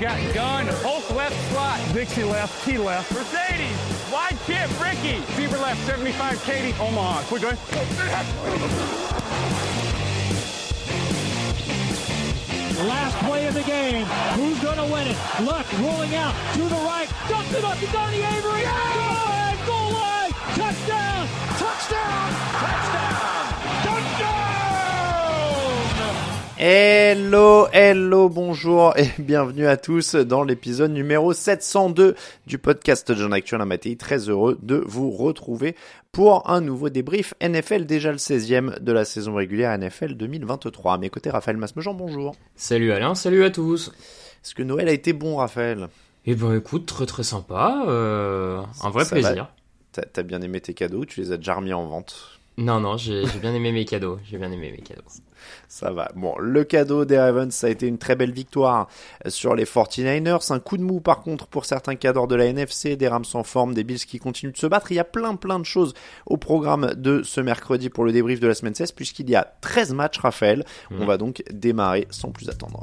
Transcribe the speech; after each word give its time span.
Got 0.00 0.32
gun, 0.32 0.66
Hulk 0.80 1.10
left 1.10 1.36
slot. 1.52 1.78
Dixie 1.92 2.24
left, 2.24 2.64
T 2.64 2.78
left. 2.78 3.12
Mercedes, 3.12 3.76
wide 4.10 4.38
chip, 4.46 4.70
Ricky. 4.80 5.20
Fever 5.36 5.58
left, 5.58 5.78
75, 5.84 6.42
Katie, 6.42 6.74
Omaha. 6.80 7.20
Quick, 7.24 7.42
go 7.42 7.50
Last 12.88 13.14
play 13.26 13.46
of 13.46 13.52
the 13.52 13.62
game. 13.64 14.06
Who's 14.36 14.58
going 14.60 14.78
to 14.78 14.90
win 14.90 15.06
it? 15.06 15.18
Luck 15.42 15.66
rolling 15.80 16.14
out 16.14 16.34
to 16.54 16.62
the 16.62 16.80
right. 16.80 17.08
Dumps 17.28 17.52
it 17.52 17.62
up 17.62 17.78
to 17.78 17.86
Donnie 17.88 18.22
Avery. 18.22 18.62
Goal 18.62 19.12
line, 19.28 19.58
goal 19.66 19.92
line. 19.92 20.32
Touchdown. 20.56 21.28
Touchdown. 21.58 22.32
Touchdown. 22.32 22.49
Hello, 26.62 27.68
hello, 27.72 28.28
bonjour 28.28 28.92
et 28.98 29.08
bienvenue 29.18 29.66
à 29.66 29.78
tous 29.78 30.14
dans 30.14 30.44
l'épisode 30.44 30.90
numéro 30.90 31.32
702 31.32 32.14
du 32.46 32.58
podcast 32.58 33.14
John 33.16 33.32
Actuel 33.32 33.64
Matéi. 33.64 33.96
Très 33.96 34.28
heureux 34.28 34.58
de 34.60 34.84
vous 34.86 35.10
retrouver 35.10 35.74
pour 36.12 36.50
un 36.50 36.60
nouveau 36.60 36.90
débrief 36.90 37.32
NFL, 37.40 37.86
déjà 37.86 38.12
le 38.12 38.18
16e 38.18 38.78
de 38.78 38.92
la 38.92 39.06
saison 39.06 39.36
régulière 39.36 39.78
NFL 39.78 40.16
2023. 40.16 40.92
À 40.92 40.98
mes 40.98 41.08
côtés, 41.08 41.30
Raphaël 41.30 41.56
Masmejean, 41.56 41.94
bonjour. 41.94 42.36
Salut 42.56 42.92
Alain, 42.92 43.14
salut 43.14 43.42
à 43.42 43.50
tous. 43.50 43.90
Est-ce 44.44 44.54
que 44.54 44.62
Noël 44.62 44.90
a 44.90 44.92
été 44.92 45.14
bon, 45.14 45.36
Raphaël? 45.36 45.88
Eh 46.26 46.34
ben 46.34 46.54
écoute, 46.54 46.84
très 46.84 47.06
très 47.06 47.22
sympa, 47.22 47.84
euh, 47.88 48.60
un 48.82 48.90
vrai 48.90 49.06
Ça 49.06 49.16
plaisir. 49.16 49.48
T'as 49.92 50.02
t'as 50.02 50.22
bien 50.22 50.42
aimé 50.42 50.60
tes 50.60 50.74
cadeaux 50.74 51.06
Tu 51.06 51.20
les 51.22 51.32
as 51.32 51.38
déjà 51.38 51.54
remis 51.54 51.72
en 51.72 51.86
vente 51.86 52.39
Non, 52.60 52.78
non, 52.78 52.98
j'ai 52.98 53.24
bien 53.40 53.54
aimé 53.54 53.72
mes 53.72 53.86
cadeaux, 53.86 54.18
j'ai 54.22 54.36
bien 54.36 54.52
aimé 54.52 54.70
mes 54.70 54.82
cadeaux. 54.82 55.02
Ça 55.66 55.90
va. 55.92 56.10
Bon, 56.14 56.36
le 56.38 56.62
cadeau 56.62 57.06
des 57.06 57.18
Ravens, 57.18 57.54
ça 57.54 57.68
a 57.68 57.70
été 57.70 57.86
une 57.86 57.96
très 57.96 58.16
belle 58.16 58.32
victoire 58.32 58.86
sur 59.28 59.54
les 59.54 59.64
49ers. 59.64 60.52
Un 60.52 60.60
coup 60.60 60.76
de 60.76 60.82
mou, 60.82 61.00
par 61.00 61.22
contre, 61.22 61.46
pour 61.46 61.64
certains 61.64 61.94
cadors 61.94 62.28
de 62.28 62.34
la 62.34 62.44
NFC, 62.44 62.96
des 62.96 63.08
Rams 63.08 63.24
en 63.32 63.44
forme, 63.44 63.72
des 63.72 63.82
Bills 63.82 64.04
qui 64.04 64.18
continuent 64.18 64.52
de 64.52 64.58
se 64.58 64.66
battre. 64.66 64.92
Il 64.92 64.96
y 64.96 65.00
a 65.00 65.04
plein, 65.04 65.36
plein 65.36 65.58
de 65.58 65.64
choses 65.64 65.94
au 66.26 66.36
programme 66.36 66.92
de 66.96 67.22
ce 67.22 67.40
mercredi 67.40 67.88
pour 67.88 68.04
le 68.04 68.12
débrief 68.12 68.40
de 68.40 68.48
la 68.48 68.54
semaine 68.54 68.74
16, 68.74 68.92
puisqu'il 68.92 69.30
y 69.30 69.36
a 69.36 69.54
13 69.62 69.94
matchs, 69.94 70.18
Raphaël. 70.18 70.66
On 70.90 71.06
va 71.06 71.16
donc 71.16 71.42
démarrer 71.50 72.06
sans 72.10 72.30
plus 72.30 72.50
attendre. 72.50 72.82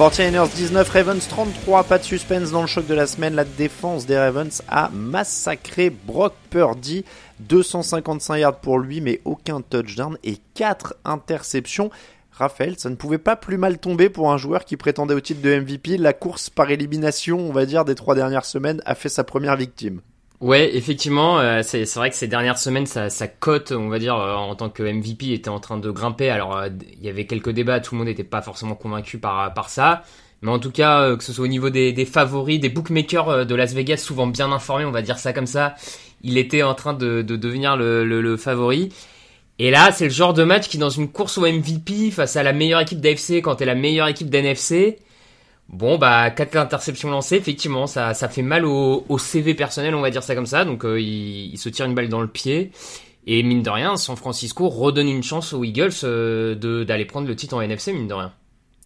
ers 0.00 0.48
19, 0.48 0.88
Ravens 0.88 1.28
33, 1.28 1.84
pas 1.84 1.98
de 1.98 2.04
suspense 2.04 2.50
dans 2.52 2.62
le 2.62 2.66
choc 2.66 2.86
de 2.86 2.94
la 2.94 3.06
semaine. 3.06 3.34
La 3.34 3.44
défense 3.44 4.06
des 4.06 4.18
Ravens 4.18 4.62
a 4.66 4.88
massacré 4.94 5.90
Brock 5.90 6.32
Purdy. 6.48 7.04
255 7.40 8.38
yards 8.38 8.60
pour 8.60 8.78
lui, 8.78 9.02
mais 9.02 9.20
aucun 9.26 9.60
touchdown 9.60 10.16
et 10.24 10.38
4 10.54 10.94
interceptions. 11.04 11.90
Raphaël, 12.30 12.76
ça 12.78 12.88
ne 12.88 12.94
pouvait 12.94 13.18
pas 13.18 13.36
plus 13.36 13.58
mal 13.58 13.76
tomber 13.76 14.08
pour 14.08 14.32
un 14.32 14.38
joueur 14.38 14.64
qui 14.64 14.78
prétendait 14.78 15.12
au 15.12 15.20
titre 15.20 15.42
de 15.42 15.60
MVP. 15.60 15.98
La 15.98 16.14
course 16.14 16.48
par 16.48 16.70
élimination, 16.70 17.38
on 17.38 17.52
va 17.52 17.66
dire, 17.66 17.84
des 17.84 17.94
trois 17.94 18.14
dernières 18.14 18.46
semaines 18.46 18.80
a 18.86 18.94
fait 18.94 19.10
sa 19.10 19.22
première 19.22 19.56
victime. 19.56 20.00
Ouais, 20.40 20.74
effectivement, 20.74 21.38
euh, 21.38 21.60
c'est 21.62 21.84
vrai 21.96 22.08
que 22.08 22.16
ces 22.16 22.26
dernières 22.26 22.56
semaines, 22.56 22.86
sa, 22.86 23.10
sa 23.10 23.28
cote, 23.28 23.72
on 23.72 23.88
va 23.90 23.98
dire, 23.98 24.16
euh, 24.16 24.34
en 24.34 24.54
tant 24.54 24.70
que 24.70 24.82
MVP 24.82 25.32
était 25.34 25.50
en 25.50 25.60
train 25.60 25.76
de 25.76 25.90
grimper. 25.90 26.30
Alors, 26.30 26.56
euh, 26.56 26.68
il 26.94 27.04
y 27.04 27.10
avait 27.10 27.26
quelques 27.26 27.50
débats, 27.50 27.78
tout 27.80 27.94
le 27.94 27.98
monde 27.98 28.08
n'était 28.08 28.24
pas 28.24 28.40
forcément 28.40 28.74
convaincu 28.74 29.18
par, 29.18 29.52
par 29.52 29.68
ça. 29.68 30.02
Mais 30.40 30.50
en 30.50 30.58
tout 30.58 30.70
cas, 30.70 31.14
que 31.16 31.22
ce 31.22 31.34
soit 31.34 31.44
au 31.44 31.48
niveau 31.48 31.68
des, 31.68 32.06
favoris, 32.06 32.58
des 32.58 32.70
bookmakers 32.70 33.44
de 33.44 33.54
Las 33.54 33.74
Vegas, 33.74 33.98
souvent 33.98 34.26
bien 34.26 34.50
informés, 34.50 34.86
on 34.86 34.90
va 34.90 35.02
dire 35.02 35.18
ça 35.18 35.34
comme 35.34 35.46
ça, 35.46 35.74
il 36.22 36.38
était 36.38 36.62
en 36.62 36.74
train 36.74 36.94
de, 36.94 37.20
de 37.20 37.36
devenir 37.36 37.76
le, 37.76 38.06
le, 38.06 38.22
le 38.22 38.36
favori. 38.38 38.88
Et 39.58 39.70
là, 39.70 39.92
c'est 39.92 40.04
le 40.04 40.10
genre 40.10 40.32
de 40.32 40.42
match 40.42 40.68
qui, 40.68 40.78
dans 40.78 40.88
une 40.88 41.08
course 41.08 41.36
au 41.36 41.42
MVP, 41.42 42.10
face 42.10 42.36
à 42.36 42.42
la 42.42 42.54
meilleure 42.54 42.80
équipe 42.80 43.00
d'AFC, 43.00 43.42
quand 43.42 43.56
t'es 43.56 43.66
la 43.66 43.74
meilleure 43.74 44.08
équipe 44.08 44.30
d'NFC, 44.30 45.00
bon, 45.70 45.98
bah, 45.98 46.30
quatre 46.30 46.56
interceptions 46.56 47.10
lancées, 47.10 47.36
effectivement, 47.36 47.86
ça, 47.86 48.14
ça 48.14 48.28
fait 48.28 48.42
mal 48.42 48.64
au, 48.64 49.18
CV 49.18 49.54
personnel, 49.54 49.94
on 49.94 50.00
va 50.00 50.10
dire 50.10 50.22
ça 50.22 50.34
comme 50.34 50.46
ça. 50.46 50.64
Donc, 50.64 50.84
euh, 50.84 51.00
il, 51.00 51.52
il 51.52 51.58
se 51.58 51.68
tire 51.68 51.86
une 51.86 51.94
balle 51.94 52.08
dans 52.08 52.20
le 52.20 52.28
pied. 52.28 52.72
Et 53.26 53.42
mine 53.42 53.62
de 53.62 53.70
rien, 53.70 53.96
San 53.96 54.16
Francisco 54.16 54.68
redonne 54.68 55.08
une 55.08 55.22
chance 55.22 55.52
aux 55.52 55.62
Eagles 55.62 55.90
euh, 56.04 56.84
d'aller 56.84 57.04
prendre 57.04 57.28
le 57.28 57.36
titre 57.36 57.54
en 57.54 57.60
NFC, 57.60 57.92
mine 57.92 58.08
de 58.08 58.14
rien. 58.14 58.32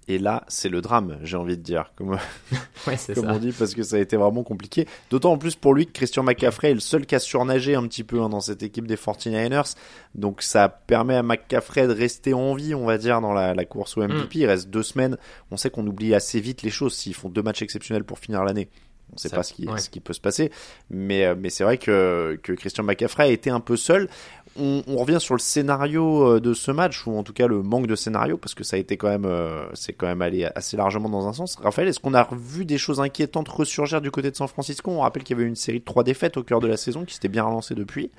Et 0.06 0.18
là, 0.18 0.44
c'est 0.48 0.68
le 0.68 0.82
drame, 0.82 1.18
j'ai 1.22 1.36
envie 1.38 1.56
de 1.56 1.62
dire, 1.62 1.92
comme, 1.96 2.10
Ouais, 2.86 2.96
c'est 2.98 3.14
comme 3.14 3.24
ça. 3.24 3.32
on 3.32 3.38
dit, 3.38 3.52
parce 3.52 3.72
que 3.74 3.82
ça 3.82 3.96
a 3.96 3.98
été 3.98 4.16
vraiment 4.16 4.42
compliqué. 4.42 4.86
D'autant 5.10 5.32
en 5.32 5.38
plus 5.38 5.56
pour 5.56 5.72
lui 5.72 5.86
que 5.86 5.92
Christian 5.92 6.22
McCaffrey 6.22 6.70
est 6.72 6.74
le 6.74 6.80
seul 6.80 7.06
qui 7.06 7.14
a 7.14 7.18
surnagé 7.18 7.74
un 7.74 7.86
petit 7.88 8.04
peu 8.04 8.20
hein, 8.20 8.28
dans 8.28 8.40
cette 8.40 8.62
équipe 8.62 8.86
des 8.86 8.96
49ers. 8.96 9.74
Donc 10.14 10.42
ça 10.42 10.68
permet 10.68 11.14
à 11.16 11.22
McCaffrey 11.22 11.86
de 11.86 11.92
rester 11.94 12.34
en 12.34 12.54
vie, 12.54 12.74
on 12.74 12.84
va 12.84 12.98
dire, 12.98 13.22
dans 13.22 13.32
la, 13.32 13.54
la 13.54 13.64
course 13.64 13.96
au 13.96 14.02
MVP. 14.02 14.40
Il 14.40 14.46
reste 14.46 14.68
deux 14.68 14.82
semaines. 14.82 15.16
On 15.50 15.56
sait 15.56 15.70
qu'on 15.70 15.86
oublie 15.86 16.14
assez 16.14 16.38
vite 16.38 16.60
les 16.62 16.70
choses 16.70 16.94
s'ils 16.94 17.14
font 17.14 17.30
deux 17.30 17.42
matchs 17.42 17.62
exceptionnels 17.62 18.04
pour 18.04 18.18
finir 18.18 18.44
l'année. 18.44 18.68
On 19.12 19.16
sait 19.16 19.28
Ça, 19.28 19.36
pas 19.36 19.42
ce 19.42 19.52
qui, 19.54 19.68
ouais. 19.68 19.78
ce 19.78 19.90
qui 19.90 20.00
peut 20.00 20.12
se 20.12 20.20
passer. 20.20 20.50
Mais, 20.90 21.24
euh, 21.24 21.34
mais 21.38 21.48
c'est 21.50 21.62
vrai 21.64 21.78
que, 21.78 22.38
que 22.42 22.52
Christian 22.52 22.84
McCaffrey 22.84 23.24
a 23.24 23.28
été 23.28 23.48
un 23.50 23.60
peu 23.60 23.76
seul. 23.76 24.08
On, 24.56 24.82
on 24.86 24.96
revient 24.98 25.18
sur 25.20 25.34
le 25.34 25.40
scénario 25.40 26.36
euh, 26.36 26.40
de 26.40 26.54
ce 26.54 26.70
match, 26.70 27.06
ou 27.06 27.16
en 27.16 27.22
tout 27.24 27.32
cas 27.32 27.46
le 27.48 27.62
manque 27.62 27.86
de 27.88 27.96
scénario, 27.96 28.36
parce 28.36 28.54
que 28.54 28.62
ça 28.62 28.76
a 28.76 28.78
été 28.78 28.96
quand 28.96 29.08
même, 29.08 29.24
euh, 29.24 29.64
c'est 29.74 29.92
quand 29.92 30.06
même 30.06 30.22
allé 30.22 30.44
assez 30.54 30.76
largement 30.76 31.08
dans 31.08 31.26
un 31.26 31.32
sens. 31.32 31.56
Raphaël, 31.62 31.88
est-ce 31.88 31.98
qu'on 32.00 32.14
a 32.14 32.28
vu 32.32 32.64
des 32.64 32.78
choses 32.78 33.00
inquiétantes 33.00 33.48
ressurgir 33.48 34.00
du 34.00 34.10
côté 34.12 34.30
de 34.30 34.36
San 34.36 34.46
Francisco? 34.46 34.90
On 34.92 35.00
rappelle 35.00 35.24
qu'il 35.24 35.36
y 35.36 35.40
avait 35.40 35.48
une 35.48 35.56
série 35.56 35.80
de 35.80 35.84
trois 35.84 36.04
défaites 36.04 36.36
au 36.36 36.42
cœur 36.44 36.60
de 36.60 36.68
la 36.68 36.76
saison 36.76 37.04
qui 37.04 37.14
s'était 37.14 37.28
bien 37.28 37.42
relancée 37.42 37.74
depuis. 37.74 38.10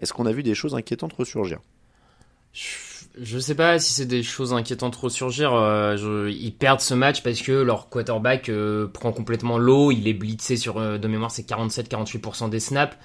Est-ce 0.00 0.12
qu'on 0.12 0.26
a 0.26 0.32
vu 0.32 0.42
des 0.44 0.54
choses 0.54 0.74
inquiétantes 0.74 1.12
ressurgir? 1.14 1.58
Je- 2.52 2.66
Je 3.20 3.40
sais 3.40 3.56
pas 3.56 3.80
si 3.80 3.92
c'est 3.92 4.06
des 4.06 4.22
choses 4.22 4.52
inquiétantes 4.54 4.94
ressurgir. 4.94 5.52
Euh, 5.52 5.96
je- 5.96 6.30
ils 6.30 6.52
perdent 6.54 6.80
ce 6.80 6.94
match 6.94 7.24
parce 7.24 7.42
que 7.42 7.50
leur 7.50 7.88
quarterback 7.88 8.48
euh, 8.48 8.86
prend 8.86 9.10
complètement 9.12 9.58
l'eau. 9.58 9.90
Il 9.90 10.06
est 10.06 10.12
blitzé 10.14 10.56
sur, 10.56 10.78
euh, 10.78 10.96
de 10.96 11.08
mémoire, 11.08 11.32
c'est 11.32 11.42
47-48% 11.42 12.48
des 12.48 12.60
snaps. 12.60 12.96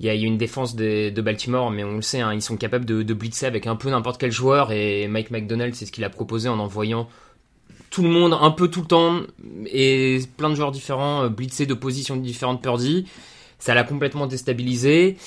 Il 0.00 0.06
y, 0.06 0.08
a, 0.08 0.14
une 0.14 0.38
défense 0.38 0.74
de 0.74 1.20
Baltimore, 1.20 1.70
mais 1.70 1.84
on 1.84 1.96
le 1.96 2.02
sait, 2.02 2.20
hein, 2.20 2.34
ils 2.34 2.42
sont 2.42 2.56
capables 2.56 2.84
de, 2.84 3.14
blitzer 3.14 3.46
avec 3.46 3.66
un 3.66 3.76
peu 3.76 3.88
n'importe 3.88 4.20
quel 4.20 4.32
joueur. 4.32 4.72
Et 4.72 5.06
Mike 5.06 5.30
McDonald, 5.30 5.74
c'est 5.74 5.86
ce 5.86 5.92
qu'il 5.92 6.04
a 6.04 6.10
proposé 6.10 6.48
en 6.48 6.58
envoyant 6.58 7.08
tout 7.90 8.02
le 8.02 8.08
monde 8.08 8.36
un 8.40 8.50
peu 8.50 8.68
tout 8.68 8.80
le 8.80 8.86
temps 8.86 9.20
et 9.66 10.18
plein 10.36 10.50
de 10.50 10.54
joueurs 10.54 10.72
différents, 10.72 11.28
blitzés 11.28 11.66
de 11.66 11.74
positions 11.74 12.16
différentes 12.16 12.62
Purdy. 12.62 13.06
Ça 13.58 13.74
l'a 13.74 13.84
complètement 13.84 14.26
déstabilisé. 14.26 15.18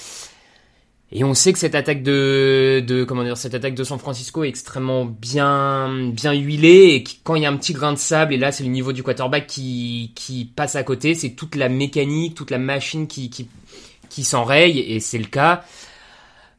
Et 1.12 1.24
on 1.24 1.34
sait 1.36 1.54
que 1.54 1.60
cette 1.60 1.76
attaque 1.76 2.02
de, 2.04 3.06
comment 3.08 3.24
dire 3.24 3.38
cette 3.38 3.54
attaque 3.54 3.76
de 3.76 3.84
San 3.84 4.00
Francisco 4.00 4.44
est 4.44 4.50
extrêmement 4.50 5.06
bien 5.06 6.10
bien 6.12 6.34
huilée 6.34 6.96
et 6.96 7.04
quand 7.24 7.36
il 7.36 7.44
y 7.44 7.46
a 7.46 7.50
un 7.50 7.56
petit 7.58 7.74
grain 7.74 7.94
de 7.94 7.98
sable 7.98 8.34
et 8.34 8.38
là 8.38 8.52
c'est 8.52 8.64
le 8.64 8.70
niveau 8.70 8.92
du 8.92 9.04
quarterback 9.04 9.46
qui 9.46 10.12
qui 10.16 10.46
passe 10.46 10.76
à 10.76 10.84
côté, 10.84 11.14
c'est 11.14 11.30
toute 11.30 11.56
la 11.56 11.70
mécanique, 11.70 12.34
toute 12.34 12.50
la 12.50 12.58
machine 12.58 13.08
qui 13.08 13.48
qui 14.10 14.24
s'enraye 14.24 14.80
et 14.80 15.00
c'est 15.00 15.18
le 15.18 15.26
cas. 15.26 15.64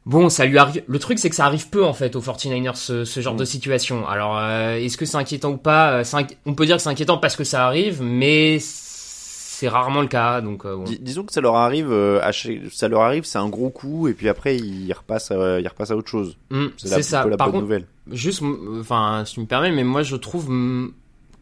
Bon, 0.05 0.29
ça 0.29 0.45
lui 0.45 0.57
arrive. 0.57 0.83
Le 0.87 0.99
truc, 0.99 1.19
c'est 1.19 1.29
que 1.29 1.35
ça 1.35 1.45
arrive 1.45 1.69
peu 1.69 1.83
en 1.83 1.93
fait 1.93 2.15
aux 2.15 2.21
49ers 2.21 2.75
ce, 2.75 3.03
ce 3.03 3.19
genre 3.19 3.35
de 3.35 3.43
situation. 3.43 4.07
Alors, 4.07 4.37
euh, 4.37 4.75
est-ce 4.77 4.95
que 4.95 5.05
c'est 5.05 5.17
inquiétant 5.17 5.51
ou 5.51 5.57
pas? 5.57 5.99
Euh, 5.99 6.03
On 6.45 6.53
peut 6.53 6.65
dire 6.65 6.77
que 6.77 6.81
c'est 6.81 6.89
inquiétant 6.89 7.17
parce 7.17 7.35
que 7.35 7.43
ça 7.43 7.65
arrive, 7.65 8.01
mais 8.01 8.57
c'est 8.61 9.67
rarement 9.67 9.99
le 9.99 10.07
cas. 10.07 10.39
Donc, 10.39 10.65
euh, 10.65 10.77
disons 11.01 11.23
que 11.25 11.33
ça 11.33 11.41
leur 11.41 11.55
arrive, 11.55 11.91
à 11.91 12.31
ça 12.71 12.87
leur 12.87 13.01
arrive, 13.01 13.25
c'est 13.25 13.37
un 13.39 13.49
gros 13.49 13.69
coup 13.69 14.07
et 14.07 14.13
puis 14.13 14.29
après 14.29 14.55
ils 14.55 14.93
repassent, 14.93 15.31
à, 15.31 15.59
ils 15.59 15.67
repassent 15.67 15.91
à 15.91 15.97
autre 15.97 16.09
chose. 16.09 16.37
Mmh, 16.51 16.65
c'est 16.77 17.01
ça. 17.03 17.25
La 17.27 17.35
Par 17.35 17.47
contre, 17.47 17.59
nouvelle. 17.61 17.85
juste, 18.09 18.41
enfin, 18.79 19.23
si 19.25 19.33
tu 19.33 19.39
me 19.41 19.45
permets, 19.45 19.71
mais 19.71 19.83
moi 19.83 20.03
je 20.03 20.15
trouve 20.15 20.47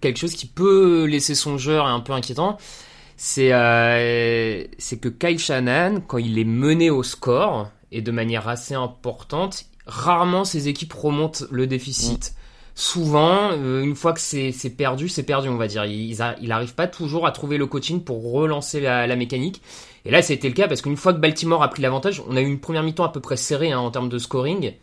quelque 0.02 0.18
chose 0.18 0.34
qui 0.34 0.48
peut 0.48 1.06
laisser 1.06 1.36
songeur 1.36 1.86
et 1.88 1.92
un 1.92 2.00
peu 2.00 2.14
inquiétant 2.14 2.58
c'est 3.18 3.50
c'est 4.78 4.98
que 4.98 5.10
Kyle 5.10 5.40
Shannon, 5.40 6.02
quand 6.08 6.18
il 6.18 6.38
est 6.40 6.44
mené 6.44 6.90
au 6.90 7.04
score, 7.04 7.70
et 7.92 8.02
de 8.02 8.12
manière 8.12 8.48
assez 8.48 8.74
importante, 8.74 9.66
rarement 9.86 10.44
ces 10.44 10.68
équipes 10.68 10.94
remontent 10.94 11.46
le 11.50 11.66
déficit. 11.68 12.32
Mm. 12.32 12.42
Souvent, 12.78 13.52
euh, 13.54 13.84
une 13.84 13.96
fois 13.96 14.12
que 14.12 14.20
c'est 14.20 14.52
perdu, 14.76 15.08
c'est 15.08 15.24
perdu, 15.24 15.48
on 15.48 15.56
va 15.56 15.68
dire. 15.68 15.86
Ils 15.86 16.18
n'arrivent 16.42 16.76
pas 16.76 16.88
toujours 16.88 17.26
à 17.26 17.32
trouver 17.32 17.58
le 17.58 17.68
coaching 17.68 18.04
pour 18.04 18.34
relancer 18.34 18.82
la, 18.82 19.16
mécanique. 19.16 19.62
Et 20.04 20.12
là, 20.12 20.22
c'était 20.22 20.50
le 20.50 20.54
cas 20.54 20.68
parce 20.68 20.82
qu'une 20.82 20.98
fois 20.98 21.14
que 21.14 21.20
Baltimore 21.20 21.64
a 21.64 21.70
pris 21.70 21.82
l'avantage, 21.82 22.22
on 22.28 22.36
a 22.36 22.42
eu 22.42 22.46
une 22.46 22.60
première 22.60 22.84
mi-temps 22.84 23.06
à 23.06 23.10
peu 23.10 23.22
près 23.22 23.38
serrée 23.38 23.72
hein, 23.72 23.80
en 23.80 23.92
termes 23.92 24.10
de 24.10 24.18
scoring. 24.18 24.74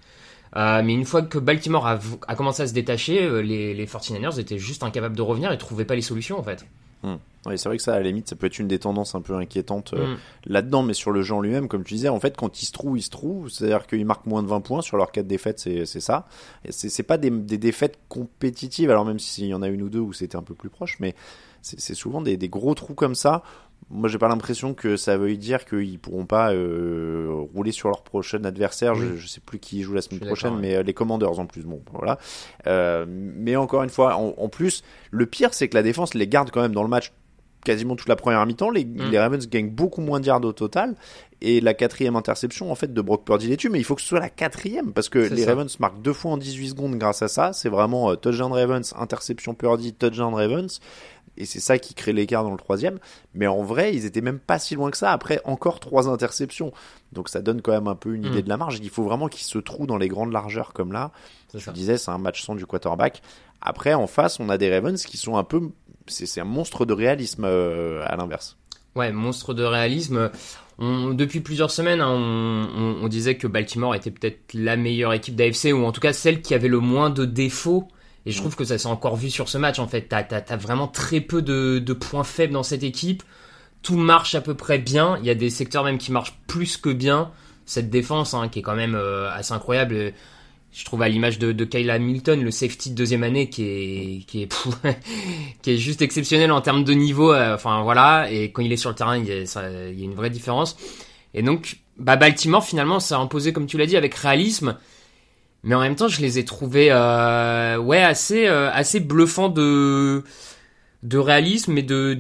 Euh, 0.57 0.83
mais 0.83 0.95
une 0.95 1.05
fois 1.05 1.21
que 1.21 1.39
Baltimore 1.39 1.87
a, 1.87 2.35
commencé 2.35 2.63
à 2.63 2.67
se 2.67 2.73
détacher, 2.73 3.23
euh, 3.23 3.41
les, 3.41 3.75
les 3.75 3.87
49ers 3.87 4.41
étaient 4.41 4.59
juste 4.59 4.83
incapables 4.83 5.17
de 5.17 5.23
revenir 5.23 5.53
et 5.53 5.59
trouvaient 5.59 5.85
pas 5.85 5.95
les 5.95 6.03
solutions 6.03 6.39
en 6.39 6.43
fait. 6.43 6.65
Hmm. 7.03 7.17
Oui, 7.47 7.59
c'est 7.59 7.69
vrai 7.69 7.77
que 7.77 7.83
ça, 7.83 7.95
à 7.95 7.99
la 7.99 8.05
limite, 8.05 8.29
ça 8.29 8.37
peut 8.37 8.47
être 8.47 8.59
une 8.59 8.69
des 8.69 8.79
tendances 8.79 9.17
un 9.17 9.21
peu 9.21 9.35
inquiétantes 9.35 9.95
euh, 9.95 10.15
hmm. 10.15 10.19
là-dedans, 10.47 10.83
mais 10.85 10.95
sur 10.95 11.11
le 11.11 11.33
en 11.33 11.41
lui-même, 11.41 11.67
comme 11.67 11.83
tu 11.83 11.95
disais, 11.95 12.09
en 12.09 12.21
fait, 12.21 12.37
quand 12.37 12.63
ils 12.63 12.67
se 12.67 12.73
trouvent, 12.73 12.99
ils 12.99 13.03
se 13.03 13.11
trouvent. 13.11 13.49
C'est-à-dire 13.49 13.87
qu'ils 13.87 14.05
marquent 14.05 14.27
moins 14.27 14.43
de 14.43 14.49
20 14.49 14.61
points 14.61 14.83
sur 14.83 14.97
leurs 14.97 15.11
4 15.11 15.27
défaites, 15.27 15.59
c'est 15.59 15.87
ça. 15.87 16.27
C'est 16.71 17.03
pas 17.03 17.19
des, 17.19 17.31
des, 17.31 17.59
défaites 17.59 17.99
compétitives, 18.09 18.91
alors 18.91 19.05
même 19.05 19.19
s'il 19.19 19.47
y 19.47 19.55
en 19.55 19.63
a 19.63 19.69
une 19.69 19.83
ou 19.83 19.89
deux 19.89 20.01
où 20.01 20.13
c'était 20.13 20.37
un 20.37 20.43
peu 20.43 20.55
plus 20.55 20.69
proche, 20.69 20.99
mais 21.01 21.15
c'est 21.63 21.95
souvent 21.95 22.21
des, 22.21 22.37
des, 22.37 22.49
gros 22.49 22.75
trous 22.75 22.95
comme 22.95 23.15
ça 23.15 23.43
moi, 23.91 24.09
j'ai 24.09 24.19
pas 24.19 24.29
l'impression 24.29 24.75
que 24.75 24.97
ça 24.97 25.17
veuille 25.17 25.39
dire 25.39 25.65
qu'ils 25.65 25.99
pourront 25.99 26.25
pas 26.25 26.53
euh, 26.53 27.29
rouler 27.55 27.73
sur 27.73 27.89
leur 27.89 28.03
prochain 28.03 28.43
adversaire. 28.45 28.95
Je, 28.95 29.17
je, 29.17 29.27
sais 29.27 29.41
plus 29.41 29.59
qui 29.59 29.83
joue 29.83 29.93
la 29.93 30.03
semaine 30.03 30.21
prochaine, 30.21 30.59
mais 30.59 30.77
euh, 30.77 30.83
les 30.83 30.95
Commanders 30.95 31.39
en 31.39 31.47
plus. 31.47 31.63
Bon, 31.63 31.83
voilà. 31.93 32.19
Euh, 32.67 33.05
mais 33.09 33.57
encore 33.57 33.83
une 33.83 33.91
fois, 33.91 34.17
en, 34.17 34.49
plus, 34.49 34.83
le 35.11 35.27
pire, 35.27 35.53
c'est 35.53 35.69
que 35.69 35.75
la 35.75 35.83
défense 35.83 36.15
les 36.15 36.27
garde 36.27 36.51
quand 36.51 36.63
même 36.63 36.73
dans 36.73 36.83
le 36.83 36.89
match 36.89 37.13
quasiment 37.65 37.97
toute 37.97 38.09
la 38.09 38.17
première 38.17 38.45
mi-temps. 38.47 38.71
Les, 38.71 38.85
mm. 38.85 39.11
les, 39.11 39.19
Ravens 39.19 39.49
gagnent 39.49 39.71
beaucoup 39.71 40.01
moins 40.01 40.21
de 40.21 40.27
yards 40.27 40.45
au 40.45 40.53
total. 40.53 40.95
Et 41.41 41.61
la 41.61 41.75
quatrième 41.75 42.15
interception, 42.15 42.71
en 42.71 42.75
fait, 42.75 42.93
de 42.93 43.01
Brock 43.01 43.25
Purdy 43.25 43.49
les 43.49 43.57
tue. 43.57 43.69
Mais 43.69 43.81
il 43.81 43.85
faut 43.85 43.95
que 43.95 44.01
ce 44.01 44.09
soit 44.09 44.21
la 44.21 44.31
quatrième. 44.31 44.93
Parce 44.93 45.09
que 45.09 45.19
les 45.19 45.45
Ravens 45.45 45.79
marquent 45.81 46.01
deux 46.01 46.13
fois 46.13 46.33
en 46.33 46.37
18 46.37 46.69
secondes 46.69 46.97
grâce 46.97 47.23
à 47.23 47.29
ça. 47.29 47.53
C'est 47.53 47.69
vraiment 47.69 48.15
touchdown 48.17 48.53
Ravens, 48.53 48.95
interception 48.97 49.55
Purdy, 49.55 49.93
touchdown 49.93 50.35
Ravens 50.35 50.81
et 51.37 51.47
c'est 51.47 51.61
ça 51.61 51.79
qui 51.79 51.95
crée 51.95 52.13
l'écart 52.13 52.45
dans 52.45 52.51
le 52.51 52.59
troisième. 52.59 52.99
Mais 53.35 53.47
en 53.47 53.63
vrai, 53.63 53.95
ils 53.95 54.05
étaient 54.05 54.21
même 54.21 54.39
pas 54.39 54.59
si 54.59 54.75
loin 54.75 54.91
que 54.91 54.97
ça. 54.97 55.13
Après, 55.13 55.41
encore 55.45 55.81
trois 55.81 56.09
interceptions. 56.09 56.73
Donc 57.13 57.29
ça 57.29 57.41
donne 57.41 57.63
quand 57.63 57.73
même 57.73 57.89
un 57.89 57.95
peu 57.95 58.15
une 58.15 58.25
idée 58.25 58.41
mm. 58.41 58.45
de 58.45 58.49
la 58.49 58.57
marge. 58.57 58.79
Il 58.83 58.91
faut 58.91 59.03
vraiment 59.03 59.29
qu'ils 59.29 59.47
se 59.47 59.59
trouvent 59.59 59.87
dans 59.87 59.97
les 59.97 60.09
grandes 60.09 60.33
largeurs 60.33 60.73
comme 60.73 60.93
là. 60.93 61.11
Je 61.55 61.71
disais, 61.71 61.99
c'est 61.99 62.11
un 62.11 62.19
match 62.19 62.43
sans 62.43 62.55
du 62.55 62.67
quarterback. 62.67 63.23
Après, 63.61 63.95
en 63.95 64.07
face, 64.07 64.41
on 64.41 64.49
a 64.49 64.59
des 64.59 64.75
Ravens 64.75 65.03
qui 65.05 65.17
sont 65.17 65.37
un 65.37 65.45
peu. 65.45 65.71
C'est 66.07 66.41
un 66.41 66.45
monstre 66.45 66.85
de 66.85 66.93
réalisme 66.93 67.45
euh, 67.45 68.05
à 68.07 68.17
l'inverse. 68.17 68.57
Ouais, 68.95 69.13
monstre 69.13 69.55
de 69.55 69.65
réalisme. 69.65 70.31
depuis 70.79 71.41
plusieurs 71.41 71.71
semaines, 71.71 72.01
hein, 72.01 72.11
on, 72.11 72.99
on, 73.03 73.09
disait 73.09 73.37
que 73.37 73.47
Baltimore 73.47 73.95
était 73.95 74.11
peut-être 74.11 74.53
la 74.53 74.77
meilleure 74.77 75.15
équipe 75.15 75.35
d'AFC, 75.35 75.73
ou 75.73 75.85
en 75.85 75.93
tout 75.93 76.01
cas 76.01 76.13
celle 76.13 76.43
qui 76.43 76.53
avait 76.55 76.69
le 76.69 76.81
moins 76.81 77.09
de 77.09 77.25
défauts 77.25 77.89
et 78.27 78.31
je 78.31 78.39
trouve 78.39 78.55
que 78.55 78.65
ça 78.65 78.79
s'est 78.79 78.89
encore 78.89 79.17
vu 79.17 79.31
sur 79.31 79.49
ce 79.49 79.59
match 79.59 79.79
en 79.79 79.89
fait. 79.89 80.03
T'as 80.03 80.25
as, 80.31 80.57
vraiment 80.57 80.89
très 80.89 81.21
peu 81.21 81.43
de, 81.43 81.79
de, 81.79 81.93
points 81.93 82.25
faibles 82.25 82.53
dans 82.53 82.63
cette 82.63 82.85
équipe. 82.85 83.23
Tout 83.83 83.97
marche 83.97 84.35
à 84.35 84.41
peu 84.41 84.55
près 84.55 84.79
bien. 84.79 85.19
Il 85.21 85.27
y 85.27 85.31
a 85.31 85.35
des 85.35 85.51
secteurs 85.51 85.85
même 85.85 85.99
qui 85.99 86.13
marchent 86.13 86.39
plus 86.47 86.77
que 86.77 86.91
bien. 86.91 87.33
Cette 87.67 87.91
défense 87.91 88.35
hein, 88.35 88.49
qui 88.49 88.61
est 88.61 88.63
quand 88.63 88.77
même 88.77 88.95
euh, 88.95 89.31
assez 89.33 89.53
incroyable. 89.53 90.13
Je 90.73 90.85
trouve 90.87 91.03
à 91.03 91.09
l'image 91.09 91.39
de, 91.39 91.53
de 91.53 91.65
Kyle 91.65 91.91
Hamilton, 91.91 92.43
le 92.43 92.51
safety 92.51 92.91
de 92.91 92.95
deuxième 92.95 93.23
année 93.23 93.51
qui 93.51 93.63
est 93.65 94.25
qui 94.27 94.43
est 94.43 94.49
qui 95.63 95.71
est 95.71 95.77
juste 95.77 96.01
exceptionnel 96.01 96.51
en 96.51 96.63
termes 96.63 96.85
de 96.85 96.93
niveau. 96.95 97.33
Euh, 97.33 97.55
enfin 97.55 97.83
voilà. 97.83 98.31
Et 98.31 98.53
quand 98.53 98.63
il 98.63 98.73
est 98.73 98.77
sur 98.77 98.91
le 98.91 98.97
terrain, 98.97 99.19
il 99.19 99.27
y 99.27 99.33
a, 99.33 100.05
une 100.05 100.15
vraie 100.15 100.31
différence. 100.31 100.77
Et 101.35 101.43
donc, 101.43 101.79
bah 101.99 102.17
Baltimore 102.17 102.65
finalement, 102.65 103.01
ça 103.01 103.17
a 103.17 103.21
imposé 103.21 103.53
comme 103.53 103.67
tu 103.67 103.77
l'as 103.77 103.87
dit 103.87 103.97
avec 103.97 104.15
réalisme 104.15 104.77
mais 105.63 105.75
en 105.75 105.81
même 105.81 105.95
temps 105.95 106.09
je 106.09 106.21
les 106.21 106.39
ai 106.39 106.45
trouvés 106.45 106.89
euh, 106.91 107.77
ouais 107.79 108.03
assez 108.03 108.47
euh, 108.47 108.71
assez 108.73 109.01
bluffants 109.01 109.49
de 109.49 110.25
de 111.03 111.19
réalisme 111.19 111.77
et 111.79 111.83
de 111.83 112.15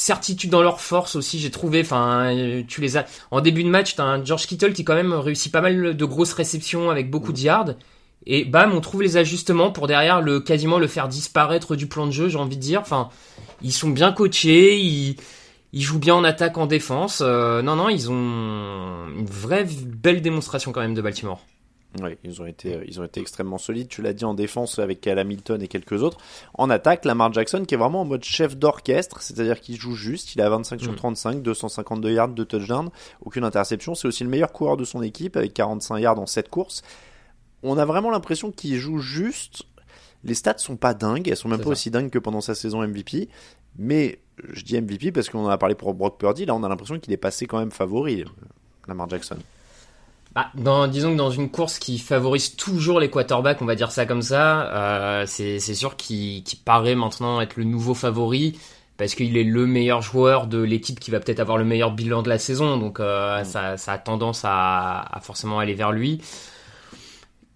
certitude 0.00 0.50
dans 0.50 0.62
leur 0.62 0.80
force 0.80 1.14
aussi 1.14 1.38
j'ai 1.38 1.50
trouvé. 1.50 1.80
Enfin 1.82 2.34
tu 2.66 2.80
les 2.80 2.96
as 2.96 3.06
en 3.30 3.40
début 3.40 3.62
de 3.64 3.68
match 3.68 3.94
t'as 3.96 4.04
un 4.04 4.24
George 4.24 4.46
Kittle 4.46 4.72
qui 4.72 4.84
quand 4.84 4.94
même 4.94 5.12
réussit 5.12 5.52
pas 5.52 5.60
mal 5.60 5.96
de 5.96 6.04
grosses 6.04 6.32
réceptions 6.32 6.90
avec 6.90 7.10
beaucoup 7.10 7.32
de 7.32 7.38
yards. 7.38 7.74
Et 8.26 8.44
bam 8.44 8.72
on 8.74 8.80
trouve 8.80 9.02
les 9.02 9.16
ajustements 9.16 9.70
pour 9.70 9.86
derrière 9.86 10.20
le 10.20 10.40
quasiment 10.40 10.78
le 10.78 10.86
faire 10.86 11.08
disparaître 11.08 11.76
du 11.76 11.86
plan 11.86 12.06
de 12.06 12.12
jeu 12.12 12.28
j'ai 12.28 12.38
envie 12.38 12.56
de 12.56 12.62
dire. 12.62 12.80
Enfin 12.80 13.10
ils 13.62 13.72
sont 13.72 13.90
bien 13.90 14.12
coachés 14.12 14.78
ils 14.78 15.16
ils 15.72 15.82
jouent 15.82 16.00
bien 16.00 16.14
en 16.14 16.24
attaque 16.24 16.56
en 16.58 16.66
défense. 16.66 17.22
Euh, 17.24 17.62
non 17.62 17.76
non 17.76 17.88
ils 17.90 18.10
ont 18.10 18.14
une 18.14 19.26
vraie 19.26 19.66
belle 19.86 20.22
démonstration 20.22 20.72
quand 20.72 20.80
même 20.80 20.94
de 20.94 21.02
Baltimore 21.02 21.44
oui, 21.98 22.16
ils 22.22 22.40
ont 22.40 22.46
été, 22.46 22.76
euh, 22.76 22.84
ils 22.86 23.00
ont 23.00 23.04
été 23.04 23.20
extrêmement 23.20 23.58
solides. 23.58 23.88
Tu 23.88 24.00
l'as 24.00 24.12
dit 24.12 24.24
en 24.24 24.34
défense 24.34 24.78
avec 24.78 25.00
Cal 25.00 25.18
Hamilton 25.18 25.60
et 25.60 25.66
quelques 25.66 26.02
autres. 26.02 26.18
En 26.54 26.70
attaque, 26.70 27.04
Lamar 27.04 27.32
Jackson 27.32 27.64
qui 27.66 27.74
est 27.74 27.78
vraiment 27.78 28.02
en 28.02 28.04
mode 28.04 28.22
chef 28.22 28.56
d'orchestre, 28.56 29.20
c'est-à-dire 29.20 29.60
qu'il 29.60 29.76
joue 29.76 29.96
juste. 29.96 30.34
Il 30.34 30.40
a 30.40 30.48
25 30.48 30.80
sur 30.80 30.94
35, 30.94 31.42
252 31.42 32.12
yards, 32.12 32.28
de 32.28 32.44
touchdown, 32.44 32.90
aucune 33.22 33.42
interception. 33.42 33.94
C'est 33.96 34.06
aussi 34.06 34.22
le 34.22 34.30
meilleur 34.30 34.52
coureur 34.52 34.76
de 34.76 34.84
son 34.84 35.02
équipe 35.02 35.36
avec 35.36 35.52
45 35.52 35.98
yards 35.98 36.20
en 36.20 36.26
7 36.26 36.48
courses. 36.48 36.82
On 37.62 37.76
a 37.76 37.84
vraiment 37.84 38.10
l'impression 38.10 38.52
qu'il 38.52 38.76
joue 38.78 39.00
juste. 39.00 39.64
Les 40.22 40.34
stats 40.34 40.58
sont 40.58 40.76
pas 40.76 40.94
dingues, 40.94 41.28
elles 41.28 41.36
sont 41.36 41.48
même 41.48 41.60
pas 41.60 41.70
aussi 41.70 41.90
dingues 41.90 42.10
que 42.10 42.18
pendant 42.18 42.40
sa 42.40 42.54
saison 42.54 42.86
MVP. 42.86 43.28
Mais 43.78 44.20
je 44.52 44.62
dis 44.62 44.80
MVP 44.80 45.10
parce 45.12 45.28
qu'on 45.28 45.44
en 45.44 45.48
a 45.48 45.58
parlé 45.58 45.74
pour 45.74 45.92
Brock 45.94 46.18
Purdy. 46.18 46.46
Là, 46.46 46.54
on 46.54 46.62
a 46.62 46.68
l'impression 46.68 46.98
qu'il 47.00 47.12
est 47.12 47.18
passé 47.18 47.46
quand 47.46 47.58
même 47.58 47.72
favori, 47.72 48.24
Lamar 48.86 49.08
Jackson. 49.08 49.38
Bah, 50.32 50.46
dans, 50.54 50.86
disons 50.86 51.12
que 51.12 51.16
dans 51.16 51.30
une 51.30 51.50
course 51.50 51.78
qui 51.80 51.98
favorise 51.98 52.54
toujours 52.54 53.00
les 53.00 53.10
quarterbacks, 53.10 53.60
on 53.62 53.64
va 53.64 53.74
dire 53.74 53.90
ça 53.90 54.06
comme 54.06 54.22
ça, 54.22 54.72
euh, 54.72 55.24
c'est 55.26 55.58
sûr 55.58 55.96
qu'il 55.96 56.44
paraît 56.64 56.94
maintenant 56.94 57.40
être 57.40 57.56
le 57.56 57.64
nouveau 57.64 57.94
favori 57.94 58.56
parce 58.96 59.14
qu'il 59.14 59.36
est 59.36 59.44
le 59.44 59.66
meilleur 59.66 60.02
joueur 60.02 60.46
de 60.46 60.58
l'équipe 60.58 61.00
qui 61.00 61.10
va 61.10 61.20
peut-être 61.20 61.40
avoir 61.40 61.56
le 61.56 61.64
meilleur 61.64 61.90
bilan 61.90 62.22
de 62.22 62.28
la 62.28 62.38
saison, 62.38 62.76
donc 62.76 63.00
euh, 63.00 63.40
mm. 63.40 63.44
ça, 63.44 63.76
ça, 63.76 63.92
a 63.94 63.98
tendance 63.98 64.42
à, 64.44 65.00
à, 65.00 65.20
forcément 65.20 65.58
aller 65.58 65.74
vers 65.74 65.90
lui. 65.90 66.20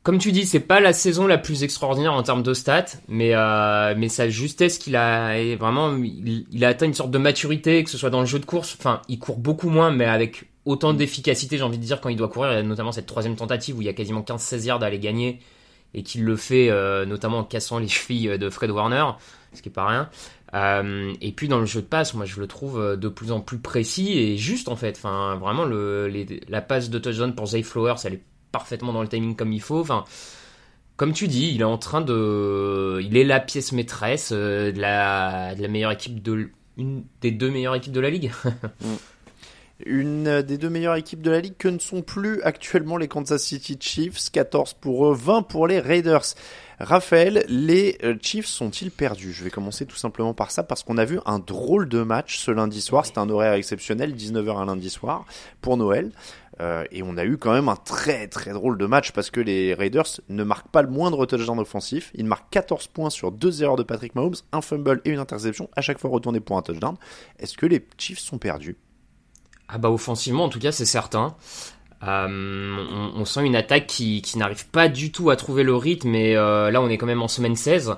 Comme 0.04 0.18
tu 0.18 0.32
dis, 0.32 0.44
c'est 0.44 0.60
pas 0.60 0.80
la 0.80 0.92
saison 0.92 1.26
la 1.26 1.38
plus 1.38 1.64
extraordinaire 1.64 2.12
en 2.12 2.22
termes 2.22 2.42
de 2.42 2.52
stats, 2.52 2.84
mais 3.08 3.34
euh, 3.34 3.94
mais 3.96 4.10
sa 4.10 4.28
justesse 4.28 4.76
qu'il 4.76 4.96
a 4.96 5.56
vraiment, 5.56 5.96
il, 5.96 6.44
il, 6.52 6.64
a 6.64 6.68
atteint 6.68 6.84
une 6.84 6.92
sorte 6.92 7.10
de 7.10 7.16
maturité, 7.16 7.82
que 7.82 7.88
ce 7.88 7.96
soit 7.96 8.10
dans 8.10 8.20
le 8.20 8.26
jeu 8.26 8.38
de 8.38 8.44
course. 8.44 8.76
Enfin, 8.78 9.00
il 9.08 9.18
court 9.18 9.38
beaucoup 9.38 9.70
moins, 9.70 9.90
mais 9.90 10.04
avec 10.04 10.44
autant 10.66 10.92
mm. 10.92 10.98
d'efficacité, 10.98 11.56
j'ai 11.56 11.62
envie 11.62 11.78
de 11.78 11.84
dire, 11.84 12.02
quand 12.02 12.10
il 12.10 12.16
doit 12.16 12.28
courir. 12.28 12.62
notamment 12.64 12.92
cette 12.92 13.06
troisième 13.06 13.34
tentative 13.34 13.78
où 13.78 13.80
il 13.80 13.86
y 13.86 13.88
a 13.88 13.94
quasiment 13.94 14.20
15-16 14.20 14.66
yards 14.66 14.82
à 14.82 14.86
aller 14.86 14.98
gagner 14.98 15.40
et 15.94 16.02
qu'il 16.02 16.24
le 16.24 16.36
fait 16.36 16.68
euh, 16.70 17.06
notamment 17.06 17.38
en 17.38 17.44
cassant 17.44 17.78
les 17.78 17.88
chevilles 17.88 18.38
de 18.38 18.50
Fred 18.50 18.70
Warner, 18.70 19.06
ce 19.54 19.62
qui 19.62 19.70
est 19.70 19.72
pas 19.72 19.86
rien. 19.86 20.10
Euh, 20.54 21.12
et 21.20 21.32
puis 21.32 21.48
dans 21.48 21.58
le 21.58 21.66
jeu 21.66 21.80
de 21.80 21.86
passe, 21.86 22.14
moi 22.14 22.26
je 22.26 22.38
le 22.38 22.46
trouve 22.46 22.78
euh, 22.78 22.96
de 22.96 23.08
plus 23.08 23.32
en 23.32 23.40
plus 23.40 23.58
précis 23.58 24.18
et 24.18 24.36
juste 24.36 24.68
en 24.68 24.76
fait. 24.76 24.96
Enfin, 24.98 25.36
vraiment 25.36 25.64
le, 25.64 26.12
la 26.48 26.60
passe 26.60 26.90
de 26.90 26.98
touchdown 26.98 27.34
pour 27.34 27.46
Zay 27.46 27.62
Flowers, 27.62 27.96
elle 28.04 28.14
est 28.14 28.22
parfaitement 28.54 28.92
dans 28.92 29.02
le 29.02 29.08
timing 29.08 29.34
comme 29.34 29.52
il 29.52 29.60
faut. 29.60 29.80
Enfin, 29.80 30.04
comme 30.96 31.12
tu 31.12 31.26
dis, 31.26 31.50
il 31.52 31.60
est 31.60 31.64
en 31.64 31.76
train 31.76 32.00
de, 32.00 33.00
il 33.02 33.16
est 33.16 33.24
la 33.24 33.40
pièce 33.40 33.72
maîtresse 33.72 34.30
de, 34.32 34.72
la, 34.76 35.56
de 35.56 35.62
la 35.62 35.68
meilleure 35.68 35.90
équipe 35.90 36.22
de 36.22 36.50
une 36.76 37.04
des 37.20 37.32
deux 37.32 37.50
meilleures 37.50 37.74
équipes 37.74 37.92
de 37.92 38.00
la 38.00 38.10
ligue. 38.10 38.30
Mm. 38.80 38.96
Une 39.86 40.42
des 40.42 40.56
deux 40.56 40.70
meilleures 40.70 40.94
équipes 40.94 41.20
de 41.20 41.32
la 41.32 41.40
ligue 41.40 41.56
que 41.58 41.66
ne 41.66 41.80
sont 41.80 42.00
plus 42.00 42.40
actuellement 42.42 42.96
les 42.96 43.08
Kansas 43.08 43.42
City 43.42 43.76
Chiefs. 43.80 44.30
14 44.30 44.74
pour 44.74 45.06
eux, 45.06 45.14
20 45.14 45.42
pour 45.42 45.66
les 45.66 45.80
Raiders. 45.80 46.22
Raphaël, 46.78 47.44
les 47.48 47.98
euh, 48.04 48.14
Chiefs 48.22 48.46
sont-ils 48.46 48.92
perdus? 48.92 49.32
Je 49.32 49.42
vais 49.42 49.50
commencer 49.50 49.84
tout 49.84 49.96
simplement 49.96 50.32
par 50.32 50.52
ça 50.52 50.62
parce 50.62 50.84
qu'on 50.84 50.96
a 50.96 51.04
vu 51.04 51.18
un 51.26 51.40
drôle 51.40 51.88
de 51.88 52.02
match 52.02 52.38
ce 52.38 52.52
lundi 52.52 52.80
soir. 52.80 53.04
C'était 53.04 53.18
un 53.18 53.28
horaire 53.28 53.54
exceptionnel, 53.54 54.14
19h 54.14 54.56
un 54.56 54.66
lundi 54.66 54.90
soir 54.90 55.24
pour 55.60 55.76
Noël. 55.76 56.12
Euh, 56.60 56.84
et 56.92 57.02
on 57.02 57.16
a 57.16 57.24
eu 57.24 57.36
quand 57.36 57.52
même 57.52 57.68
un 57.68 57.76
très 57.76 58.28
très 58.28 58.52
drôle 58.52 58.78
de 58.78 58.86
match 58.86 59.12
parce 59.12 59.30
que 59.30 59.40
les 59.40 59.74
Raiders 59.74 60.20
ne 60.28 60.44
marquent 60.44 60.68
pas 60.68 60.82
le 60.82 60.88
moindre 60.88 61.26
touchdown 61.26 61.58
offensif. 61.58 62.10
Ils 62.14 62.26
marquent 62.26 62.50
14 62.50 62.86
points 62.88 63.10
sur 63.10 63.32
deux 63.32 63.62
erreurs 63.62 63.76
de 63.76 63.82
Patrick 63.82 64.14
Mahomes, 64.14 64.36
un 64.52 64.60
fumble 64.60 65.00
et 65.04 65.10
une 65.10 65.18
interception, 65.18 65.68
à 65.74 65.80
chaque 65.80 65.98
fois 65.98 66.10
retourné 66.10 66.40
pour 66.40 66.56
un 66.56 66.62
touchdown. 66.62 66.96
Est-ce 67.38 67.56
que 67.56 67.66
les 67.66 67.84
Chiefs 67.98 68.20
sont 68.20 68.38
perdus? 68.38 68.76
Ah 69.68 69.78
bah 69.78 69.90
offensivement 69.90 70.44
en 70.44 70.48
tout 70.48 70.60
cas 70.60 70.72
c'est 70.72 70.84
certain. 70.84 71.34
Euh, 72.02 72.76
on, 73.16 73.24
sent 73.24 73.46
une 73.46 73.56
attaque 73.56 73.86
qui, 73.86 74.20
qui 74.20 74.36
n'arrive 74.36 74.68
pas 74.68 74.88
du 74.88 75.10
tout 75.10 75.30
à 75.30 75.36
trouver 75.36 75.62
le 75.62 75.74
rythme 75.74 76.14
et 76.14 76.36
euh, 76.36 76.70
là 76.70 76.82
on 76.82 76.88
est 76.90 76.98
quand 76.98 77.06
même 77.06 77.22
en 77.22 77.28
semaine 77.28 77.56
16. 77.56 77.96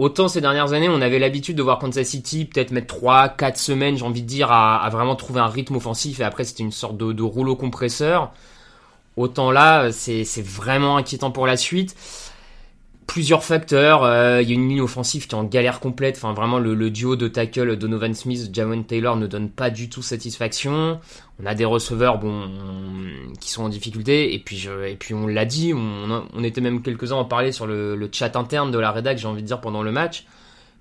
Autant 0.00 0.28
ces 0.28 0.40
dernières 0.40 0.72
années, 0.72 0.88
on 0.88 1.02
avait 1.02 1.18
l'habitude 1.18 1.56
de 1.56 1.62
voir 1.62 1.78
Kansas 1.78 2.08
City 2.08 2.46
peut-être 2.46 2.70
mettre 2.70 2.86
3, 2.86 3.28
4 3.28 3.58
semaines, 3.58 3.98
j'ai 3.98 4.04
envie 4.06 4.22
de 4.22 4.26
dire, 4.26 4.50
à, 4.50 4.88
vraiment 4.90 5.14
trouver 5.14 5.40
un 5.40 5.46
rythme 5.46 5.76
offensif 5.76 6.20
et 6.20 6.22
après 6.24 6.44
c'était 6.44 6.62
une 6.62 6.72
sorte 6.72 6.96
de, 6.96 7.22
rouleau 7.22 7.54
compresseur. 7.54 8.32
Autant 9.18 9.50
là, 9.50 9.92
c'est 9.92 10.24
vraiment 10.42 10.96
inquiétant 10.96 11.30
pour 11.30 11.46
la 11.46 11.58
suite 11.58 11.94
plusieurs 13.10 13.42
facteurs. 13.42 14.04
Euh, 14.04 14.40
il 14.40 14.48
y 14.48 14.52
a 14.52 14.54
une 14.54 14.68
ligne 14.68 14.82
offensive 14.82 15.26
qui 15.26 15.34
est 15.34 15.38
en 15.38 15.42
galère 15.42 15.80
complète. 15.80 16.16
Enfin, 16.16 16.32
vraiment, 16.32 16.60
le, 16.60 16.74
le 16.74 16.90
duo 16.92 17.16
de 17.16 17.26
tackle 17.26 17.76
Donovan 17.76 18.14
Smith, 18.14 18.50
Jawan 18.52 18.84
Taylor 18.84 19.16
ne 19.16 19.26
donne 19.26 19.50
pas 19.50 19.68
du 19.68 19.88
tout 19.88 20.00
satisfaction. 20.00 21.00
On 21.42 21.46
a 21.46 21.56
des 21.56 21.64
receveurs, 21.64 22.18
bon, 22.18 22.48
qui 23.40 23.50
sont 23.50 23.64
en 23.64 23.68
difficulté. 23.68 24.32
Et 24.32 24.38
puis, 24.38 24.56
je, 24.56 24.86
et 24.86 24.94
puis 24.94 25.12
on 25.12 25.26
l'a 25.26 25.44
dit, 25.44 25.74
on, 25.74 26.24
on, 26.32 26.44
était 26.44 26.60
même 26.60 26.82
quelques-uns 26.82 27.16
à 27.16 27.18
en 27.18 27.24
parler 27.24 27.50
sur 27.50 27.66
le, 27.66 27.96
le, 27.96 28.08
chat 28.12 28.36
interne 28.36 28.70
de 28.70 28.78
la 28.78 28.92
rédac, 28.92 29.18
j'ai 29.18 29.26
envie 29.26 29.42
de 29.42 29.46
dire, 29.48 29.60
pendant 29.60 29.82
le 29.82 29.90
match. 29.90 30.24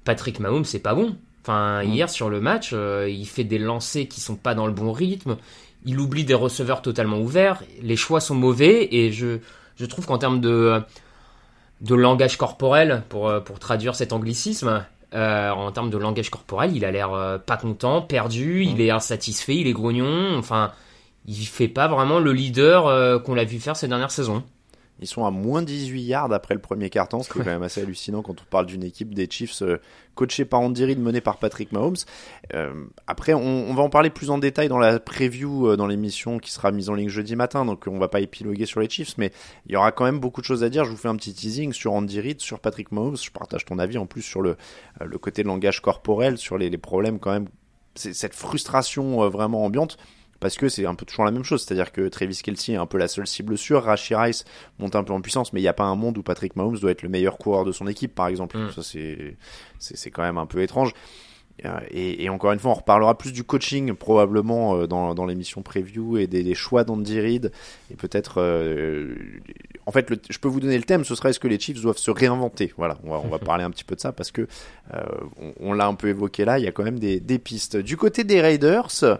Patrick 0.03 0.39
Mahomes, 0.39 0.65
c'est 0.65 0.83
pas 0.83 0.93
bon. 0.93 1.17
Enfin, 1.41 1.81
mmh. 1.81 1.87
hier 1.89 2.09
sur 2.11 2.29
le 2.29 2.39
match, 2.39 2.71
euh, 2.73 3.09
il 3.09 3.25
fait 3.25 3.43
des 3.43 3.57
lancers 3.57 4.07
qui 4.07 4.21
sont 4.21 4.35
pas 4.35 4.53
dans 4.53 4.67
le 4.67 4.73
bon 4.73 4.91
rythme. 4.91 5.37
Il 5.83 5.99
oublie 5.99 6.25
des 6.25 6.35
receveurs 6.35 6.83
totalement 6.83 7.17
ouverts. 7.19 7.63
Les 7.81 7.95
choix 7.95 8.19
sont 8.19 8.35
mauvais. 8.35 8.87
Et 8.91 9.11
je, 9.11 9.39
je 9.77 9.85
trouve 9.87 10.05
qu'en 10.05 10.19
termes 10.19 10.41
de 10.41 10.79
de 11.81 11.95
langage 11.95 12.37
corporel, 12.37 13.03
pour, 13.09 13.27
euh, 13.27 13.39
pour 13.39 13.59
traduire 13.59 13.95
cet 13.95 14.13
anglicisme, 14.13 14.83
euh, 15.15 15.49
en 15.49 15.71
termes 15.71 15.89
de 15.89 15.97
langage 15.97 16.29
corporel, 16.29 16.75
il 16.75 16.85
a 16.85 16.91
l'air 16.91 17.13
euh, 17.13 17.39
pas 17.39 17.57
content, 17.57 18.01
perdu, 18.01 18.63
il 18.63 18.79
est 18.79 18.91
insatisfait, 18.91 19.55
il 19.55 19.67
est 19.67 19.73
grognon, 19.73 20.37
enfin, 20.37 20.71
il 21.25 21.45
fait 21.45 21.67
pas 21.67 21.87
vraiment 21.87 22.19
le 22.19 22.31
leader 22.31 22.85
euh, 22.85 23.17
qu'on 23.17 23.33
l'a 23.33 23.43
vu 23.43 23.59
faire 23.59 23.75
ces 23.75 23.87
dernières 23.87 24.11
saisons. 24.11 24.43
Ils 25.01 25.07
sont 25.07 25.25
à 25.25 25.31
moins 25.31 25.61
18 25.61 26.01
yards 26.01 26.33
après 26.33 26.53
le 26.53 26.59
premier 26.59 26.89
carton, 26.89 27.23
ce 27.23 27.29
qui 27.31 27.39
est 27.39 27.41
quand 27.43 27.49
même 27.49 27.63
assez 27.63 27.81
hallucinant 27.81 28.21
quand 28.21 28.41
on 28.41 28.45
parle 28.49 28.65
d'une 28.65 28.83
équipe 28.83 29.13
des 29.13 29.27
Chiefs 29.29 29.61
euh, 29.61 29.77
coachée 30.15 30.45
par 30.45 30.59
Andy 30.61 30.85
Reid, 30.85 30.99
menée 30.99 31.21
par 31.21 31.37
Patrick 31.37 31.71
Mahomes. 31.71 31.95
Euh, 32.53 32.85
après, 33.07 33.33
on, 33.33 33.69
on, 33.69 33.73
va 33.73 33.83
en 33.83 33.89
parler 33.89 34.09
plus 34.09 34.29
en 34.29 34.37
détail 34.37 34.67
dans 34.67 34.77
la 34.77 34.99
preview, 34.99 35.67
euh, 35.69 35.77
dans 35.77 35.87
l'émission 35.87 36.39
qui 36.39 36.51
sera 36.51 36.71
mise 36.71 36.89
en 36.89 36.93
ligne 36.93 37.09
jeudi 37.09 37.35
matin, 37.35 37.65
donc 37.65 37.85
on 37.87 37.97
va 37.97 38.07
pas 38.07 38.19
épiloguer 38.19 38.65
sur 38.65 38.79
les 38.79 38.89
Chiefs, 38.89 39.17
mais 39.17 39.31
il 39.65 39.71
y 39.71 39.75
aura 39.75 39.91
quand 39.91 40.05
même 40.05 40.19
beaucoup 40.19 40.41
de 40.41 40.45
choses 40.45 40.63
à 40.63 40.69
dire. 40.69 40.85
Je 40.85 40.91
vous 40.91 40.97
fais 40.97 41.09
un 41.09 41.15
petit 41.15 41.33
teasing 41.33 41.73
sur 41.73 41.93
Andy 41.93 42.19
Reid, 42.19 42.41
sur 42.41 42.59
Patrick 42.59 42.91
Mahomes. 42.91 43.17
Je 43.17 43.31
partage 43.31 43.65
ton 43.65 43.79
avis 43.79 43.97
en 43.97 44.05
plus 44.05 44.21
sur 44.21 44.41
le, 44.41 44.57
le 45.03 45.17
côté 45.17 45.43
de 45.43 45.47
langage 45.47 45.81
corporel, 45.81 46.37
sur 46.37 46.57
les, 46.57 46.69
les 46.69 46.77
problèmes 46.77 47.19
quand 47.19 47.31
même, 47.31 47.47
cette 47.95 48.33
frustration 48.33 49.27
vraiment 49.29 49.65
ambiante 49.65 49.97
parce 50.39 50.57
que 50.57 50.69
c'est 50.69 50.85
un 50.85 50.95
peu 50.95 51.05
toujours 51.05 51.25
la 51.25 51.31
même 51.31 51.43
chose, 51.43 51.63
c'est-à-dire 51.63 51.91
que 51.91 52.07
Travis 52.07 52.39
Kelsey 52.43 52.73
est 52.73 52.77
un 52.77 52.85
peu 52.85 52.97
la 52.97 53.07
seule 53.07 53.27
cible 53.27 53.57
sûre, 53.57 53.83
Rashi 53.83 54.15
Rice 54.15 54.45
monte 54.79 54.95
un 54.95 55.03
peu 55.03 55.13
en 55.13 55.21
puissance, 55.21 55.53
mais 55.53 55.59
il 55.59 55.63
n'y 55.63 55.69
a 55.69 55.73
pas 55.73 55.83
un 55.83 55.95
monde 55.95 56.17
où 56.17 56.23
Patrick 56.23 56.55
Mahomes 56.55 56.77
doit 56.77 56.91
être 56.91 57.03
le 57.03 57.09
meilleur 57.09 57.37
coureur 57.37 57.65
de 57.65 57.71
son 57.71 57.87
équipe, 57.87 58.15
par 58.15 58.27
exemple. 58.27 58.57
Mm. 58.57 58.71
Ça, 58.71 58.83
c'est, 58.83 59.37
c'est, 59.79 60.11
quand 60.11 60.23
même 60.23 60.37
un 60.37 60.45
peu 60.45 60.61
étrange. 60.61 60.93
Et, 61.91 62.23
et, 62.23 62.29
encore 62.29 62.53
une 62.53 62.59
fois, 62.59 62.71
on 62.71 62.75
reparlera 62.75 63.17
plus 63.17 63.33
du 63.33 63.43
coaching 63.43 63.93
probablement 63.93 64.77
euh, 64.77 64.87
dans, 64.87 65.13
dans 65.13 65.25
l'émission 65.25 65.61
preview 65.61 66.17
et 66.17 66.27
des, 66.27 66.43
des 66.43 66.55
choix 66.55 66.83
d'Andy 66.83 67.19
Reid 67.19 67.51
et 67.91 67.95
peut-être. 67.95 68.35
Euh, 68.37 69.15
en 69.85 69.91
fait, 69.91 70.09
le, 70.09 70.17
je 70.29 70.37
peux 70.37 70.47
vous 70.47 70.59
donner 70.59 70.77
le 70.77 70.83
thème. 70.83 71.03
Ce 71.03 71.15
serait 71.15 71.31
est-ce 71.31 71.39
que 71.39 71.47
les 71.47 71.59
Chiefs 71.59 71.81
doivent 71.81 71.97
se 71.97 72.11
réinventer? 72.11 72.73
Voilà, 72.77 72.97
on 73.03 73.09
va, 73.09 73.21
on 73.23 73.27
va 73.27 73.39
parler 73.45 73.63
un 73.63 73.71
petit 73.71 73.83
peu 73.83 73.95
de 73.95 73.99
ça 73.99 74.11
parce 74.11 74.31
que 74.31 74.47
euh, 74.93 75.01
on, 75.41 75.53
on 75.59 75.73
l'a 75.73 75.87
un 75.87 75.95
peu 75.95 76.07
évoqué 76.07 76.45
là. 76.45 76.59
Il 76.59 76.65
y 76.65 76.67
a 76.67 76.71
quand 76.71 76.83
même 76.83 76.99
des, 76.99 77.19
des 77.19 77.39
pistes. 77.39 77.75
Du 77.75 77.97
côté 77.97 78.23
des 78.23 78.39
Raiders. 78.39 79.19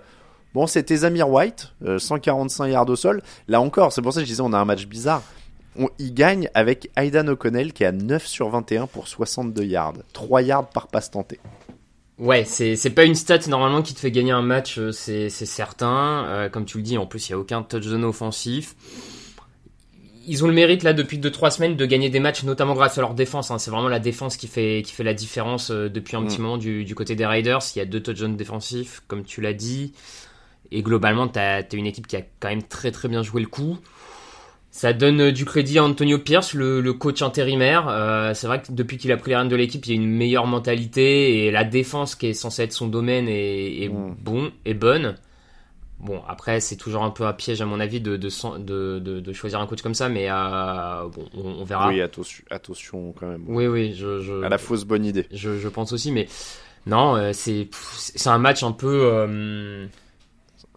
Bon, 0.54 0.66
c'était 0.66 0.98
Zamir 0.98 1.30
White, 1.30 1.74
euh, 1.86 2.00
145 2.00 2.68
yards 2.68 2.90
au 2.90 2.96
sol. 2.96 3.22
Là 3.48 3.62
encore, 3.62 3.94
c'est 3.94 4.02
pour 4.02 4.14
ça 4.14 4.22
que 4.22 4.26
je 4.26 4.32
disais 4.32 4.42
on 4.42 4.54
a 4.54 4.58
un 4.58 4.66
match 4.66 4.88
bizarre. 4.88 5.22
On, 5.78 5.90
il 6.00 6.14
gagne 6.14 6.50
avec 6.56 6.90
Aidan 6.98 7.28
O'Connell 7.28 7.72
qui 7.72 7.84
est 7.84 7.88
à 7.88 7.92
9 7.92 8.26
sur 8.26 8.50
21 8.50 8.88
pour 8.88 9.08
62 9.08 9.64
yards. 9.64 9.94
3 10.14 10.42
yards 10.42 10.70
par 10.70 10.88
passe 10.88 11.12
tentée. 11.12 11.40
Ouais, 12.18 12.44
c'est, 12.44 12.76
c'est 12.76 12.90
pas 12.90 13.06
une 13.06 13.16
stat 13.16 13.40
normalement 13.48 13.82
qui 13.82 13.94
te 13.94 14.00
fait 14.00 14.12
gagner 14.12 14.32
un 14.32 14.42
match, 14.42 14.78
c'est, 14.92 15.30
c'est 15.30 15.46
certain. 15.46 16.26
Euh, 16.28 16.50
comme 16.50 16.66
tu 16.66 16.78
le 16.78 16.84
dis, 16.84 16.98
en 16.98 17.06
plus, 17.06 17.30
il 17.30 17.32
n'y 17.32 17.36
a 17.36 17.40
aucun 17.40 17.62
touchdown 17.64 18.04
offensif. 18.04 18.76
Ils 20.28 20.44
ont 20.44 20.48
le 20.48 20.54
mérite 20.54 20.84
là 20.84 20.94
depuis 20.94 21.18
2-3 21.18 21.52
semaines 21.52 21.76
de 21.78 21.86
gagner 21.86 22.10
des 22.10 22.20
matchs, 22.20 22.44
notamment 22.44 22.74
grâce 22.74 22.98
à 22.98 23.02
leur 23.02 23.14
défense. 23.14 23.52
Hein. 23.52 23.58
C'est 23.58 23.72
vraiment 23.72 23.88
la 23.88 24.00
défense 24.00 24.36
qui 24.36 24.48
fait, 24.48 24.82
qui 24.86 24.92
fait 24.94 25.06
la 25.06 25.14
différence 25.14 25.72
euh, 25.72 25.90
depuis 25.90 26.18
un 26.18 26.22
mm. 26.22 26.28
petit 26.28 26.42
moment 26.42 26.58
du, 26.58 26.84
du 26.84 26.94
côté 26.94 27.16
des 27.16 27.26
Raiders. 27.26 27.62
Il 27.76 27.80
y 27.80 27.82
a 27.82 27.86
deux 27.86 28.02
touchdowns 28.02 28.36
défensifs, 28.36 29.02
comme 29.08 29.24
tu 29.24 29.40
l'as 29.40 29.54
dit. 29.54 29.94
Et 30.72 30.82
globalement, 30.82 31.28
tu 31.28 31.40
as, 31.40 31.64
une 31.74 31.86
équipe 31.86 32.08
qui 32.08 32.16
a 32.16 32.22
quand 32.40 32.50
même 32.50 32.64
très 32.64 32.92
très 32.92 33.08
bien 33.08 33.24
joué 33.24 33.42
le 33.42 33.48
coup. 33.48 33.78
Ça 34.72 34.94
donne 34.94 35.20
euh, 35.20 35.32
du 35.32 35.46
crédit 35.46 35.80
à 35.80 35.84
Antonio 35.84 36.20
Pierce, 36.20 36.54
le, 36.54 36.80
le 36.80 36.94
coach 36.94 37.22
intérimaire. 37.22 37.88
Euh, 37.90 38.34
c'est 38.36 38.48
vrai 38.48 38.62
que 38.62 38.72
depuis 38.72 38.98
qu'il 38.98 39.12
a 39.12 39.18
pris 39.18 39.32
les 39.32 39.38
rênes 39.38 39.50
de 39.50 39.56
l'équipe, 39.56 39.86
il 39.86 39.90
y 39.90 39.94
a 39.94 39.96
une 39.96 40.10
meilleure 40.10 40.46
mentalité 40.46 41.46
et 41.46 41.52
la 41.52 41.64
défense 41.64 42.16
qui 42.16 42.28
est 42.28 42.34
censée 42.34 42.64
être 42.64 42.74
son 42.74 42.88
domaine 42.88 43.28
est, 43.28 43.84
est 43.84 43.90
mmh. 43.90 44.16
bon 44.20 44.52
et 44.66 44.76
bonne. 44.76 45.16
Bon, 46.00 46.22
après, 46.30 46.62
c'est 46.62 46.78
toujours 46.78 47.04
un 47.04 47.10
peu 47.10 47.26
un 47.26 47.34
piège 47.34 47.62
à 47.62 47.66
mon 47.66 47.80
avis 47.80 48.00
de, 48.00 48.16
de, 48.16 48.30
de, 48.58 49.00
de, 49.00 49.34
choisir 49.34 49.60
un 49.60 49.68
coach 49.68 49.82
comme 49.82 49.96
ça, 49.96 50.08
mais 50.08 50.28
euh, 50.30 51.10
bon, 51.10 51.26
on, 51.36 51.62
on, 51.62 51.64
verra. 51.66 51.90
Oui, 51.90 52.00
attention, 52.00 52.46
attention 52.50 53.14
quand 53.20 53.28
même. 53.28 53.44
Oui, 53.48 53.68
oui, 53.68 53.94
je, 53.96 54.22
je, 54.22 54.44
à 54.44 54.48
la 54.48 54.58
fausse 54.58 54.86
bonne 54.86 55.04
idée. 55.04 55.26
Je, 55.34 55.58
je 55.58 55.68
pense 55.68 55.92
aussi, 55.92 56.14
mais 56.14 56.30
non, 56.86 57.34
c'est 57.34 57.68
c'est 57.98 58.30
un 58.30 58.38
match 58.38 58.64
un 58.64 58.72
peu. 58.72 59.02
Euh, 59.04 59.88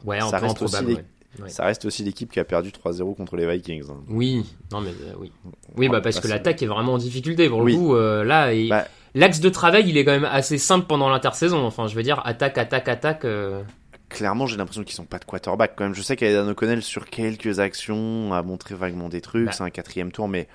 Ouais, 0.05 0.21
ça 0.21 0.39
reste, 0.39 0.63
aussi 0.63 0.85
ouais. 0.85 1.49
ça 1.49 1.65
reste 1.65 1.85
aussi 1.85 2.03
l'équipe 2.03 2.31
qui 2.31 2.41
a 2.41 2.45
perdu 2.45 2.71
3-0 2.71 3.15
contre 3.15 3.37
les 3.37 3.47
Vikings. 3.47 3.85
Hein. 3.91 4.01
Oui, 4.09 4.45
non 4.71 4.81
mais 4.81 4.91
euh, 4.91 5.15
oui. 5.19 5.33
Oui, 5.77 5.89
bah 5.89 6.01
parce 6.01 6.21
que 6.21 6.29
l'attaque 6.29 6.63
est 6.63 6.67
vraiment 6.67 6.95
en 6.95 6.99
difficulté 6.99 7.49
pour 7.49 7.61
oui. 7.61 7.73
le 7.73 7.79
coup. 7.79 7.95
Euh, 7.95 8.25
là, 8.25 8.53
et... 8.53 8.69
bah... 8.69 8.87
l'axe 9.15 9.41
de 9.41 9.49
travail, 9.49 9.85
il 9.89 9.97
est 9.97 10.05
quand 10.05 10.13
même 10.13 10.29
assez 10.31 10.59
simple 10.59 10.87
pendant 10.87 11.09
l'intersaison. 11.09 11.65
Enfin, 11.65 11.87
je 11.87 11.95
veux 11.95 12.03
dire, 12.03 12.21
attaque, 12.25 12.59
attaque, 12.59 12.89
attaque. 12.89 13.25
Euh... 13.25 13.63
Clairement, 14.09 14.47
j'ai 14.47 14.57
l'impression 14.57 14.85
qu'ils 14.85 14.95
sont 14.95 15.07
pas 15.07 15.19
de 15.19 15.25
quarterback 15.25 15.73
quand 15.77 15.85
même. 15.85 15.95
Je 15.95 16.03
sais 16.03 16.17
qu'Aidan 16.17 16.49
O'Connell 16.49 16.83
sur 16.83 17.09
quelques 17.09 17.61
actions 17.61 18.33
a 18.35 18.43
montré 18.43 18.75
vaguement 18.75 19.09
des 19.09 19.21
trucs. 19.21 19.47
Bah. 19.47 19.53
C'est 19.53 19.65
un 19.65 19.71
quatrième 19.71 20.13
tour, 20.13 20.29
mais 20.29 20.49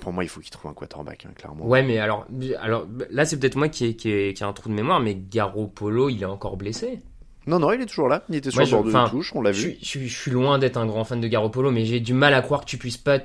pour 0.00 0.12
moi, 0.12 0.24
il 0.24 0.28
faut 0.28 0.40
qu'il 0.40 0.50
trouve 0.50 0.70
un 0.70 0.74
quarterback, 0.74 1.26
hein, 1.26 1.32
clairement. 1.34 1.66
Ouais, 1.66 1.82
mais 1.82 1.98
alors, 1.98 2.26
alors 2.60 2.86
là, 3.10 3.24
c'est 3.24 3.38
peut-être 3.38 3.56
moi 3.56 3.68
qui 3.68 3.86
ai, 3.86 3.96
qui, 3.96 4.10
ai, 4.10 4.34
qui 4.34 4.42
ai 4.42 4.46
un 4.46 4.52
trou 4.52 4.68
de 4.68 4.74
mémoire, 4.74 5.00
mais 5.00 5.14
Garoppolo, 5.14 6.08
il 6.08 6.22
est 6.22 6.26
encore 6.26 6.56
blessé. 6.56 7.00
Non, 7.46 7.58
non, 7.58 7.72
il 7.72 7.80
est 7.80 7.86
toujours 7.86 8.08
là. 8.08 8.22
Il 8.28 8.36
était 8.36 8.50
sur 8.50 8.60
le 8.60 8.70
bord 8.70 8.84
de 8.84 9.10
touche, 9.10 9.32
on 9.34 9.42
l'a 9.42 9.50
vu. 9.50 9.76
Je, 9.80 9.98
je, 10.00 10.04
je, 10.06 10.14
suis 10.14 10.30
loin 10.30 10.58
d'être 10.58 10.76
un 10.76 10.86
grand 10.86 11.04
fan 11.04 11.20
de 11.20 11.28
Garoppolo, 11.28 11.70
mais 11.70 11.84
j'ai 11.84 12.00
du 12.00 12.12
mal 12.12 12.34
à 12.34 12.42
croire 12.42 12.60
que 12.60 12.66
tu 12.66 12.76
puisses 12.76 12.98
pas 12.98 13.18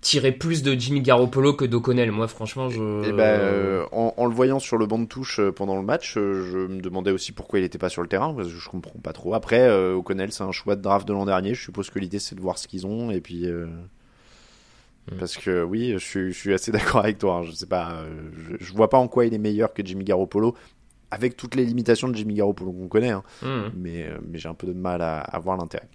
tirer 0.00 0.32
plus 0.32 0.62
de 0.62 0.74
Jimmy 0.74 1.00
Garoppolo 1.00 1.54
que 1.54 1.64
d'O'Connell. 1.64 2.12
Moi, 2.12 2.28
franchement, 2.28 2.68
je. 2.68 2.80
Eh 3.04 3.12
ben, 3.12 3.22
euh, 3.22 3.84
en, 3.92 4.14
en, 4.16 4.26
le 4.26 4.34
voyant 4.34 4.58
sur 4.58 4.76
le 4.76 4.86
banc 4.86 4.98
de 4.98 5.06
touche 5.06 5.40
euh, 5.40 5.52
pendant 5.52 5.76
le 5.76 5.82
match, 5.82 6.16
euh, 6.16 6.44
je 6.50 6.58
me 6.58 6.80
demandais 6.80 7.10
aussi 7.10 7.32
pourquoi 7.32 7.58
il 7.58 7.62
n'était 7.62 7.78
pas 7.78 7.88
sur 7.88 8.02
le 8.02 8.08
terrain, 8.08 8.32
parce 8.34 8.48
que 8.48 8.54
je 8.54 8.68
comprends 8.68 8.98
pas 9.00 9.12
trop. 9.12 9.34
Après, 9.34 9.60
euh, 9.60 9.94
O'Connell, 9.94 10.32
c'est 10.32 10.44
un 10.44 10.52
choix 10.52 10.76
de 10.76 10.82
draft 10.82 11.06
de 11.06 11.12
l'an 11.12 11.26
dernier. 11.26 11.54
Je 11.54 11.62
suppose 11.62 11.90
que 11.90 11.98
l'idée, 11.98 12.18
c'est 12.18 12.34
de 12.34 12.40
voir 12.40 12.58
ce 12.58 12.68
qu'ils 12.68 12.86
ont, 12.86 13.10
et 13.10 13.20
puis. 13.20 13.46
Euh... 13.46 13.66
Mm. 15.10 15.16
Parce 15.18 15.36
que 15.36 15.62
oui, 15.62 15.92
je 15.94 15.98
suis, 15.98 16.32
je 16.32 16.38
suis 16.38 16.54
assez 16.54 16.70
d'accord 16.72 17.00
avec 17.02 17.18
toi. 17.18 17.36
Hein. 17.36 17.42
Je 17.44 17.52
sais 17.52 17.66
pas, 17.66 18.04
je, 18.36 18.56
je 18.64 18.72
vois 18.74 18.90
pas 18.90 18.98
en 18.98 19.08
quoi 19.08 19.26
il 19.26 19.34
est 19.34 19.38
meilleur 19.38 19.72
que 19.72 19.84
Jimmy 19.84 20.04
Garoppolo 20.04 20.54
avec 21.10 21.36
toutes 21.36 21.54
les 21.54 21.64
limitations 21.64 22.08
de 22.08 22.14
Jimmy 22.14 22.34
Garoppolo 22.34 22.72
qu'on 22.72 22.88
connaît, 22.88 23.10
hein. 23.10 23.22
mmh. 23.42 23.46
mais, 23.76 24.04
euh, 24.04 24.18
mais 24.26 24.38
j'ai 24.38 24.48
un 24.48 24.54
peu 24.54 24.66
de 24.66 24.72
mal 24.72 25.02
à, 25.02 25.20
à 25.20 25.38
voir 25.38 25.56
l'intérêt. 25.56 25.88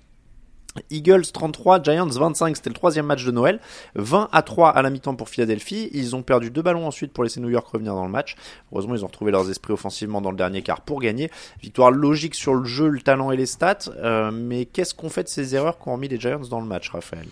Eagles 0.90 1.26
33, 1.32 1.84
Giants 1.84 2.08
25, 2.08 2.56
c'était 2.56 2.70
le 2.70 2.76
troisième 2.76 3.06
match 3.06 3.24
de 3.24 3.32
Noël. 3.32 3.60
20 3.96 4.30
à 4.32 4.42
3 4.42 4.70
à 4.70 4.82
la 4.82 4.90
mi-temps 4.90 5.16
pour 5.16 5.30
Philadelphie. 5.30 5.90
Ils 5.94 6.16
ont 6.16 6.24
perdu 6.24 6.50
deux 6.50 6.62
ballons 6.62 6.88
ensuite 6.88 7.14
pour 7.14 7.24
laisser 7.24 7.40
New 7.40 7.50
York 7.50 7.68
revenir 7.68 7.94
dans 7.94 8.06
le 8.06 8.12
match. 8.12 8.36
Heureusement, 8.72 8.96
ils 8.96 9.04
ont 9.04 9.08
retrouvé 9.08 9.32
leurs 9.32 9.50
esprits 9.50 9.74
offensivement 9.74 10.22
dans 10.22 10.32
le 10.32 10.38
dernier 10.38 10.62
quart 10.62 10.82
pour 10.82 11.00
gagner. 11.00 11.30
Victoire 11.62 11.92
logique 11.92 12.36
sur 12.36 12.56
le 12.56 12.66
jeu, 12.66 12.88
le 12.88 13.02
talent 13.02 13.32
et 13.32 13.38
les 13.38 13.46
stats. 13.46 13.90
Euh, 13.98 14.32
mais 14.32 14.66
qu'est-ce 14.66 14.96
qu'on 14.96 15.10
fait 15.10 15.24
de 15.24 15.30
ces 15.30 15.56
erreurs 15.56 15.78
qu'ont 15.78 15.98
mis 15.98 16.08
les 16.08 16.20
Giants 16.20 16.42
dans 16.50 16.60
le 16.60 16.68
match, 16.68 16.90
Raphaël? 16.90 17.28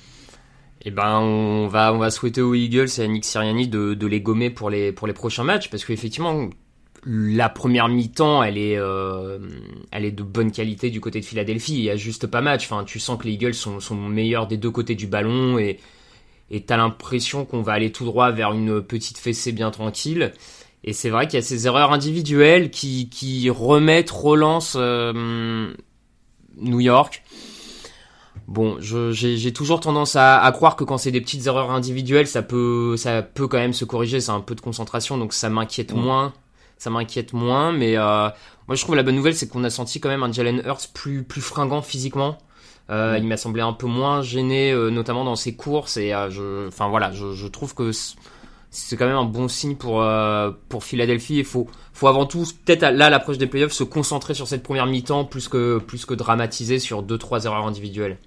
Eh 0.83 0.89
ben, 0.89 1.19
on 1.19 1.67
va, 1.67 1.93
on 1.93 1.99
va 1.99 2.09
souhaiter 2.09 2.41
aux 2.41 2.55
Eagles 2.55 2.89
et 2.97 3.01
à 3.01 3.07
Nick 3.07 3.23
Sirianni 3.23 3.67
de, 3.67 3.93
de 3.93 4.07
les 4.07 4.19
gommer 4.19 4.49
pour 4.49 4.71
les, 4.71 4.91
pour 4.91 5.05
les 5.05 5.13
prochains 5.13 5.43
matchs 5.43 5.69
parce 5.69 5.85
qu'effectivement, 5.85 6.49
la 7.05 7.49
première 7.49 7.87
mi-temps, 7.87 8.43
elle 8.43 8.57
est, 8.57 8.77
euh, 8.77 9.39
elle 9.91 10.05
est 10.05 10.11
de 10.11 10.23
bonne 10.23 10.51
qualité 10.51 10.89
du 10.89 11.01
côté 11.01 11.19
de 11.19 11.25
Philadelphie. 11.25 11.73
Il 11.73 11.83
y 11.83 11.89
a 11.89 11.95
juste 11.95 12.27
pas 12.27 12.41
match. 12.41 12.65
Enfin, 12.65 12.83
tu 12.83 12.99
sens 12.99 13.17
que 13.19 13.25
les 13.25 13.33
Eagles 13.33 13.53
sont, 13.53 13.79
sont 13.79 13.95
meilleurs 13.95 14.47
des 14.47 14.57
deux 14.57 14.71
côtés 14.71 14.95
du 14.95 15.07
ballon 15.07 15.57
et 15.57 15.79
et 16.53 16.61
t'as 16.61 16.75
l'impression 16.75 17.45
qu'on 17.45 17.61
va 17.61 17.71
aller 17.71 17.93
tout 17.93 18.03
droit 18.03 18.29
vers 18.31 18.51
une 18.51 18.81
petite 18.81 19.17
fessée 19.17 19.53
bien 19.53 19.71
tranquille. 19.71 20.33
Et 20.83 20.91
c'est 20.91 21.09
vrai 21.09 21.27
qu'il 21.27 21.35
y 21.35 21.41
a 21.41 21.45
ces 21.45 21.65
erreurs 21.65 21.93
individuelles 21.93 22.71
qui, 22.71 23.09
qui 23.09 23.49
remettent, 23.49 24.11
relancent 24.11 24.75
euh, 24.77 25.73
New 26.57 26.81
York. 26.81 27.23
Bon, 28.47 28.77
j'ai 28.81 29.53
toujours 29.53 29.79
tendance 29.79 30.17
à, 30.17 30.41
à, 30.41 30.51
croire 30.51 30.75
que 30.75 30.83
quand 30.83 30.97
c'est 30.97 31.11
des 31.11 31.21
petites 31.21 31.47
erreurs 31.47 31.71
individuelles, 31.71 32.27
ça 32.27 32.41
peut, 32.41 32.97
ça 32.97 33.21
peut 33.21 33.47
quand 33.47 33.59
même 33.59 33.71
se 33.71 33.85
corriger. 33.85 34.19
C'est 34.19 34.31
un 34.31 34.41
peu 34.41 34.55
de 34.55 34.61
concentration, 34.61 35.17
donc 35.17 35.31
ça 35.31 35.49
m'inquiète 35.49 35.93
moins. 35.93 36.33
Ça 36.81 36.89
m'inquiète 36.89 37.33
moins, 37.33 37.71
mais 37.71 37.95
euh, 37.95 38.27
moi 38.67 38.75
je 38.75 38.81
trouve 38.81 38.95
la 38.95 39.03
bonne 39.03 39.13
nouvelle, 39.13 39.35
c'est 39.35 39.47
qu'on 39.47 39.63
a 39.63 39.69
senti 39.69 39.99
quand 39.99 40.09
même 40.09 40.23
un 40.23 40.31
Jalen 40.31 40.63
Hurts 40.65 40.87
plus, 40.95 41.21
plus 41.23 41.39
fringant 41.39 41.83
physiquement. 41.83 42.39
Euh, 42.89 43.19
il 43.19 43.23
m'a 43.27 43.37
semblé 43.37 43.61
un 43.61 43.73
peu 43.73 43.85
moins 43.85 44.23
gêné, 44.23 44.71
euh, 44.71 44.89
notamment 44.89 45.23
dans 45.23 45.35
ses 45.35 45.55
courses. 45.55 45.97
Et 45.97 46.11
euh, 46.11 46.31
je, 46.31 46.67
enfin 46.69 46.89
voilà, 46.89 47.11
je, 47.11 47.33
je 47.33 47.45
trouve 47.45 47.75
que 47.75 47.91
c'est 48.71 48.97
quand 48.97 49.05
même 49.05 49.15
un 49.15 49.25
bon 49.25 49.47
signe 49.47 49.75
pour 49.75 50.03
pour 50.69 50.83
Philadelphie. 50.83 51.37
Il 51.37 51.45
faut 51.45 51.67
faut 51.93 52.07
avant 52.07 52.25
tout 52.25 52.47
peut-être 52.65 52.81
là 52.81 53.11
l'approche 53.11 53.37
des 53.37 53.45
playoffs 53.45 53.73
se 53.73 53.83
concentrer 53.83 54.33
sur 54.33 54.47
cette 54.47 54.63
première 54.63 54.87
mi-temps 54.87 55.25
plus 55.25 55.49
que 55.49 55.77
plus 55.77 56.05
que 56.05 56.15
dramatiser 56.15 56.79
sur 56.79 57.03
deux 57.03 57.19
trois 57.19 57.45
erreurs 57.45 57.67
individuelles. 57.67 58.17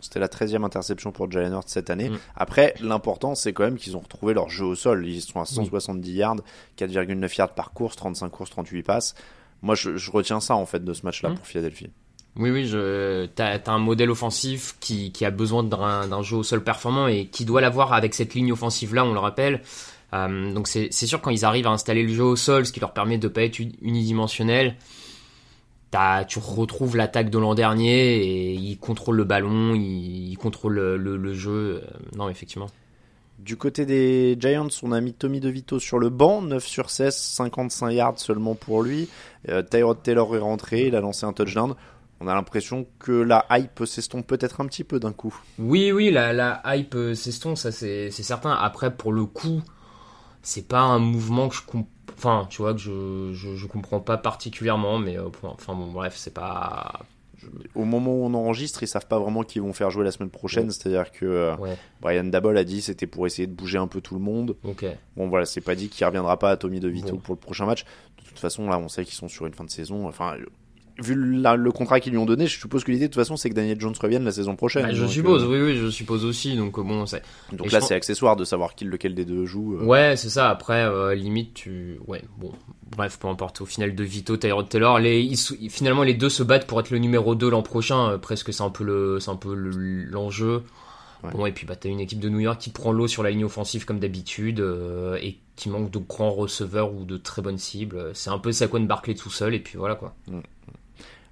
C'était 0.00 0.20
la 0.20 0.28
13e 0.28 0.64
interception 0.64 1.12
pour 1.12 1.30
Jalen 1.30 1.52
Hurts 1.52 1.68
cette 1.68 1.90
année. 1.90 2.10
Mm. 2.10 2.18
Après, 2.36 2.74
l'important, 2.80 3.34
c'est 3.34 3.52
quand 3.52 3.64
même 3.64 3.76
qu'ils 3.76 3.96
ont 3.96 4.00
retrouvé 4.00 4.34
leur 4.34 4.48
jeu 4.48 4.64
au 4.64 4.74
sol. 4.74 5.06
Ils 5.06 5.22
sont 5.22 5.40
à 5.40 5.44
170 5.44 6.12
yards, 6.12 6.36
4,9 6.78 7.36
yards 7.36 7.54
par 7.54 7.72
course, 7.72 7.96
35 7.96 8.28
courses, 8.30 8.50
38 8.50 8.82
passes. 8.82 9.14
Moi, 9.62 9.74
je, 9.74 9.96
je 9.96 10.10
retiens 10.10 10.40
ça 10.40 10.54
en 10.54 10.66
fait 10.66 10.84
de 10.84 10.92
ce 10.92 11.04
match-là 11.04 11.30
mm. 11.30 11.34
pour 11.34 11.46
Philadelphie. 11.46 11.90
Oui, 12.36 12.50
oui, 12.50 12.66
je... 12.66 13.26
t'as 13.26 13.58
as 13.58 13.70
un 13.70 13.78
modèle 13.78 14.10
offensif 14.10 14.76
qui, 14.80 15.10
qui 15.12 15.24
a 15.24 15.30
besoin 15.30 15.64
d'un 15.64 16.22
jeu 16.22 16.36
au 16.36 16.42
sol 16.42 16.62
performant 16.62 17.08
et 17.08 17.26
qui 17.26 17.44
doit 17.44 17.60
l'avoir 17.60 17.92
avec 17.92 18.14
cette 18.14 18.34
ligne 18.34 18.52
offensive-là, 18.52 19.04
on 19.04 19.12
le 19.12 19.18
rappelle. 19.18 19.62
Euh, 20.12 20.52
donc 20.52 20.66
c'est 20.68 20.90
sûr 20.90 21.20
quand 21.20 21.30
ils 21.30 21.44
arrivent 21.44 21.66
à 21.66 21.70
installer 21.70 22.02
le 22.02 22.12
jeu 22.12 22.24
au 22.24 22.36
sol, 22.36 22.66
ce 22.66 22.72
qui 22.72 22.80
leur 22.80 22.92
permet 22.92 23.18
de 23.18 23.28
pas 23.28 23.42
être 23.42 23.58
unidimensionnel, 23.58 24.76
tu 26.28 26.38
retrouves 26.38 26.96
l'attaque 26.96 27.30
de 27.30 27.38
l'an 27.38 27.54
dernier 27.54 28.16
et 28.16 28.52
ils 28.52 28.78
contrôlent 28.78 29.16
le 29.16 29.24
ballon, 29.24 29.74
ils, 29.74 30.36
contrôlent 30.36 30.74
le, 30.74 31.16
le, 31.16 31.34
jeu. 31.34 31.82
Euh, 31.82 32.16
non, 32.16 32.28
effectivement. 32.28 32.68
Du 33.38 33.56
côté 33.56 33.86
des 33.86 34.36
Giants, 34.38 34.68
on 34.82 34.92
a 34.92 35.00
mis 35.00 35.14
Tommy 35.14 35.40
DeVito 35.40 35.78
sur 35.78 35.98
le 35.98 36.10
banc, 36.10 36.42
9 36.42 36.64
sur 36.64 36.90
16, 36.90 37.16
55 37.16 37.90
yards 37.90 38.18
seulement 38.18 38.54
pour 38.54 38.82
lui. 38.82 39.08
Euh, 39.48 39.62
Tyrod 39.62 40.02
Taylor 40.02 40.36
est 40.36 40.40
rentré, 40.40 40.86
il 40.88 40.96
a 40.96 41.00
lancé 41.00 41.24
un 41.24 41.32
touchdown 41.32 41.74
on 42.20 42.28
a 42.28 42.34
l'impression 42.34 42.86
que 42.98 43.12
la 43.12 43.46
hype 43.50 43.84
s'estompe 43.86 44.26
peut-être 44.26 44.60
un 44.60 44.66
petit 44.66 44.84
peu 44.84 45.00
d'un 45.00 45.12
coup. 45.12 45.34
Oui, 45.58 45.90
oui, 45.90 46.10
la, 46.10 46.34
la 46.34 46.60
hype 46.66 46.94
s'estompe, 47.14 47.56
ça 47.56 47.72
c'est 47.72 48.10
certain. 48.10 48.52
Après, 48.52 48.94
pour 48.94 49.10
le 49.10 49.24
coup, 49.24 49.62
c'est 50.42 50.68
pas 50.68 50.80
un 50.80 50.98
mouvement 50.98 51.48
que 51.48 51.54
je 51.54 51.62
comprends. 51.62 51.86
Enfin, 52.16 52.46
tu 52.50 52.62
vois, 52.62 52.72
que 52.74 52.80
je, 52.80 53.32
je, 53.32 53.66
comprends 53.66 54.00
pas 54.00 54.16
particulièrement, 54.16 54.98
mais 54.98 55.18
euh, 55.18 55.28
enfin 55.42 55.74
bon, 55.74 55.90
bref, 55.90 56.14
c'est 56.16 56.34
pas. 56.34 57.00
Au 57.74 57.84
moment 57.84 58.12
où 58.12 58.24
on 58.26 58.34
enregistre, 58.34 58.82
ils 58.82 58.86
savent 58.86 59.06
pas 59.06 59.18
vraiment 59.18 59.42
qui 59.44 59.60
vont 59.60 59.72
faire 59.72 59.90
jouer 59.90 60.04
la 60.04 60.10
semaine 60.10 60.28
prochaine. 60.28 60.70
C'est-à-dire 60.70 61.10
que 61.10 61.24
euh, 61.24 61.56
Brian 62.02 62.24
Dabol 62.24 62.56
a 62.58 62.64
dit 62.64 62.82
c'était 62.82 63.06
pour 63.06 63.26
essayer 63.26 63.46
de 63.46 63.52
bouger 63.52 63.78
un 63.78 63.86
peu 63.86 64.02
tout 64.02 64.14
le 64.14 64.20
monde. 64.20 64.56
Bon 65.16 65.28
voilà, 65.28 65.46
c'est 65.46 65.62
pas 65.62 65.74
dit 65.74 65.88
qu'il 65.88 66.04
reviendra 66.06 66.38
pas 66.38 66.50
à 66.50 66.56
Tommy 66.58 66.80
DeVito 66.80 67.16
pour 67.16 67.34
le 67.34 67.40
prochain 67.40 67.64
match. 67.64 67.84
De 68.18 68.28
toute 68.28 68.38
façon, 68.38 68.68
là, 68.68 68.78
on 68.78 68.88
sait 68.88 69.04
qu'ils 69.04 69.14
sont 69.14 69.28
sur 69.28 69.46
une 69.46 69.54
fin 69.54 69.64
de 69.64 69.70
saison. 69.70 70.06
Enfin, 70.06 70.36
vu 71.02 71.14
le 71.14 71.70
contrat 71.72 72.00
qu'ils 72.00 72.12
lui 72.12 72.18
ont 72.18 72.26
donné, 72.26 72.46
je 72.46 72.58
suppose 72.58 72.84
que 72.84 72.90
l'idée 72.90 73.08
de 73.08 73.12
toute 73.12 73.20
façon 73.20 73.36
c'est 73.36 73.50
que 73.50 73.54
Daniel 73.54 73.80
Jones 73.80 73.94
revienne 74.00 74.24
la 74.24 74.32
saison 74.32 74.56
prochaine. 74.56 74.82
Bah, 74.82 74.92
je 74.92 75.06
suppose, 75.06 75.44
euh, 75.44 75.48
oui, 75.48 75.60
oui, 75.60 75.76
je 75.76 75.88
suppose 75.88 76.24
aussi. 76.24 76.56
Donc 76.56 76.78
euh, 76.78 76.82
bon, 76.82 77.06
c'est. 77.06 77.22
Donc 77.52 77.70
là, 77.72 77.80
c'est 77.80 77.94
accessoire 77.94 78.36
de 78.36 78.44
savoir 78.44 78.74
qui, 78.74 78.84
lequel 78.84 79.14
des 79.14 79.24
deux 79.24 79.46
joue. 79.46 79.76
Euh. 79.76 79.84
Ouais, 79.84 80.16
c'est 80.16 80.28
ça. 80.28 80.50
Après, 80.50 81.14
limite, 81.14 81.54
tu, 81.54 81.98
ouais, 82.06 82.22
bon, 82.38 82.52
bref, 82.96 83.18
peu 83.18 83.28
importe. 83.28 83.60
Au 83.60 83.66
final, 83.66 83.94
de 83.94 84.04
Vito, 84.04 84.36
Tyrod 84.36 84.68
Taylor, 84.68 84.98
les, 84.98 85.34
finalement, 85.68 86.02
les 86.02 86.14
deux 86.14 86.30
se 86.30 86.42
battent 86.42 86.66
pour 86.66 86.80
être 86.80 86.90
le 86.90 86.98
numéro 86.98 87.34
2 87.34 87.50
l'an 87.50 87.62
prochain. 87.62 88.18
presque, 88.18 88.52
c'est 88.52 88.62
un 88.62 88.70
peu 88.70 88.84
le, 88.84 89.20
c'est 89.20 89.30
un 89.30 89.36
peu 89.36 89.54
l'enjeu. 89.54 90.62
Bon, 91.34 91.44
et 91.44 91.52
puis 91.52 91.66
bah, 91.66 91.76
t'as 91.76 91.90
une 91.90 92.00
équipe 92.00 92.18
de 92.18 92.30
New 92.30 92.40
York 92.40 92.58
qui 92.58 92.70
prend 92.70 92.92
l'eau 92.92 93.06
sur 93.06 93.22
la 93.22 93.30
ligne 93.30 93.44
offensive 93.44 93.84
comme 93.84 93.98
d'habitude 93.98 94.64
et 95.20 95.36
qui 95.56 95.68
manque 95.68 95.90
de 95.90 95.98
grands 95.98 96.30
receveurs 96.30 96.94
ou 96.94 97.04
de 97.04 97.18
très 97.18 97.42
bonnes 97.42 97.58
cibles. 97.58 98.10
C'est 98.14 98.30
un 98.30 98.38
peu 98.38 98.52
Saquon 98.52 98.80
Barkley 98.80 99.14
tout 99.14 99.28
seul 99.28 99.54
et 99.54 99.60
puis 99.60 99.76
voilà 99.76 99.96
quoi. 99.96 100.14
Mm. 100.28 100.40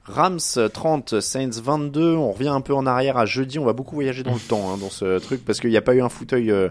Rams 0.09 0.39
30, 0.73 1.21
Saints 1.21 1.61
22. 1.63 2.15
On 2.15 2.33
revient 2.33 2.49
un 2.49 2.61
peu 2.61 2.75
en 2.75 2.87
arrière 2.87 3.17
à 3.17 3.27
jeudi. 3.27 3.59
On 3.59 3.65
va 3.65 3.75
beaucoup 3.75 3.95
voyager 3.95 4.23
dans 4.23 4.35
le 4.35 4.41
temps 4.41 4.73
hein, 4.73 4.79
dans 4.79 4.91
ce 4.91 5.19
truc 5.19 5.45
parce 5.45 5.61
qu'il 5.61 5.71
n'y 5.71 5.77
a 5.77 5.83
pas 5.83 5.95
eu 5.95 6.01
un 6.01 6.09
fauteuil. 6.09 6.51
Euh, 6.51 6.69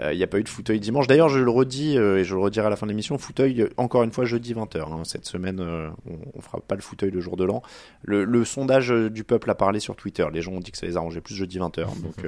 euh, 0.00 0.12
il 0.12 0.16
n'y 0.16 0.24
a 0.24 0.26
pas 0.26 0.38
eu 0.38 0.42
de 0.42 0.48
fauteuil 0.48 0.80
dimanche. 0.80 1.06
D'ailleurs, 1.06 1.28
je 1.28 1.38
le 1.38 1.50
redis 1.50 1.98
euh, 1.98 2.18
et 2.18 2.24
je 2.24 2.34
le 2.34 2.40
redirai 2.40 2.66
à 2.66 2.70
la 2.70 2.76
fin 2.76 2.86
de 2.86 2.90
l'émission. 2.90 3.18
Fauteuil, 3.18 3.68
encore 3.76 4.02
une 4.02 4.10
fois, 4.10 4.24
jeudi 4.24 4.54
20h. 4.54 4.80
Hein. 4.80 5.02
Cette 5.04 5.26
semaine, 5.26 5.60
on, 5.60 6.18
on 6.34 6.40
fera 6.40 6.60
pas 6.60 6.74
le 6.74 6.80
fauteuil 6.80 7.10
le 7.10 7.20
jour 7.20 7.36
de 7.36 7.44
l'an. 7.44 7.62
Le, 8.02 8.24
le, 8.24 8.44
sondage 8.44 8.88
du 8.88 9.22
peuple 9.22 9.50
a 9.50 9.54
parlé 9.54 9.80
sur 9.80 9.94
Twitter. 9.94 10.26
Les 10.32 10.40
gens 10.40 10.52
ont 10.52 10.60
dit 10.60 10.72
que 10.72 10.78
ça 10.78 10.86
les 10.86 10.96
arrangeait 10.96 11.20
plus 11.20 11.34
jeudi 11.34 11.58
20h. 11.58 11.84
Donc, 12.02 12.24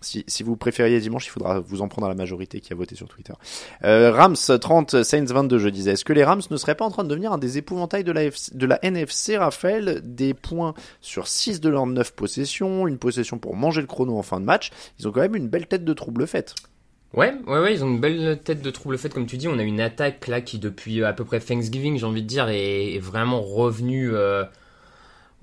si, 0.00 0.42
vous 0.42 0.56
préfériez 0.56 0.98
dimanche, 1.00 1.26
il 1.26 1.30
faudra 1.30 1.60
vous 1.60 1.82
en 1.82 1.88
prendre 1.88 2.06
à 2.06 2.10
la 2.10 2.14
majorité 2.14 2.60
qui 2.60 2.72
a 2.72 2.76
voté 2.76 2.94
sur 2.94 3.08
Twitter. 3.08 3.32
Euh, 3.84 4.12
Rams 4.12 4.36
30, 4.36 5.02
Saints 5.02 5.24
22, 5.24 5.58
je 5.58 5.68
disais. 5.68 5.92
Est-ce 5.92 6.04
que 6.04 6.12
les 6.12 6.24
Rams 6.24 6.42
ne 6.50 6.56
seraient 6.56 6.74
pas 6.74 6.84
en 6.84 6.90
train 6.90 7.04
de 7.04 7.08
devenir 7.08 7.32
un 7.32 7.38
des 7.38 7.58
épouvantails 7.58 8.04
de 8.04 8.12
la, 8.12 8.22
de 8.24 8.66
la 8.66 8.78
NFC, 8.84 9.36
Raphaël? 9.36 10.00
Des 10.02 10.34
points 10.34 10.74
sur 11.00 11.28
6 11.28 11.60
de 11.60 11.68
leurs 11.68 11.86
9 11.86 12.14
possessions, 12.14 12.86
une 12.86 12.98
possession 12.98 13.38
pour 13.38 13.56
manger 13.56 13.80
le 13.80 13.86
chrono 13.86 14.16
en 14.16 14.22
fin 14.22 14.40
de 14.40 14.44
match. 14.44 14.70
Ils 14.98 15.08
ont 15.08 15.12
quand 15.12 15.20
même 15.20 15.36
une 15.36 15.48
belle 15.48 15.66
tête 15.66 15.84
de 15.84 15.92
trouble 15.92 16.26
faite. 16.26 16.54
Ouais, 17.12 17.34
ouais, 17.46 17.58
ouais, 17.58 17.74
ils 17.74 17.84
ont 17.84 17.88
une 17.88 18.00
belle 18.00 18.40
tête 18.42 18.62
de 18.62 18.70
trouble 18.70 18.96
faite, 18.96 19.12
comme 19.12 19.26
tu 19.26 19.36
dis. 19.36 19.48
On 19.48 19.58
a 19.58 19.62
une 19.62 19.80
attaque 19.80 20.28
là 20.28 20.40
qui, 20.40 20.58
depuis 20.58 21.02
à 21.02 21.12
peu 21.12 21.24
près 21.24 21.40
Thanksgiving, 21.40 21.98
j'ai 21.98 22.06
envie 22.06 22.22
de 22.22 22.28
dire, 22.28 22.48
est, 22.48 22.98
vraiment 23.00 23.40
revenue. 23.40 24.14
Euh, 24.14 24.44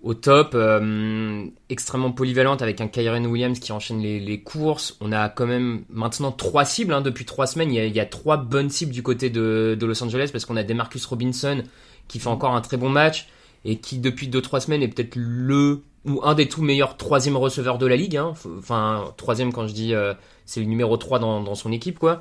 au 0.04 0.14
top, 0.14 0.52
euh, 0.54 1.46
extrêmement 1.70 2.12
polyvalente 2.12 2.62
avec 2.62 2.82
un 2.82 2.88
Kyren 2.88 3.26
Williams 3.26 3.60
qui 3.60 3.72
enchaîne 3.72 4.00
les, 4.00 4.42
courses. 4.42 4.96
On 5.02 5.12
a 5.12 5.28
quand 5.30 5.48
même 5.48 5.84
maintenant 5.90 6.32
trois 6.32 6.66
cibles 6.66 6.94
hein, 6.94 7.02
depuis 7.02 7.26
trois 7.26 7.48
semaines. 7.48 7.72
Il 7.74 7.96
y, 7.96 8.00
a, 8.00 8.06
trois 8.06 8.38
bonnes 8.38 8.70
cibles 8.70 8.92
du 8.92 9.02
côté 9.02 9.30
de, 9.30 9.78
Los 9.82 10.04
Angeles 10.04 10.30
parce 10.32 10.46
qu'on 10.46 10.56
a 10.56 10.64
Demarcus 10.64 11.06
Robinson 11.06 11.64
qui 12.08 12.20
fait 12.20 12.28
encore 12.28 12.56
un 12.56 12.62
très 12.62 12.78
bon 12.78 12.90
match 12.90 13.28
et 13.66 13.78
qui 13.78 13.98
depuis 13.98 14.28
deux 14.28 14.42
trois 14.42 14.60
semaines 14.60 14.84
est 14.84 14.88
peut-être 14.88 15.16
le 15.16 15.82
ou 16.06 16.22
un 16.24 16.36
des 16.36 16.48
tout 16.48 16.62
meilleurs 16.62 16.96
troisième 16.96 17.36
receveurs 17.36 17.78
de 17.78 17.86
la 17.86 17.96
ligue. 17.96 18.18
Hein. 18.18 18.34
Enfin 18.58 19.14
troisième 19.18 19.52
quand 19.52 19.68
je 19.68 19.74
dis 19.74 19.94
euh, 19.94 20.14
c'est 20.46 20.62
le 20.62 20.66
numéro 20.66 20.96
3 20.96 21.20
dans, 21.20 21.56
son 21.56 21.72
équipe 21.72 22.00
quoi. 22.00 22.20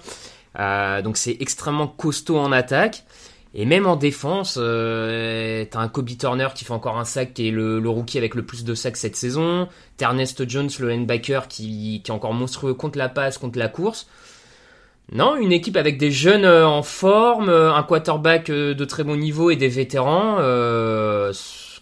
Euh, 0.58 1.00
donc 1.02 1.16
c'est 1.16 1.36
extrêmement 1.40 1.86
costaud 1.86 2.38
en 2.38 2.52
attaque. 2.52 3.04
Et 3.58 3.64
même 3.64 3.86
en 3.86 3.96
défense, 3.96 4.58
euh, 4.60 5.64
t'as 5.70 5.80
un 5.80 5.88
Kobe 5.88 6.10
Turner 6.18 6.48
qui 6.54 6.66
fait 6.66 6.74
encore 6.74 6.98
un 6.98 7.06
sac, 7.06 7.32
qui 7.32 7.48
est 7.48 7.50
le, 7.50 7.80
rookie 7.88 8.18
avec 8.18 8.34
le 8.34 8.44
plus 8.44 8.64
de 8.64 8.74
sacs 8.74 8.98
cette 8.98 9.16
saison. 9.16 9.66
T'as 9.96 10.08
Ernest 10.08 10.46
Jones, 10.46 10.68
le 10.78 10.90
linebacker, 10.90 11.48
qui, 11.48 12.02
qui 12.04 12.10
est 12.10 12.14
encore 12.14 12.34
monstrueux 12.34 12.74
contre 12.74 12.98
la 12.98 13.08
passe, 13.08 13.38
contre 13.38 13.58
la 13.58 13.68
course. 13.68 14.08
Non, 15.10 15.36
une 15.36 15.52
équipe 15.52 15.78
avec 15.78 15.96
des 15.96 16.10
jeunes 16.10 16.44
euh, 16.44 16.68
en 16.68 16.82
forme, 16.82 17.48
euh, 17.48 17.72
un 17.72 17.82
quarterback 17.82 18.50
de 18.50 18.84
très 18.84 19.04
bon 19.04 19.16
niveau 19.16 19.50
et 19.50 19.56
des 19.56 19.68
vétérans 19.68 20.36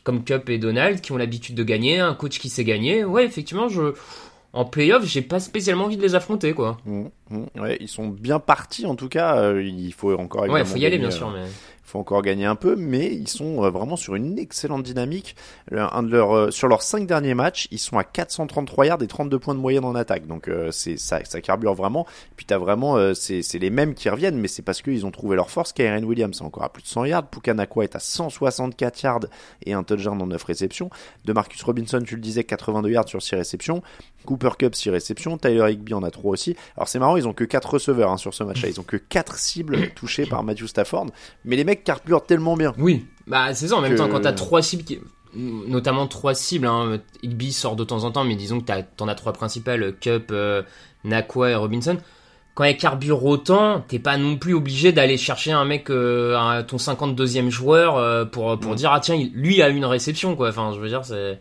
comme 0.05 0.23
Cup 0.23 0.51
et 0.51 0.59
Donald 0.59 1.01
qui 1.01 1.13
ont 1.13 1.17
l'habitude 1.17 1.57
de 1.57 1.65
gagner, 1.65 1.99
un 1.99 2.15
coach 2.15 2.39
qui 2.39 2.51
sait 2.51 2.63
gagner. 2.63 3.05
Ouais, 3.05 3.25
effectivement, 3.25 3.69
je 3.69 3.95
en 4.55 4.65
playoff, 4.65 5.05
j'ai 5.05 5.23
pas 5.23 5.41
spécialement 5.41 5.85
envie 5.85 5.97
de 5.97 6.03
les 6.03 6.15
affronter, 6.15 6.55
quoi. 6.55 6.79
Mmh, 6.87 7.05
mmh. 7.31 7.61
ouais, 7.61 7.77
ils 7.81 7.89
sont 7.89 8.09
bien 8.09 8.39
partis, 8.39 8.87
en 8.87 8.95
tout 8.95 9.09
cas. 9.09 9.53
il 9.53 9.93
faut 9.93 10.17
encore. 10.19 10.45
Ouais, 10.45 10.61
il 10.61 10.67
faut 10.67 10.77
y 10.77 10.87
aller, 10.87 10.99
bien 10.99 11.11
sûr, 11.11 11.31
mais 11.31 11.43
faut 11.95 12.01
encore 12.01 12.23
gagner 12.23 12.45
un 12.45 12.57
peu, 12.57 12.75
mais 12.75 13.15
ils 13.15 13.29
sont 13.29 13.63
euh, 13.63 13.71
vraiment 13.71 13.95
sur 13.95 14.17
une 14.17 14.37
excellente 14.37 14.83
dynamique. 14.83 15.37
Un 15.71 16.03
de 16.03 16.11
leurs, 16.11 16.35
euh, 16.35 16.51
sur 16.51 16.67
leurs 16.67 16.83
cinq 16.83 17.07
derniers 17.07 17.35
matchs, 17.35 17.69
ils 17.71 17.79
sont 17.79 17.99
à 17.99 18.05
433 18.05 18.87
yards 18.87 19.03
et 19.03 19.07
32 19.07 19.39
points 19.39 19.55
de 19.55 19.61
moyenne 19.61 19.85
en 19.85 19.95
attaque. 19.95 20.27
Donc 20.27 20.49
euh, 20.49 20.73
c'est 20.73 20.97
ça, 20.97 21.25
ça 21.25 21.41
carbure 21.41 21.75
vraiment. 21.75 22.05
Puis 22.37 22.47
t'as 22.47 22.59
vraiment, 22.59 23.15
c'est, 23.15 23.43
c'est 23.43 23.61
les 23.61 23.71
mêmes 23.71 23.95
qui 23.95 24.09
reviennent, 24.09 24.39
mais 24.39 24.49
c'est 24.49 24.63
parce 24.63 24.83
qu'ils 24.83 25.07
ont 25.07 25.13
trouvé 25.13 25.37
leur 25.37 25.51
force. 25.51 25.73
Kyren 25.73 26.05
Williams 26.05 26.41
est 26.41 26.45
encore 26.45 26.65
à 26.65 26.69
plus 26.69 26.83
de 26.83 26.89
100 26.89 27.05
yards, 27.05 27.29
Pukanakwa 27.29 27.85
est 27.85 27.95
à 27.95 28.01
164 28.01 29.03
yards 29.03 29.27
et 29.65 29.73
un 29.73 29.85
touchdown 29.85 30.21
en 30.21 30.27
9 30.27 30.43
réceptions. 30.43 30.91
De 31.25 31.33
Marcus 31.33 31.63
Robinson, 31.63 32.03
tu 32.05 32.17
le 32.17 32.21
disais, 32.21 32.43
82 32.43 32.91
yards 32.91 33.09
sur 33.09 33.23
6 33.23 33.37
réceptions. 33.37 33.83
Cooper 34.25 34.51
Cup 34.59 34.75
6 34.75 34.91
réceptions, 34.91 35.39
Tyler 35.39 35.73
Higby 35.73 35.95
en 35.95 36.03
a 36.03 36.11
3 36.11 36.31
aussi. 36.33 36.57
Alors 36.77 36.89
c'est 36.89 36.99
marrant, 36.99 37.17
ils 37.17 37.29
ont 37.29 37.33
que 37.33 37.45
4 37.45 37.75
receveurs 37.75 38.11
hein, 38.11 38.17
sur 38.17 38.35
ce 38.35 38.43
match-là, 38.45 38.69
ils 38.69 38.81
ont 38.81 38.85
que 38.85 38.97
4 38.97 39.37
cibles 39.37 39.91
touchées 39.95 40.27
par 40.27 40.43
Matthew 40.43 40.67
Stafford, 40.67 41.07
mais 41.45 41.57
les 41.57 41.65
mecs 41.65 41.85
carburent 41.85 42.25
tellement 42.27 42.57
bien. 42.57 42.73
Oui, 42.79 43.07
bah 43.27 43.55
c'est 43.55 43.69
ça. 43.69 43.77
En 43.77 43.81
même 43.81 43.95
temps, 43.97 44.09
quand 44.09 44.21
t'as 44.21 44.33
trois 44.33 44.63
cibles, 44.63 44.85
notamment 45.35 46.07
trois 46.07 46.35
cibles, 46.35 46.67
hein, 46.67 46.99
Higby 47.23 47.53
sort 47.53 47.77
de 47.77 47.85
temps 47.85 48.05
en 48.05 48.11
temps, 48.11 48.25
mais 48.25 48.37
disons 48.37 48.61
que 48.61 48.71
t'en 48.97 49.09
as 49.09 49.15
trois 49.15 49.33
principales, 49.33 49.95
Cup, 50.01 50.29
euh, 50.31 50.63
Nakwa 51.05 51.51
et 51.51 51.55
Robinson. 51.55 51.99
quand 52.55 52.63
elle 52.63 52.77
carbure 52.77 53.25
autant, 53.25 53.81
t'es 53.89 53.99
pas 53.99 54.17
non 54.17 54.37
plus 54.37 54.55
obligé 54.55 54.93
d'aller 54.93 55.17
chercher 55.17 55.51
un 55.51 55.65
mec, 55.65 55.91
euh, 55.91 56.37
un- 56.39 56.63
ton 56.63 56.79
52e 56.79 57.51
joueur 57.51 57.97
euh, 57.97 58.25
pour 58.25 58.57
pour 58.61 58.73
Mm. 58.73 58.77
dire 58.77 58.93
ah 58.93 59.01
tiens 59.01 59.17
il- 59.17 59.33
lui 59.35 59.61
a 59.61 59.69
une 59.71 59.85
réception 59.85 60.37
quoi. 60.37 60.51
Enfin 60.51 60.71
je 60.73 60.79
veux 60.79 60.89
dire 60.89 61.05
c'est 61.05 61.41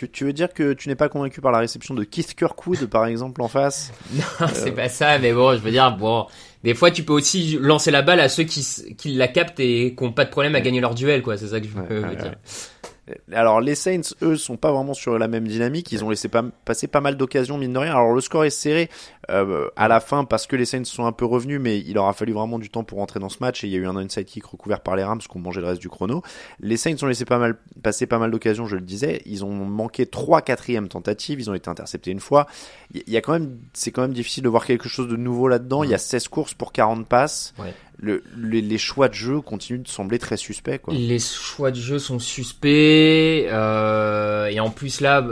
Tu, 0.00 0.08
tu 0.08 0.24
veux 0.24 0.32
dire 0.32 0.54
que 0.54 0.72
tu 0.72 0.88
n'es 0.88 0.94
pas 0.94 1.10
convaincu 1.10 1.42
par 1.42 1.52
la 1.52 1.58
réception 1.58 1.92
de 1.92 2.04
Keith 2.04 2.34
Kirkwood, 2.34 2.86
par 2.86 3.04
exemple, 3.04 3.42
en 3.42 3.48
face 3.48 3.92
non 4.14 4.46
c'est 4.54 4.72
pas 4.72 4.88
ça 4.88 5.18
mais 5.18 5.34
bon 5.34 5.52
je 5.52 5.58
veux 5.58 5.70
dire 5.70 5.94
bon 5.94 6.24
des 6.64 6.72
fois 6.72 6.90
tu 6.90 7.02
peux 7.02 7.12
aussi 7.12 7.58
lancer 7.60 7.90
la 7.90 8.00
balle 8.00 8.20
à 8.20 8.30
ceux 8.30 8.44
qui 8.44 8.64
la 9.04 9.28
captent 9.28 9.60
et 9.60 9.94
qui 9.94 10.02
ont 10.02 10.12
pas 10.12 10.24
de 10.24 10.30
problème 10.30 10.54
à 10.54 10.62
gagner 10.62 10.80
leur 10.80 10.94
duel 10.94 11.20
quoi. 11.20 11.36
C'est 11.36 11.48
ça 11.48 11.60
que 11.60 11.66
je 11.66 11.72
veux, 11.72 12.02
ouais, 12.02 12.16
dire. 12.16 12.24
ouais. 12.24 13.20
Alors 13.32 13.60
les 13.60 13.74
Saints, 13.74 14.14
eux, 14.22 14.36
sont 14.36 14.56
pas 14.56 14.72
vraiment 14.72 14.94
sur 14.94 15.18
la 15.18 15.28
même 15.28 15.46
dynamique. 15.46 15.90
Ils 15.92 16.04
ont 16.04 16.10
laissé 16.10 16.28
pas, 16.28 16.44
passer 16.64 16.86
pas 16.86 17.00
mal 17.00 17.16
d'occasions, 17.16 17.58
mine 17.58 17.72
de 17.72 17.78
rien. 17.78 17.92
Alors 17.92 18.12
le 18.12 18.20
score 18.20 18.44
est 18.44 18.50
serré 18.50 18.88
euh, 19.30 19.68
à 19.76 19.88
la 19.88 20.00
fin 20.00 20.24
parce 20.24 20.46
que 20.46 20.56
les 20.56 20.64
Saints 20.64 20.84
sont 20.84 21.06
un 21.06 21.12
peu 21.12 21.24
revenus, 21.24 21.60
mais 21.60 21.78
il 21.78 21.96
aura 21.98 22.12
fallu 22.12 22.32
vraiment 22.32 22.58
du 22.58 22.70
temps 22.70 22.84
pour 22.84 22.98
rentrer 22.98 23.20
dans 23.20 23.28
ce 23.28 23.38
match 23.40 23.64
et 23.64 23.68
il 23.68 23.72
y 23.72 23.76
a 23.76 23.78
eu 23.78 23.86
un 23.86 23.96
onside 23.96 24.24
kick 24.24 24.44
recouvert 24.44 24.80
par 24.80 24.96
les 24.96 25.04
Rams 25.04 25.20
qui 25.20 25.36
ont 25.36 25.40
mangé 25.40 25.60
le 25.60 25.66
reste 25.68 25.80
du 25.80 25.88
chrono. 25.88 26.22
Les 26.60 26.76
Saints 26.76 26.96
ont 27.02 27.06
laissé 27.06 27.24
pas 27.24 27.38
mal, 27.38 27.56
passer 27.82 28.06
pas 28.06 28.18
mal 28.18 28.30
d'occasions, 28.30 28.66
je 28.66 28.76
le 28.76 28.82
disais. 28.82 29.22
Ils 29.26 29.44
ont 29.44 29.52
manqué 29.52 30.06
trois 30.06 30.42
quatrièmes 30.42 30.88
tentatives. 30.88 31.40
Ils 31.40 31.50
ont 31.50 31.54
été 31.54 31.68
interceptés 31.68 32.10
une 32.10 32.20
fois. 32.20 32.46
Il 32.92 33.08
y 33.08 33.16
a 33.16 33.20
quand 33.20 33.32
même, 33.32 33.58
c'est 33.72 33.92
quand 33.92 34.02
même 34.02 34.12
difficile 34.12 34.42
de 34.42 34.48
voir 34.48 34.66
quelque 34.66 34.88
chose 34.88 35.08
de 35.08 35.16
nouveau 35.16 35.48
là-dedans. 35.48 35.84
Il 35.84 35.90
y 35.90 35.94
a 35.94 35.98
16 35.98 36.28
courses 36.28 36.54
pour 36.54 36.72
40 36.72 37.06
passes. 37.06 37.54
Ouais. 37.58 37.74
Le, 38.02 38.22
les, 38.34 38.62
les 38.62 38.78
choix 38.78 39.08
de 39.08 39.14
jeu 39.14 39.42
continuent 39.42 39.82
de 39.82 39.88
sembler 39.88 40.18
très 40.18 40.38
suspects. 40.38 40.78
Quoi. 40.78 40.94
Les 40.94 41.18
choix 41.18 41.70
de 41.70 41.76
jeu 41.76 41.98
sont 41.98 42.18
suspects 42.18 43.46
euh, 43.50 44.46
et 44.46 44.58
en 44.58 44.70
plus 44.70 45.02
là, 45.02 45.22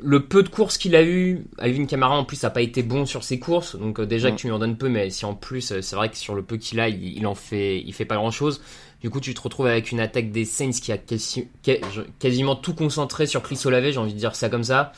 le 0.00 0.24
peu 0.24 0.44
de 0.44 0.48
courses 0.48 0.78
qu'il 0.78 0.94
a 0.94 1.02
eu, 1.02 1.44
Alvin 1.58 1.84
Kamara 1.86 2.16
en 2.16 2.24
plus 2.24 2.36
ça 2.36 2.46
a 2.46 2.50
pas 2.50 2.62
été 2.62 2.84
bon 2.84 3.06
sur 3.06 3.24
ses 3.24 3.40
courses, 3.42 3.76
donc 3.76 4.00
euh, 4.00 4.06
déjà 4.06 4.30
Mm. 4.30 4.34
que 4.34 4.40
tu 4.40 4.46
lui 4.46 4.52
en 4.54 4.58
donnes 4.58 4.76
peu, 4.78 4.88
mais 4.88 5.10
si 5.10 5.24
en 5.26 5.34
plus 5.34 5.72
euh, 5.72 5.82
c'est 5.82 5.96
vrai 5.96 6.08
que 6.08 6.16
sur 6.16 6.34
le 6.34 6.42
peu 6.42 6.56
qu'il 6.56 6.80
a, 6.80 6.88
il, 6.88 7.16
il 7.18 7.26
en 7.26 7.34
fait, 7.34 7.80
il 7.80 7.92
fait 7.92 8.04
pas 8.06 8.16
grand 8.16 8.30
chose. 8.30 8.62
Du 9.00 9.10
coup, 9.10 9.20
tu 9.20 9.34
te 9.34 9.40
retrouves 9.40 9.66
avec 9.66 9.90
une 9.92 9.98
attaque 10.00 10.30
des 10.30 10.44
Saints 10.44 10.70
qui 10.70 10.92
a 10.92 10.96
quasi- 10.96 11.48
quasi- 11.62 11.80
quasiment 12.20 12.54
tout 12.56 12.72
concentré 12.74 13.26
sur 13.26 13.42
Chris 13.42 13.60
Olave, 13.64 13.90
j'ai 13.90 13.98
envie 13.98 14.14
de 14.14 14.18
dire 14.18 14.34
ça 14.36 14.48
comme 14.48 14.62
ça. 14.64 14.92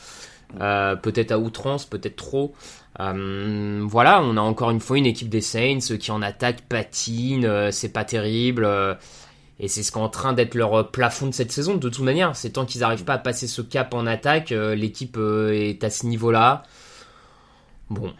Euh, 0.61 0.95
peut-être 0.95 1.31
à 1.31 1.39
outrance, 1.39 1.85
peut-être 1.85 2.15
trop. 2.15 2.53
Euh, 2.99 3.81
voilà, 3.83 4.21
on 4.21 4.37
a 4.37 4.41
encore 4.41 4.69
une 4.71 4.79
fois 4.79 4.97
une 4.97 5.05
équipe 5.07 5.27
des 5.29 5.41
Saints 5.41 5.97
qui 5.99 6.11
en 6.11 6.21
attaque 6.21 6.61
patine, 6.69 7.45
euh, 7.45 7.71
c'est 7.71 7.89
pas 7.89 8.05
terrible. 8.05 8.67
et 9.59 9.67
c'est 9.69 9.83
ce 9.83 9.91
qui 9.93 9.97
est 9.97 10.01
en 10.01 10.09
train 10.09 10.33
d'être 10.33 10.53
leur 10.53 10.91
plafond 10.91 11.27
de 11.27 11.33
cette 11.33 11.51
saison. 11.51 11.75
De 11.75 11.87
toute 11.89 12.03
manière, 12.03 12.35
c'est 12.35 12.51
tant 12.51 12.65
qu'ils 12.65 12.81
n'arrivent 12.81 13.05
pas 13.05 13.13
à 13.13 13.17
passer 13.17 13.47
ce 13.47 13.61
cap 13.61 13.93
en 13.93 14.05
attaque, 14.05 14.49
l'équipe 14.51 15.17
est 15.17 15.81
à 15.83 15.89
ce 15.89 16.05
niveau-là. 16.05 16.63
Bon, 17.89 18.11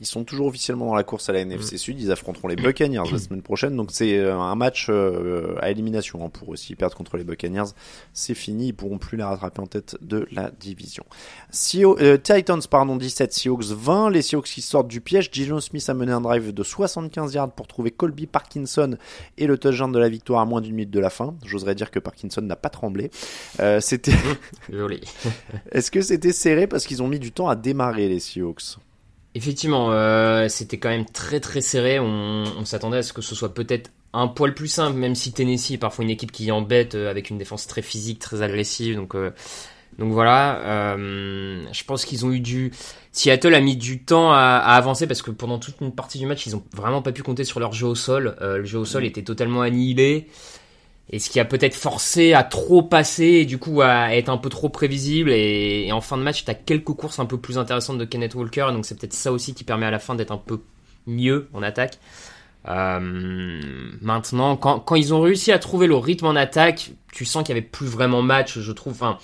Ils 0.00 0.06
sont 0.06 0.24
toujours 0.24 0.48
officiellement 0.48 0.86
dans 0.86 0.94
la 0.96 1.04
course 1.04 1.28
à 1.28 1.32
la 1.32 1.44
Mm. 1.44 1.52
NFC 1.52 1.78
Sud. 1.78 2.00
Ils 2.00 2.10
affronteront 2.10 2.48
les 2.48 2.56
Buccaneers 2.56 3.04
la 3.12 3.18
semaine 3.18 3.42
prochaine. 3.42 3.76
Donc 3.76 3.90
c'est 3.92 4.18
euh, 4.18 4.36
un 4.36 4.54
match 4.56 4.88
euh, 4.90 5.54
à 5.60 5.70
élimination 5.70 6.24
hein, 6.26 6.28
pour 6.30 6.48
aussi 6.48 6.74
perdre 6.74 6.96
contre 6.96 7.16
les 7.16 7.22
Buccaneers. 7.22 7.70
C'est 8.12 8.34
fini. 8.34 8.66
Ils 8.68 8.72
pourront 8.74 8.98
plus 8.98 9.16
les 9.16 9.22
rattraper 9.22 9.60
en 9.62 9.66
tête 9.66 9.96
de 10.02 10.26
la 10.32 10.50
division. 10.50 11.04
Seahawks- 11.52 12.02
euh, 12.02 12.18
Titans 12.18 12.60
pardon 12.68 12.96
17, 12.96 13.32
Seahawks 13.32 13.66
20. 13.66 14.10
Les 14.10 14.20
Seahawks 14.20 14.46
qui 14.46 14.62
sortent 14.62 14.88
du 14.88 15.00
piège. 15.00 15.30
Gino 15.32 15.60
Smith 15.60 15.88
a 15.88 15.94
mené 15.94 16.10
un 16.10 16.20
drive 16.20 16.52
de 16.52 16.62
75 16.64 17.32
yards 17.32 17.52
pour 17.52 17.68
trouver 17.68 17.92
Colby 17.92 18.26
Parkinson 18.26 18.98
et 19.38 19.46
le 19.46 19.56
touchdown 19.58 19.92
de 19.92 19.98
la 20.00 20.08
victoire 20.08 20.40
à 20.40 20.44
moins 20.44 20.60
d'une 20.60 20.74
minute 20.74 20.90
de 20.90 21.00
la 21.00 21.08
fin. 21.08 21.34
J'oserais 21.46 21.76
dire 21.76 21.92
que 21.92 22.00
Parkinson 22.00 22.42
n'a 22.42 22.56
pas 22.56 22.68
tremblé. 22.68 23.12
Euh, 23.60 23.80
c'était. 23.80 24.12
joli. 24.70 25.00
Est-ce 25.72 25.92
que 25.92 26.00
c'était 26.02 26.32
serré 26.32 26.66
parce 26.66 26.84
qu'ils 26.84 27.00
ont 27.02 27.08
mis 27.08 27.20
du 27.20 27.30
temps 27.30 27.48
à 27.48 27.54
démarrer 27.54 28.08
les 28.08 28.18
Seahawks? 28.18 28.76
Effectivement, 29.36 29.90
euh, 29.90 30.48
c'était 30.48 30.78
quand 30.78 30.90
même 30.90 31.06
très 31.06 31.40
très 31.40 31.60
serré. 31.60 31.98
On, 31.98 32.44
on 32.58 32.64
s'attendait 32.64 32.98
à 32.98 33.02
ce 33.02 33.12
que 33.12 33.20
ce 33.22 33.34
soit 33.34 33.52
peut-être 33.52 33.90
un 34.12 34.28
poil 34.28 34.54
plus 34.54 34.68
simple, 34.68 34.96
même 34.96 35.16
si 35.16 35.32
Tennessee 35.32 35.72
est 35.72 35.78
parfois 35.78 36.04
une 36.04 36.10
équipe 36.10 36.30
qui 36.30 36.52
embête 36.52 36.94
euh, 36.94 37.10
avec 37.10 37.30
une 37.30 37.38
défense 37.38 37.66
très 37.66 37.82
physique, 37.82 38.20
très 38.20 38.42
agressive. 38.42 38.94
Donc, 38.94 39.16
euh, 39.16 39.32
donc 39.98 40.12
voilà. 40.12 40.60
euh, 40.60 41.64
je 41.72 41.84
pense 41.84 42.04
qu'ils 42.04 42.24
ont 42.24 42.30
eu 42.30 42.38
du. 42.38 42.72
Seattle 43.10 43.54
a 43.54 43.60
mis 43.60 43.76
du 43.76 44.04
temps 44.04 44.32
à, 44.32 44.36
à 44.36 44.76
avancer 44.76 45.08
parce 45.08 45.22
que 45.22 45.32
pendant 45.32 45.58
toute 45.58 45.80
une 45.80 45.92
partie 45.92 46.18
du 46.18 46.26
match, 46.26 46.46
ils 46.46 46.54
ont 46.54 46.62
vraiment 46.72 47.02
pas 47.02 47.10
pu 47.10 47.24
compter 47.24 47.42
sur 47.42 47.58
leur 47.58 47.72
jeu 47.72 47.86
au 47.88 47.94
sol. 47.96 48.36
Euh, 48.40 48.58
le 48.58 48.64
jeu 48.64 48.78
au 48.78 48.84
sol 48.84 49.04
était 49.04 49.22
totalement 49.22 49.62
annihilé. 49.62 50.28
Et 51.10 51.18
ce 51.18 51.28
qui 51.28 51.38
a 51.38 51.44
peut-être 51.44 51.74
forcé 51.74 52.32
à 52.32 52.42
trop 52.44 52.82
passer 52.82 53.24
et 53.24 53.44
du 53.44 53.58
coup 53.58 53.82
à 53.82 54.14
être 54.14 54.30
un 54.30 54.38
peu 54.38 54.48
trop 54.48 54.68
prévisible. 54.68 55.30
Et, 55.32 55.90
en 55.92 56.00
fin 56.00 56.16
de 56.16 56.22
match, 56.22 56.44
t'as 56.44 56.54
quelques 56.54 56.92
courses 56.92 57.18
un 57.18 57.26
peu 57.26 57.38
plus 57.38 57.58
intéressantes 57.58 57.98
de 57.98 58.04
Kenneth 58.04 58.34
Walker. 58.34 58.68
Donc 58.72 58.86
c'est 58.86 58.98
peut-être 58.98 59.12
ça 59.12 59.32
aussi 59.32 59.54
qui 59.54 59.64
permet 59.64 59.86
à 59.86 59.90
la 59.90 59.98
fin 59.98 60.14
d'être 60.14 60.32
un 60.32 60.38
peu 60.38 60.60
mieux 61.06 61.48
en 61.52 61.62
attaque. 61.62 61.98
Euh, 62.66 63.60
maintenant, 64.00 64.56
quand, 64.56 64.80
quand 64.80 64.94
ils 64.94 65.12
ont 65.12 65.20
réussi 65.20 65.52
à 65.52 65.58
trouver 65.58 65.86
le 65.86 65.96
rythme 65.96 66.26
en 66.26 66.34
attaque, 66.34 66.92
tu 67.12 67.26
sens 67.26 67.44
qu'il 67.44 67.54
y 67.54 67.58
avait 67.58 67.66
plus 67.66 67.86
vraiment 67.86 68.22
match, 68.22 68.58
je 68.58 68.72
trouve. 68.72 68.94
Enfin, 68.94 69.18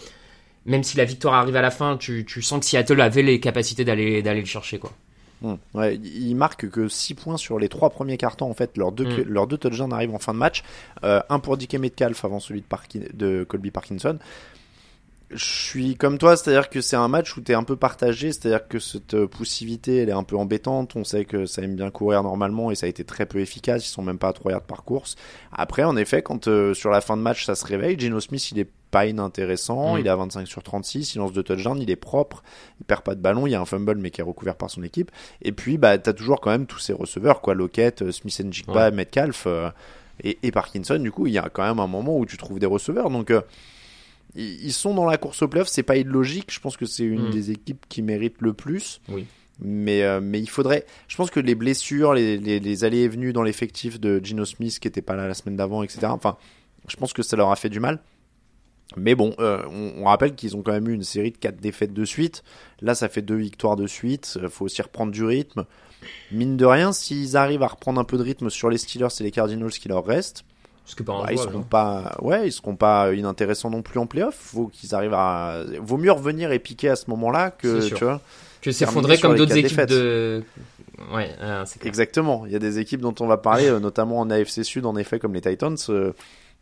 même 0.67 0.83
si 0.83 0.99
la 0.99 1.07
victoire 1.07 1.35
arrive 1.35 1.57
à 1.57 1.63
la 1.63 1.71
fin, 1.71 1.97
tu, 1.97 2.27
tu 2.27 2.43
sens 2.43 2.61
que 2.61 2.67
Seattle 2.67 3.01
avait 3.01 3.23
les 3.23 3.41
capacités 3.41 3.85
d'aller 3.85 4.23
d'aller 4.23 4.41
le 4.41 4.47
chercher, 4.47 4.79
quoi. 4.79 4.93
Ouais, 5.75 5.97
ils 5.97 6.35
marquent 6.35 6.69
que 6.69 6.89
6 6.89 7.15
points 7.15 7.37
sur 7.37 7.59
les 7.59 7.69
trois 7.69 7.89
premiers 7.91 8.17
cartons 8.19 8.51
en 8.51 8.55
fait. 8.55 8.77
Leurs 8.77 8.93
deux, 8.93 9.07
Mm. 9.07 9.23
leurs 9.29 9.47
deux 9.47 9.57
touchdowns 9.57 9.93
arrivent 9.93 10.15
en 10.15 10.19
fin 10.19 10.35
de 10.35 10.39
match. 10.39 10.63
Euh, 11.05 11.21
un 11.31 11.39
pour 11.39 11.57
DK 11.57 11.75
Metcalf 11.79 12.25
avant 12.25 12.41
celui 12.41 12.61
de, 12.61 12.67
Parkin- 12.67 13.09
de 13.15 13.45
Colby 13.49 13.71
Parkinson. 13.71 14.19
Je 15.33 15.45
suis 15.45 15.95
comme 15.95 16.19
toi, 16.19 16.37
c'est-à-dire 16.37 16.69
que 16.69 16.81
c'est 16.81 16.97
un 16.97 17.07
match 17.07 17.37
où 17.37 17.41
tu 17.41 17.53
es 17.53 17.55
un 17.55 17.63
peu 17.63 17.77
partagé, 17.77 18.33
c'est-à-dire 18.33 18.67
que 18.67 18.81
cette 18.81 19.27
poussivité 19.27 19.99
elle 19.99 20.09
est 20.09 20.13
un 20.13 20.25
peu 20.25 20.37
embêtante. 20.37 20.97
On 20.97 21.05
sait 21.05 21.25
que 21.25 21.47
ça 21.47 21.63
aime 21.63 21.77
bien 21.77 21.91
courir 21.91 22.23
normalement 22.25 22.71
et 22.71 22.75
ça 22.75 22.87
a 22.87 22.89
été 22.89 23.05
très 23.05 23.27
peu 23.27 23.39
efficace. 23.39 23.87
Ils 23.87 23.91
sont 23.91 24.03
même 24.03 24.19
pas 24.19 24.29
à 24.29 24.33
3 24.33 24.53
yards 24.53 24.63
par 24.63 24.83
course. 24.83 25.15
Après, 25.53 25.85
en 25.85 25.97
effet, 25.97 26.23
quand 26.23 26.49
euh, 26.49 26.75
sur 26.75 26.91
la 26.91 27.01
fin 27.01 27.17
de 27.17 27.23
match 27.23 27.47
ça 27.47 27.55
se 27.55 27.65
réveille, 27.65 27.99
Geno 27.99 28.19
Smith 28.19 28.51
il 28.51 28.59
est 28.59 28.69
pas 28.91 29.07
inintéressant. 29.07 29.95
Mm. 29.95 29.99
Il 30.01 30.07
est 30.07 30.11
à 30.11 30.17
25 30.17 30.47
sur 30.47 30.63
36, 30.63 31.15
il 31.15 31.19
lance 31.19 31.33
deux 31.33 31.43
touchdowns, 31.43 31.81
il 31.81 31.91
est 31.91 31.97
propre, 31.97 32.43
il 32.81 32.85
perd 32.85 33.03
pas 33.03 33.15
de 33.15 33.21
ballon. 33.21 33.47
Il 33.47 33.51
y 33.51 33.55
a 33.55 33.61
un 33.61 33.65
fumble 33.65 33.97
mais 33.97 34.11
qui 34.11 34.21
est 34.21 34.25
recouvert 34.25 34.57
par 34.57 34.71
son 34.71 34.83
équipe. 34.83 35.11
Et 35.43 35.53
puis, 35.53 35.79
bah, 35.79 35.99
t'as 35.99 36.13
toujours 36.13 36.41
quand 36.41 36.51
même 36.51 36.67
tous 36.67 36.79
ces 36.79 36.93
receveurs, 36.93 37.41
quoi. 37.41 37.55
Lockett, 37.55 38.03
euh, 38.03 38.13
Smith 38.13 38.43
and 38.45 38.53
Jigba, 38.53 38.87
Ouais. 38.87 38.91
Metcalf 38.91 39.45
euh, 39.47 39.71
et, 40.23 40.39
et 40.43 40.51
Parkinson. 40.51 40.99
Du 40.99 41.13
coup, 41.13 41.27
il 41.27 41.33
y 41.33 41.39
a 41.39 41.49
quand 41.49 41.65
même 41.65 41.79
un 41.79 41.87
moment 41.87 42.19
où 42.19 42.27
tu 42.27 42.37
trouves 42.37 42.59
des 42.59 42.67
receveurs. 42.67 43.11
Donc, 43.11 43.31
euh, 43.31 43.43
ils 44.35 44.73
sont 44.73 44.95
dans 44.95 45.05
la 45.07 45.17
course 45.19 45.43
au 45.43 45.49
playoff. 45.49 45.69
C'est 45.69 45.83
pas 45.83 45.97
illogique. 45.97 46.53
Je 46.53 46.61
pense 46.61 46.77
que 46.77 46.87
c'est 46.87 47.05
une 47.05 47.29
Mm. 47.29 47.31
des 47.31 47.51
équipes 47.51 47.87
qui 47.89 48.03
mérite 48.03 48.37
le 48.41 48.53
plus. 48.53 49.01
Oui. 49.09 49.27
Mais, 49.63 50.03
euh, 50.05 50.21
mais 50.23 50.41
il 50.41 50.49
faudrait. 50.49 50.87
Je 51.09 51.17
pense 51.17 51.31
que 51.31 51.41
les 51.41 51.55
blessures, 51.55 52.15
les, 52.15 52.39
les, 52.39 52.61
les 52.61 52.85
allées 52.85 53.01
et 53.01 53.09
venues 53.09 53.33
dans 53.35 53.43
l'effectif 53.43 54.01
de 54.01 54.19
Gino 54.25 54.45
Smith 54.45 54.79
qui 54.81 54.89
était 54.89 55.03
pas 55.03 55.17
là 55.17 55.29
la 55.29 55.35
semaine 55.35 55.57
d'avant, 55.57 55.83
etc. 55.83 56.07
Enfin, 56.07 56.37
je 56.89 56.97
pense 56.97 57.13
que 57.13 57.23
ça 57.23 57.37
leur 57.37 57.51
a 57.51 57.57
fait 57.57 57.69
du 57.69 57.79
mal. 57.81 58.01
Mais 58.97 59.15
bon, 59.15 59.35
euh, 59.39 59.63
on, 59.71 60.03
on 60.03 60.05
rappelle 60.07 60.35
qu'ils 60.35 60.57
ont 60.57 60.63
quand 60.63 60.73
même 60.73 60.89
eu 60.89 60.95
une 60.95 61.05
série 61.05 61.31
de 61.31 61.37
quatre 61.37 61.61
défaites 61.61 61.93
de 61.93 62.05
suite. 62.05 62.43
Là, 62.81 62.95
ça 62.95 63.09
fait 63.09 63.23
deux 63.23 63.37
victoires 63.37 63.77
de 63.77 63.87
suite. 63.87 64.39
Euh, 64.43 64.49
faut 64.49 64.65
aussi 64.65 64.81
reprendre 64.83 65.13
du 65.13 65.25
rythme. 65.25 65.65
Mine 66.33 66.57
de 66.57 66.65
rien, 66.65 66.93
s'ils 66.93 67.37
arrivent 67.37 67.63
à 67.63 67.69
reprendre 67.69 68.01
un 68.01 68.05
peu 68.05 68.17
de 68.17 68.23
rythme 68.23 68.49
sur 68.51 68.71
les 68.71 68.79
Steelers 68.79 69.09
et 69.21 69.23
les 69.23 69.31
Cardinals 69.31 69.71
qui 69.71 69.89
leur 69.89 70.05
restent, 70.05 70.45
Ce 70.87 70.97
que 70.97 71.03
pas 71.05 71.23
bah, 71.23 71.29
ils 71.33 71.39
seront 71.39 71.63
pas, 71.63 72.17
ouais, 72.21 72.49
ils 72.49 72.53
seront 72.53 72.75
pas 72.75 73.13
inintéressants 73.15 73.71
non 73.71 73.83
plus 73.83 74.01
en 74.01 74.07
playoff. 74.07 74.35
Faut 74.35 74.67
qu'ils 74.67 74.95
arrivent 74.95 75.15
à, 75.15 75.63
vaut 75.81 75.99
mieux 75.99 76.11
revenir 76.11 76.51
et 76.51 76.59
piquer 76.59 76.89
à 76.89 76.97
ce 76.97 77.09
moment-là 77.11 77.51
que, 77.51 77.89
tu 77.89 78.05
vois. 78.05 78.21
Que 78.61 78.73
s'effondrer 78.73 79.19
comme 79.19 79.37
d'autres 79.37 79.57
équipes 79.57 79.71
défaites. 79.71 79.91
de. 79.91 80.43
Ouais, 81.13 81.31
euh, 81.41 81.65
clair. 81.65 81.87
Exactement. 81.87 82.45
Il 82.47 82.53
y 82.53 82.57
a 82.57 82.59
des 82.59 82.79
équipes 82.79 83.01
dont 83.01 83.15
on 83.21 83.27
va 83.27 83.37
parler, 83.39 83.69
euh, 83.69 83.79
notamment 83.81 84.19
en 84.19 84.29
AFC 84.31 84.65
Sud, 84.65 84.85
en 84.85 84.97
effet, 84.97 85.19
comme 85.19 85.33
les 85.33 85.41
Titans, 85.41 85.77
euh, 85.89 86.13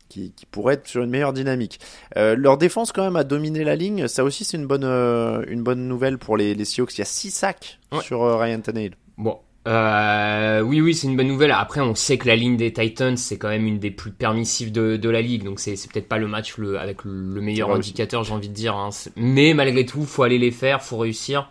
qui, 0.07 0.31
qui 0.31 0.45
pourraient 0.45 0.75
être 0.75 0.87
sur 0.87 1.03
une 1.03 1.09
meilleure 1.09 1.33
dynamique. 1.33 1.79
Euh, 2.15 2.35
leur 2.37 2.57
défense, 2.57 2.91
quand 2.93 3.03
même, 3.03 3.15
a 3.17 3.23
dominé 3.25 3.63
la 3.65 3.75
ligne. 3.75 4.07
Ça 4.07 4.23
aussi, 4.23 4.45
c'est 4.45 4.55
une 4.57 4.65
bonne, 4.67 4.85
euh, 4.85 5.43
une 5.49 5.61
bonne 5.61 5.87
nouvelle 5.87 6.17
pour 6.17 6.37
les, 6.37 6.55
les 6.55 6.65
Seahawks. 6.65 6.95
Il 6.95 6.99
y 6.99 7.01
a 7.01 7.05
6 7.05 7.31
sacs 7.31 7.79
Ouais. 7.91 8.01
sur 8.01 8.23
euh, 8.23 8.37
Ryan 8.37 8.61
Tannehill. 8.61 8.93
Bon. 9.17 9.39
Euh, 9.67 10.61
oui, 10.61 10.81
oui, 10.81 10.95
c'est 10.95 11.07
une 11.07 11.17
bonne 11.17 11.27
nouvelle. 11.27 11.51
Après, 11.51 11.81
on 11.81 11.93
sait 11.93 12.17
que 12.17 12.27
la 12.27 12.35
ligne 12.35 12.57
des 12.57 12.71
Titans, 12.73 13.17
c'est 13.17 13.37
quand 13.37 13.49
même 13.49 13.67
une 13.67 13.77
des 13.77 13.91
plus 13.91 14.11
permissives 14.11 14.71
de, 14.71 14.95
de 14.97 15.09
la 15.09 15.21
ligue. 15.21 15.43
Donc, 15.43 15.59
c'est 15.59 15.73
peut-être 15.91 16.07
pas 16.07 16.17
le 16.17 16.27
match 16.27 16.57
le, 16.57 16.79
avec 16.79 17.03
le, 17.03 17.11
le 17.11 17.41
meilleur 17.41 17.69
indicateur, 17.75 18.23
j'ai 18.23 18.33
envie 18.33 18.49
de 18.49 18.53
dire. 18.53 18.75
hein. 18.75 18.89
Mais 19.15 19.53
malgré 19.53 19.85
tout, 19.85 20.05
faut 20.05 20.23
aller 20.23 20.39
les 20.39 20.51
faire, 20.51 20.81
faut 20.81 20.97
réussir. 20.97 21.49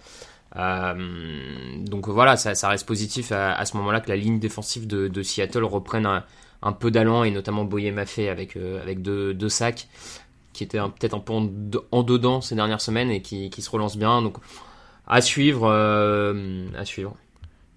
Euh, 0.57 0.95
donc 1.85 2.09
voilà, 2.09 2.37
ça, 2.37 2.55
ça 2.55 2.69
reste 2.71 2.87
positif 2.87 3.31
à, 3.33 3.53
à 3.53 3.65
ce 3.67 3.77
moment-là 3.77 4.01
que 4.01 4.09
la 4.09 4.17
ligne 4.17 4.39
défensive 4.41 4.87
de, 4.87 5.07
de 5.07 5.23
Seattle 5.23 5.63
reprenne 5.65 6.07
un, 6.07 6.25
un 6.63 6.73
peu 6.73 6.91
d'allant 6.91 7.23
et 7.23 7.31
notamment 7.31 7.65
Boyer 7.65 7.93
Maffei 7.93 8.31
avec, 8.31 8.57
euh, 8.57 8.81
avec 8.83 9.03
deux, 9.03 9.35
deux 9.35 9.51
sacs 9.51 9.87
qui 10.55 10.65
étaient 10.65 10.79
un- 10.79 10.89
peut-être 10.89 11.15
un 11.15 11.21
peu 11.21 11.35
en, 11.35 11.49
en 11.93 12.03
dedans 12.03 12.41
ces 12.41 12.55
dernières 12.55 12.81
semaines 12.81 13.11
et 13.11 13.21
qui, 13.21 13.51
qui 13.51 13.61
se 13.61 13.71
relancent 13.71 13.99
bien. 13.99 14.23
Donc 14.23 14.39
à 15.07 15.21
suivre, 15.21 15.71
à 15.71 16.85
suivre. 16.87 17.15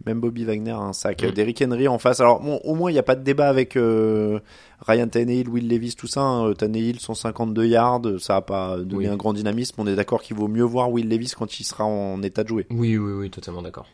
Même 0.05 0.19
Bobby 0.19 0.45
Wagner 0.45 0.71
a 0.71 0.77
un 0.79 0.93
sac. 0.93 1.21
Mm. 1.21 1.25
Euh, 1.27 1.31
Derrick 1.31 1.61
Henry 1.65 1.87
en 1.87 1.99
face. 1.99 2.19
Alors, 2.19 2.39
bon, 2.41 2.59
au 2.63 2.75
moins, 2.75 2.89
il 2.89 2.93
n'y 2.93 2.99
a 2.99 3.03
pas 3.03 3.15
de 3.15 3.23
débat 3.23 3.47
avec 3.49 3.75
euh, 3.75 4.39
Ryan 4.87 5.07
Tannehill, 5.07 5.47
Will 5.49 5.67
Levis, 5.69 5.95
tout 5.95 6.07
ça. 6.07 6.21
hein. 6.21 6.47
Euh, 6.49 6.53
Tannehill, 6.53 6.99
152 6.99 7.65
yards, 7.67 8.01
ça 8.19 8.33
n'a 8.35 8.41
pas 8.41 8.77
donné 8.77 9.05
Oui. 9.05 9.07
un 9.07 9.15
grand 9.17 9.33
dynamisme. 9.33 9.75
On 9.77 9.87
est 9.87 9.95
d'accord 9.95 10.21
qu'il 10.21 10.35
vaut 10.37 10.47
mieux 10.47 10.63
voir 10.63 10.91
Will 10.91 11.07
Levis 11.09 11.33
quand 11.37 11.59
il 11.59 11.63
sera 11.63 11.83
en 11.85 12.21
état 12.23 12.43
de 12.43 12.47
jouer. 12.49 12.65
Oui, 12.71 12.97
oui, 12.97 13.11
oui, 13.13 13.29
totalement 13.29 13.61
d'accord. 13.61 13.87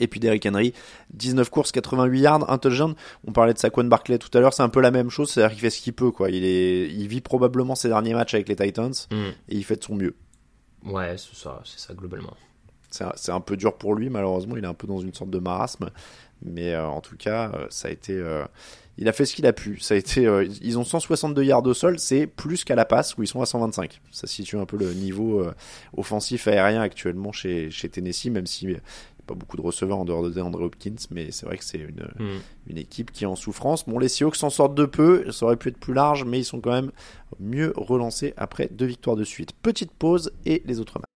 Et 0.00 0.06
puis 0.06 0.20
Derrick 0.20 0.44
Henry, 0.46 0.74
19 1.14 1.48
courses, 1.48 1.72
88 1.72 2.20
yards, 2.20 2.50
un 2.50 2.58
touchdown. 2.58 2.94
On 3.26 3.32
parlait 3.32 3.54
de 3.54 3.58
Saquon 3.58 3.84
Barkley 3.84 4.18
tout 4.18 4.28
à 4.36 4.40
l'heure, 4.40 4.52
c'est 4.52 4.62
un 4.62 4.68
peu 4.68 4.80
la 4.82 4.90
même 4.90 5.08
chose, 5.08 5.30
c'est-à-dire 5.30 5.52
qu'il 5.52 5.60
fait 5.62 5.70
ce 5.70 5.80
qu'il 5.80 5.94
peut, 5.94 6.10
quoi. 6.10 6.30
Il 6.30 6.44
est, 6.44 6.88
il 6.90 7.08
vit 7.08 7.22
probablement 7.22 7.74
ses 7.74 7.88
derniers 7.88 8.12
matchs 8.12 8.34
avec 8.34 8.48
les 8.50 8.54
Titans 8.56 8.92
Mm. 9.10 9.14
et 9.16 9.56
il 9.56 9.64
fait 9.64 9.76
de 9.76 9.82
son 9.84 9.96
mieux. 9.96 10.14
Ouais, 10.84 11.16
c'est 11.16 11.34
ça, 11.34 11.60
c'est 11.64 11.80
ça 11.80 11.94
globalement. 11.94 12.34
C'est 12.90 13.32
un, 13.32 13.40
peu 13.40 13.56
dur 13.56 13.76
pour 13.76 13.94
lui, 13.94 14.08
malheureusement, 14.10 14.56
il 14.56 14.64
est 14.64 14.68
un 14.68 14.74
peu 14.74 14.86
dans 14.86 14.98
une 14.98 15.12
sorte 15.12 15.30
de 15.30 15.38
marasme. 15.38 15.90
Mais 16.42 16.72
euh, 16.72 16.86
en 16.86 17.00
tout 17.00 17.16
cas, 17.16 17.50
euh, 17.54 17.66
ça 17.68 17.88
a 17.88 17.90
été, 17.90 18.12
euh, 18.12 18.44
il 18.96 19.08
a 19.08 19.12
fait 19.12 19.24
ce 19.24 19.34
qu'il 19.34 19.46
a 19.46 19.52
pu. 19.52 19.78
Ça 19.80 19.94
a 19.94 19.96
été, 19.96 20.26
euh, 20.26 20.46
ils 20.60 20.78
ont 20.78 20.84
162 20.84 21.44
yards 21.44 21.66
au 21.66 21.74
sol, 21.74 21.98
c'est 21.98 22.26
plus 22.26 22.64
qu'à 22.64 22.74
la 22.74 22.84
passe 22.84 23.16
où 23.16 23.22
ils 23.22 23.28
sont 23.28 23.40
à 23.40 23.46
125. 23.46 24.00
Ça 24.10 24.26
situe 24.26 24.56
un 24.56 24.66
peu 24.66 24.76
le 24.76 24.92
niveau 24.92 25.40
euh, 25.40 25.54
offensif 25.96 26.48
aérien 26.48 26.80
actuellement 26.80 27.32
chez, 27.32 27.70
chez 27.70 27.88
Tennessee, 27.88 28.26
même 28.26 28.46
si 28.46 28.64
il 28.66 28.72
y 28.72 28.76
a 28.76 28.80
pas 29.26 29.34
beaucoup 29.34 29.56
de 29.56 29.62
receveurs 29.62 29.98
en 29.98 30.04
dehors 30.04 30.22
de 30.22 30.30
DeAndre 30.30 30.62
Hopkins, 30.62 30.94
mais 31.10 31.30
c'est 31.30 31.46
vrai 31.46 31.58
que 31.58 31.64
c'est 31.64 31.78
une, 31.78 32.08
Mm. 32.18 32.38
une 32.70 32.78
équipe 32.78 33.12
qui 33.12 33.24
est 33.24 33.26
en 33.26 33.36
souffrance. 33.36 33.86
Bon, 33.86 33.98
les 33.98 34.08
Seahawks 34.08 34.36
s'en 34.36 34.50
sortent 34.50 34.74
de 34.74 34.86
peu, 34.86 35.30
ça 35.30 35.46
aurait 35.46 35.56
pu 35.56 35.68
être 35.68 35.78
plus 35.78 35.94
large, 35.94 36.24
mais 36.24 36.38
ils 36.38 36.44
sont 36.44 36.60
quand 36.60 36.72
même 36.72 36.90
mieux 37.38 37.72
relancés 37.76 38.34
après 38.36 38.68
deux 38.70 38.86
victoires 38.86 39.16
de 39.16 39.24
suite. 39.24 39.52
Petite 39.62 39.92
pause 39.92 40.32
et 40.46 40.62
les 40.64 40.80
autres 40.80 40.98
matchs. 40.98 41.17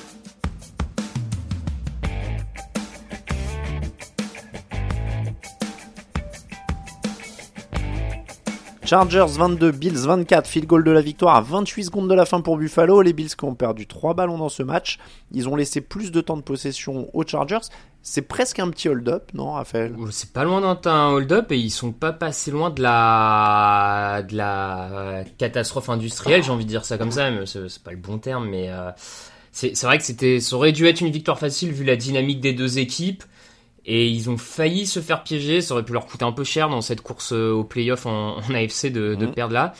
Chargers 8.91 9.37
22, 9.37 9.71
Bills 9.71 10.05
24, 10.05 10.45
field 10.45 10.67
goal 10.67 10.83
de 10.83 10.91
la 10.91 10.99
victoire 10.99 11.37
à 11.37 11.41
28 11.41 11.85
secondes 11.85 12.09
de 12.09 12.13
la 12.13 12.25
fin 12.25 12.41
pour 12.41 12.57
Buffalo. 12.57 13.01
Les 13.01 13.13
Bills 13.13 13.37
qui 13.37 13.45
ont 13.45 13.55
perdu 13.55 13.87
3 13.87 14.15
ballons 14.15 14.37
dans 14.37 14.49
ce 14.49 14.63
match. 14.63 14.99
Ils 15.31 15.47
ont 15.47 15.55
laissé 15.55 15.79
plus 15.79 16.11
de 16.11 16.19
temps 16.19 16.35
de 16.35 16.41
possession 16.41 17.09
aux 17.13 17.25
Chargers. 17.25 17.61
C'est 18.01 18.23
presque 18.23 18.59
un 18.59 18.69
petit 18.69 18.89
hold-up, 18.89 19.31
non, 19.33 19.53
Raphaël? 19.53 19.95
C'est 20.09 20.33
pas 20.33 20.43
loin 20.43 20.59
d'être 20.59 20.87
un 20.87 21.07
hold-up 21.13 21.53
et 21.53 21.57
ils 21.57 21.69
sont 21.69 21.93
pas 21.93 22.11
passés 22.11 22.51
loin 22.51 22.69
de 22.69 22.81
la 22.81 24.25
euh, 24.27 25.23
catastrophe 25.37 25.87
industrielle, 25.87 26.43
j'ai 26.43 26.51
envie 26.51 26.65
de 26.65 26.69
dire 26.69 26.83
ça 26.83 26.97
comme 26.97 27.11
ça, 27.11 27.31
mais 27.31 27.45
c'est 27.45 27.81
pas 27.81 27.91
le 27.91 27.97
bon 27.97 28.17
terme, 28.17 28.49
mais 28.49 28.71
euh, 28.71 28.91
c'est 29.53 29.73
c'est 29.73 29.85
vrai 29.85 29.99
que 29.99 30.03
c'était 30.03 30.41
ça 30.41 30.57
aurait 30.57 30.73
dû 30.73 30.85
être 30.85 30.99
une 30.99 31.11
victoire 31.11 31.39
facile 31.39 31.71
vu 31.71 31.85
la 31.85 31.95
dynamique 31.95 32.41
des 32.41 32.51
deux 32.51 32.77
équipes 32.77 33.23
et 33.85 34.07
ils 34.07 34.29
ont 34.29 34.37
failli 34.37 34.85
se 34.85 34.99
faire 34.99 35.23
piéger, 35.23 35.61
ça 35.61 35.73
aurait 35.73 35.83
pu 35.83 35.93
leur 35.93 36.05
coûter 36.05 36.25
un 36.25 36.31
peu 36.31 36.43
cher 36.43 36.69
dans 36.69 36.81
cette 36.81 37.01
course 37.01 37.33
euh, 37.33 37.51
au 37.51 37.63
playoff 37.63 38.05
en, 38.05 38.37
en 38.37 38.53
AFC 38.53 38.87
de, 38.87 39.15
de 39.15 39.25
perdre 39.25 39.53
là. 39.53 39.73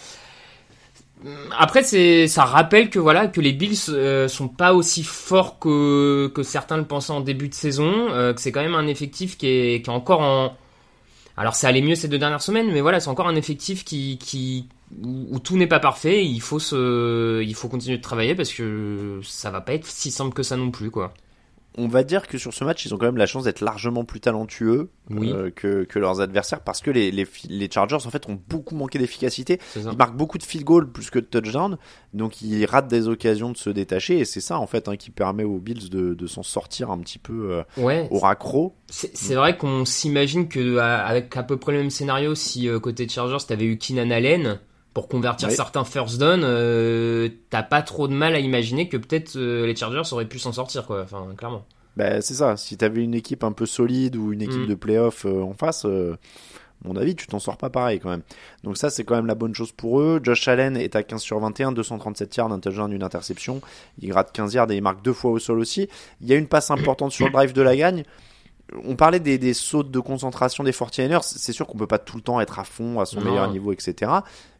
Après, 1.57 1.83
c'est, 1.83 2.27
ça 2.27 2.45
rappelle 2.45 2.89
que 2.89 2.97
voilà 2.97 3.27
que 3.27 3.41
les 3.41 3.53
Bills 3.53 3.77
euh, 3.89 4.27
sont 4.27 4.47
pas 4.47 4.73
aussi 4.73 5.03
forts 5.03 5.59
que 5.59 6.31
que 6.33 6.41
certains 6.41 6.77
le 6.77 6.85
pensaient 6.85 7.13
en 7.13 7.21
début 7.21 7.47
de 7.47 7.53
saison, 7.53 8.09
euh, 8.09 8.33
que 8.33 8.41
c'est 8.41 8.51
quand 8.51 8.61
même 8.61 8.73
un 8.73 8.87
effectif 8.87 9.37
qui 9.37 9.47
est 9.47 9.81
qui 9.83 9.89
est 9.89 9.93
encore 9.93 10.21
en. 10.21 10.57
Alors 11.37 11.55
ça 11.55 11.67
allait 11.67 11.81
mieux 11.81 11.95
ces 11.95 12.07
deux 12.07 12.17
dernières 12.17 12.41
semaines, 12.41 12.71
mais 12.71 12.81
voilà, 12.81 12.99
c'est 12.99 13.09
encore 13.09 13.27
un 13.27 13.35
effectif 13.35 13.85
qui 13.85 14.17
qui 14.17 14.67
où, 15.03 15.27
où 15.31 15.39
tout 15.39 15.57
n'est 15.57 15.67
pas 15.67 15.79
parfait. 15.79 16.25
Il 16.25 16.41
faut 16.41 16.59
se, 16.59 17.43
il 17.43 17.55
faut 17.55 17.69
continuer 17.69 17.97
de 17.97 18.01
travailler 18.01 18.33
parce 18.35 18.51
que 18.53 19.19
ça 19.23 19.51
va 19.51 19.61
pas 19.61 19.73
être 19.73 19.85
si 19.85 20.09
simple 20.11 20.33
que 20.33 20.43
ça 20.43 20.57
non 20.57 20.71
plus, 20.71 20.89
quoi. 20.91 21.13
On 21.77 21.87
va 21.87 22.03
dire 22.03 22.27
que 22.27 22.37
sur 22.37 22.53
ce 22.53 22.63
match, 22.65 22.85
ils 22.85 22.93
ont 22.93 22.97
quand 22.97 23.05
même 23.05 23.15
la 23.17 23.25
chance 23.25 23.45
d'être 23.45 23.61
largement 23.61 24.03
plus 24.03 24.19
talentueux 24.19 24.89
Oui. 25.09 25.31
euh, 25.31 25.51
que, 25.51 25.83
que 25.85 25.99
leurs 25.99 26.19
adversaires 26.19 26.59
parce 26.61 26.81
que 26.81 26.91
les, 26.91 27.11
les, 27.11 27.23
fi- 27.23 27.47
les 27.47 27.69
Chargers 27.71 27.95
en 28.05 28.09
fait 28.09 28.27
ont 28.27 28.37
beaucoup 28.49 28.75
manqué 28.75 28.99
d'efficacité. 28.99 29.59
Ils 29.77 29.97
marquent 29.97 30.17
beaucoup 30.17 30.37
de 30.37 30.43
field 30.43 30.65
goals 30.65 30.91
plus 30.91 31.09
que 31.09 31.19
de 31.19 31.25
touchdowns, 31.25 31.77
donc 32.13 32.41
ils 32.41 32.65
ratent 32.65 32.89
des 32.89 33.07
occasions 33.07 33.51
de 33.51 33.57
se 33.57 33.69
détacher 33.69 34.19
et 34.19 34.25
c'est 34.25 34.41
ça 34.41 34.59
en 34.59 34.67
fait 34.67 34.89
hein, 34.89 34.97
qui 34.97 35.11
permet 35.11 35.45
aux 35.45 35.59
Bills 35.59 35.89
de, 35.89 36.13
de 36.13 36.27
s'en 36.27 36.43
sortir 36.43 36.91
un 36.91 36.99
petit 36.99 37.19
peu 37.19 37.51
euh, 37.51 37.63
Ouais. 37.81 38.07
au 38.11 38.19
raccro. 38.19 38.75
C'est 38.89 39.15
c'est 39.15 39.35
vrai 39.35 39.55
qu'on 39.57 39.85
s'imagine 39.85 40.49
que 40.49 40.77
à- 40.77 41.05
avec 41.05 41.35
à 41.37 41.43
peu 41.43 41.55
près 41.55 41.71
le 41.71 41.77
même 41.79 41.89
scénario, 41.89 42.35
si 42.35 42.67
euh, 42.67 42.79
côté 42.81 43.07
Chargers 43.07 43.45
t'avais 43.47 43.65
eu 43.65 43.77
Keenan 43.77 44.11
Allen 44.11 44.59
pour 44.93 45.07
convertir 45.07 45.47
Oui. 45.49 45.55
certains 45.55 45.83
first 45.85 46.17
down, 46.19 46.41
euh, 46.43 47.29
t'as 47.49 47.63
pas 47.63 47.81
trop 47.81 48.07
de 48.07 48.13
mal 48.13 48.35
à 48.35 48.39
imaginer 48.39 48.89
que 48.89 48.97
peut-être 48.97 49.35
euh, 49.37 49.65
les 49.65 49.75
Chargers 49.75 50.01
auraient 50.11 50.25
pu 50.27 50.39
s'en 50.39 50.51
sortir, 50.51 50.85
quoi. 50.85 51.01
Enfin, 51.03 51.25
clairement. 51.37 51.65
Bah, 51.97 52.21
c'est 52.21 52.33
ça. 52.35 52.57
Si 52.57 52.77
t'avais 52.77 53.03
une 53.03 53.13
équipe 53.15 53.43
un 53.43 53.51
peu 53.51 53.65
solide 53.65 54.15
ou 54.15 54.33
une 54.33 54.41
équipe 54.41 54.61
Mm. 54.61 54.67
de 54.67 54.75
playoff 54.75 55.25
euh, 55.25 55.41
en 55.43 55.53
face, 55.53 55.85
mon 56.83 56.95
avis, 56.95 57.15
tu 57.15 57.27
t'en 57.27 57.37
sors 57.39 57.57
pas 57.57 57.69
pareil 57.69 57.99
quand 57.99 58.09
même. 58.09 58.23
Donc 58.63 58.75
ça, 58.77 58.89
c'est 58.89 59.03
quand 59.03 59.15
même 59.15 59.27
la 59.27 59.35
bonne 59.35 59.53
chose 59.53 59.71
pour 59.71 60.01
eux. 60.01 60.19
Josh 60.23 60.47
Allen 60.47 60.75
est 60.77 60.95
à 60.95 61.03
15 61.03 61.21
sur 61.21 61.39
21, 61.39 61.73
237 61.73 62.35
yards, 62.37 62.51
un 62.51 62.59
touchdown, 62.59 62.91
une 62.91 63.03
interception. 63.03 63.61
Il 63.99 64.09
gratte 64.09 64.31
15 64.31 64.53
yards 64.55 64.71
et 64.71 64.77
il 64.77 64.81
marque 64.81 65.03
deux 65.03 65.13
fois 65.13 65.31
au 65.31 65.37
sol 65.39 65.59
aussi. 65.59 65.87
Il 66.21 66.27
y 66.27 66.33
a 66.33 66.37
une 66.37 66.47
passe 66.47 66.71
importante 66.71 67.11
sur 67.11 67.27
le 67.27 67.31
drive 67.31 67.53
de 67.53 67.61
la 67.61 67.75
gagne. 67.75 68.03
On 68.85 68.95
parlait 68.95 69.19
des, 69.19 69.37
des 69.37 69.53
sautes 69.53 69.91
de 69.91 69.99
concentration 69.99 70.63
des 70.63 70.71
49ers. 70.71 71.21
C'est 71.23 71.51
sûr 71.51 71.67
qu'on 71.67 71.77
peut 71.77 71.87
pas 71.87 71.99
tout 71.99 72.15
le 72.15 72.23
temps 72.23 72.39
être 72.41 72.57
à 72.57 72.63
fond, 72.63 72.99
à 73.01 73.05
son 73.05 73.19
Non. 73.19 73.29
meilleur 73.29 73.51
niveau, 73.51 73.73
etc. 73.73 74.09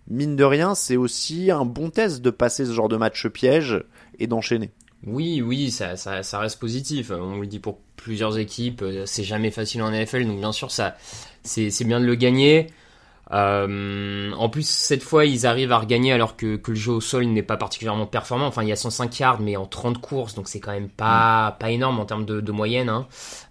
Mine 0.07 0.35
de 0.35 0.43
rien, 0.43 0.75
c'est 0.75 0.97
aussi 0.97 1.51
un 1.51 1.65
bon 1.65 1.89
test 1.89 2.21
de 2.21 2.29
passer 2.29 2.65
ce 2.65 2.73
genre 2.73 2.89
de 2.89 2.97
match 2.97 3.27
piège 3.27 3.83
et 4.19 4.27
d'enchaîner. 4.27 4.71
Oui, 5.05 5.41
oui, 5.41 5.71
ça, 5.71 5.95
ça, 5.95 6.39
reste 6.39 6.59
positif. 6.59 7.11
On 7.11 7.39
le 7.39 7.47
dit 7.47 7.59
pour 7.59 7.79
plusieurs 7.95 8.37
équipes, 8.37 8.81
euh, 8.83 9.05
c'est 9.05 9.23
jamais 9.23 9.51
facile 9.51 9.81
en 9.81 9.91
NFL, 9.91 10.25
donc 10.25 10.39
bien 10.39 10.51
sûr, 10.51 10.69
ça, 10.69 10.95
c'est 11.43 11.83
bien 11.85 11.99
de 11.99 12.05
le 12.05 12.15
gagner. 12.15 12.67
Euh, 13.33 14.31
en 14.33 14.49
plus, 14.49 14.67
cette 14.67 15.03
fois, 15.03 15.25
ils 15.25 15.45
arrivent 15.47 15.71
à 15.71 15.79
regagner 15.79 16.11
alors 16.11 16.35
que, 16.35 16.57
que 16.57 16.71
le 16.71 16.77
jeu 16.77 16.91
au 16.91 17.01
sol 17.01 17.25
n'est 17.25 17.43
pas 17.43 17.57
particulièrement 17.57 18.05
performant. 18.05 18.45
Enfin, 18.45 18.63
il 18.63 18.69
y 18.69 18.71
a 18.71 18.75
105 18.75 19.19
yards, 19.19 19.39
mais 19.39 19.55
en 19.55 19.65
30 19.65 20.01
courses, 20.01 20.35
donc 20.35 20.49
c'est 20.49 20.59
quand 20.59 20.71
même 20.71 20.89
pas, 20.89 21.55
pas 21.59 21.71
énorme 21.71 21.99
en 21.99 22.05
termes 22.05 22.25
de, 22.25 22.41
de 22.41 22.51
moyenne. 22.51 22.89
Hein. 22.89 23.07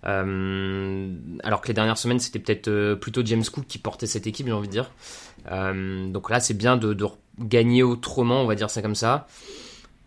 Euh, 0.07 1.15
alors 1.43 1.61
que 1.63 1.69
les 1.69 1.75
dernières 1.75 1.99
semaines, 1.99 2.19
c'était 2.19 2.39
peut-être 2.39 2.69
euh, 2.69 2.95
plutôt 2.95 3.23
James 3.25 3.45
Cook 3.45 3.67
qui 3.67 3.79
portait 3.79 4.07
cette 4.07 4.27
équipe, 4.27 4.47
j'ai 4.47 4.53
envie 4.53 4.69
de 4.69 4.73
dire. 4.73 4.91
Euh, 5.51 6.09
donc 6.11 6.29
là, 6.29 6.41
c'est 6.41 6.55
bien 6.55 6.77
de, 6.77 6.93
de 6.93 7.07
gagner 7.39 7.83
autrement, 7.83 8.43
on 8.43 8.47
va 8.47 8.55
dire 8.55 8.69
ça 8.69 8.83
comme 8.83 8.95
ça. 8.95 9.27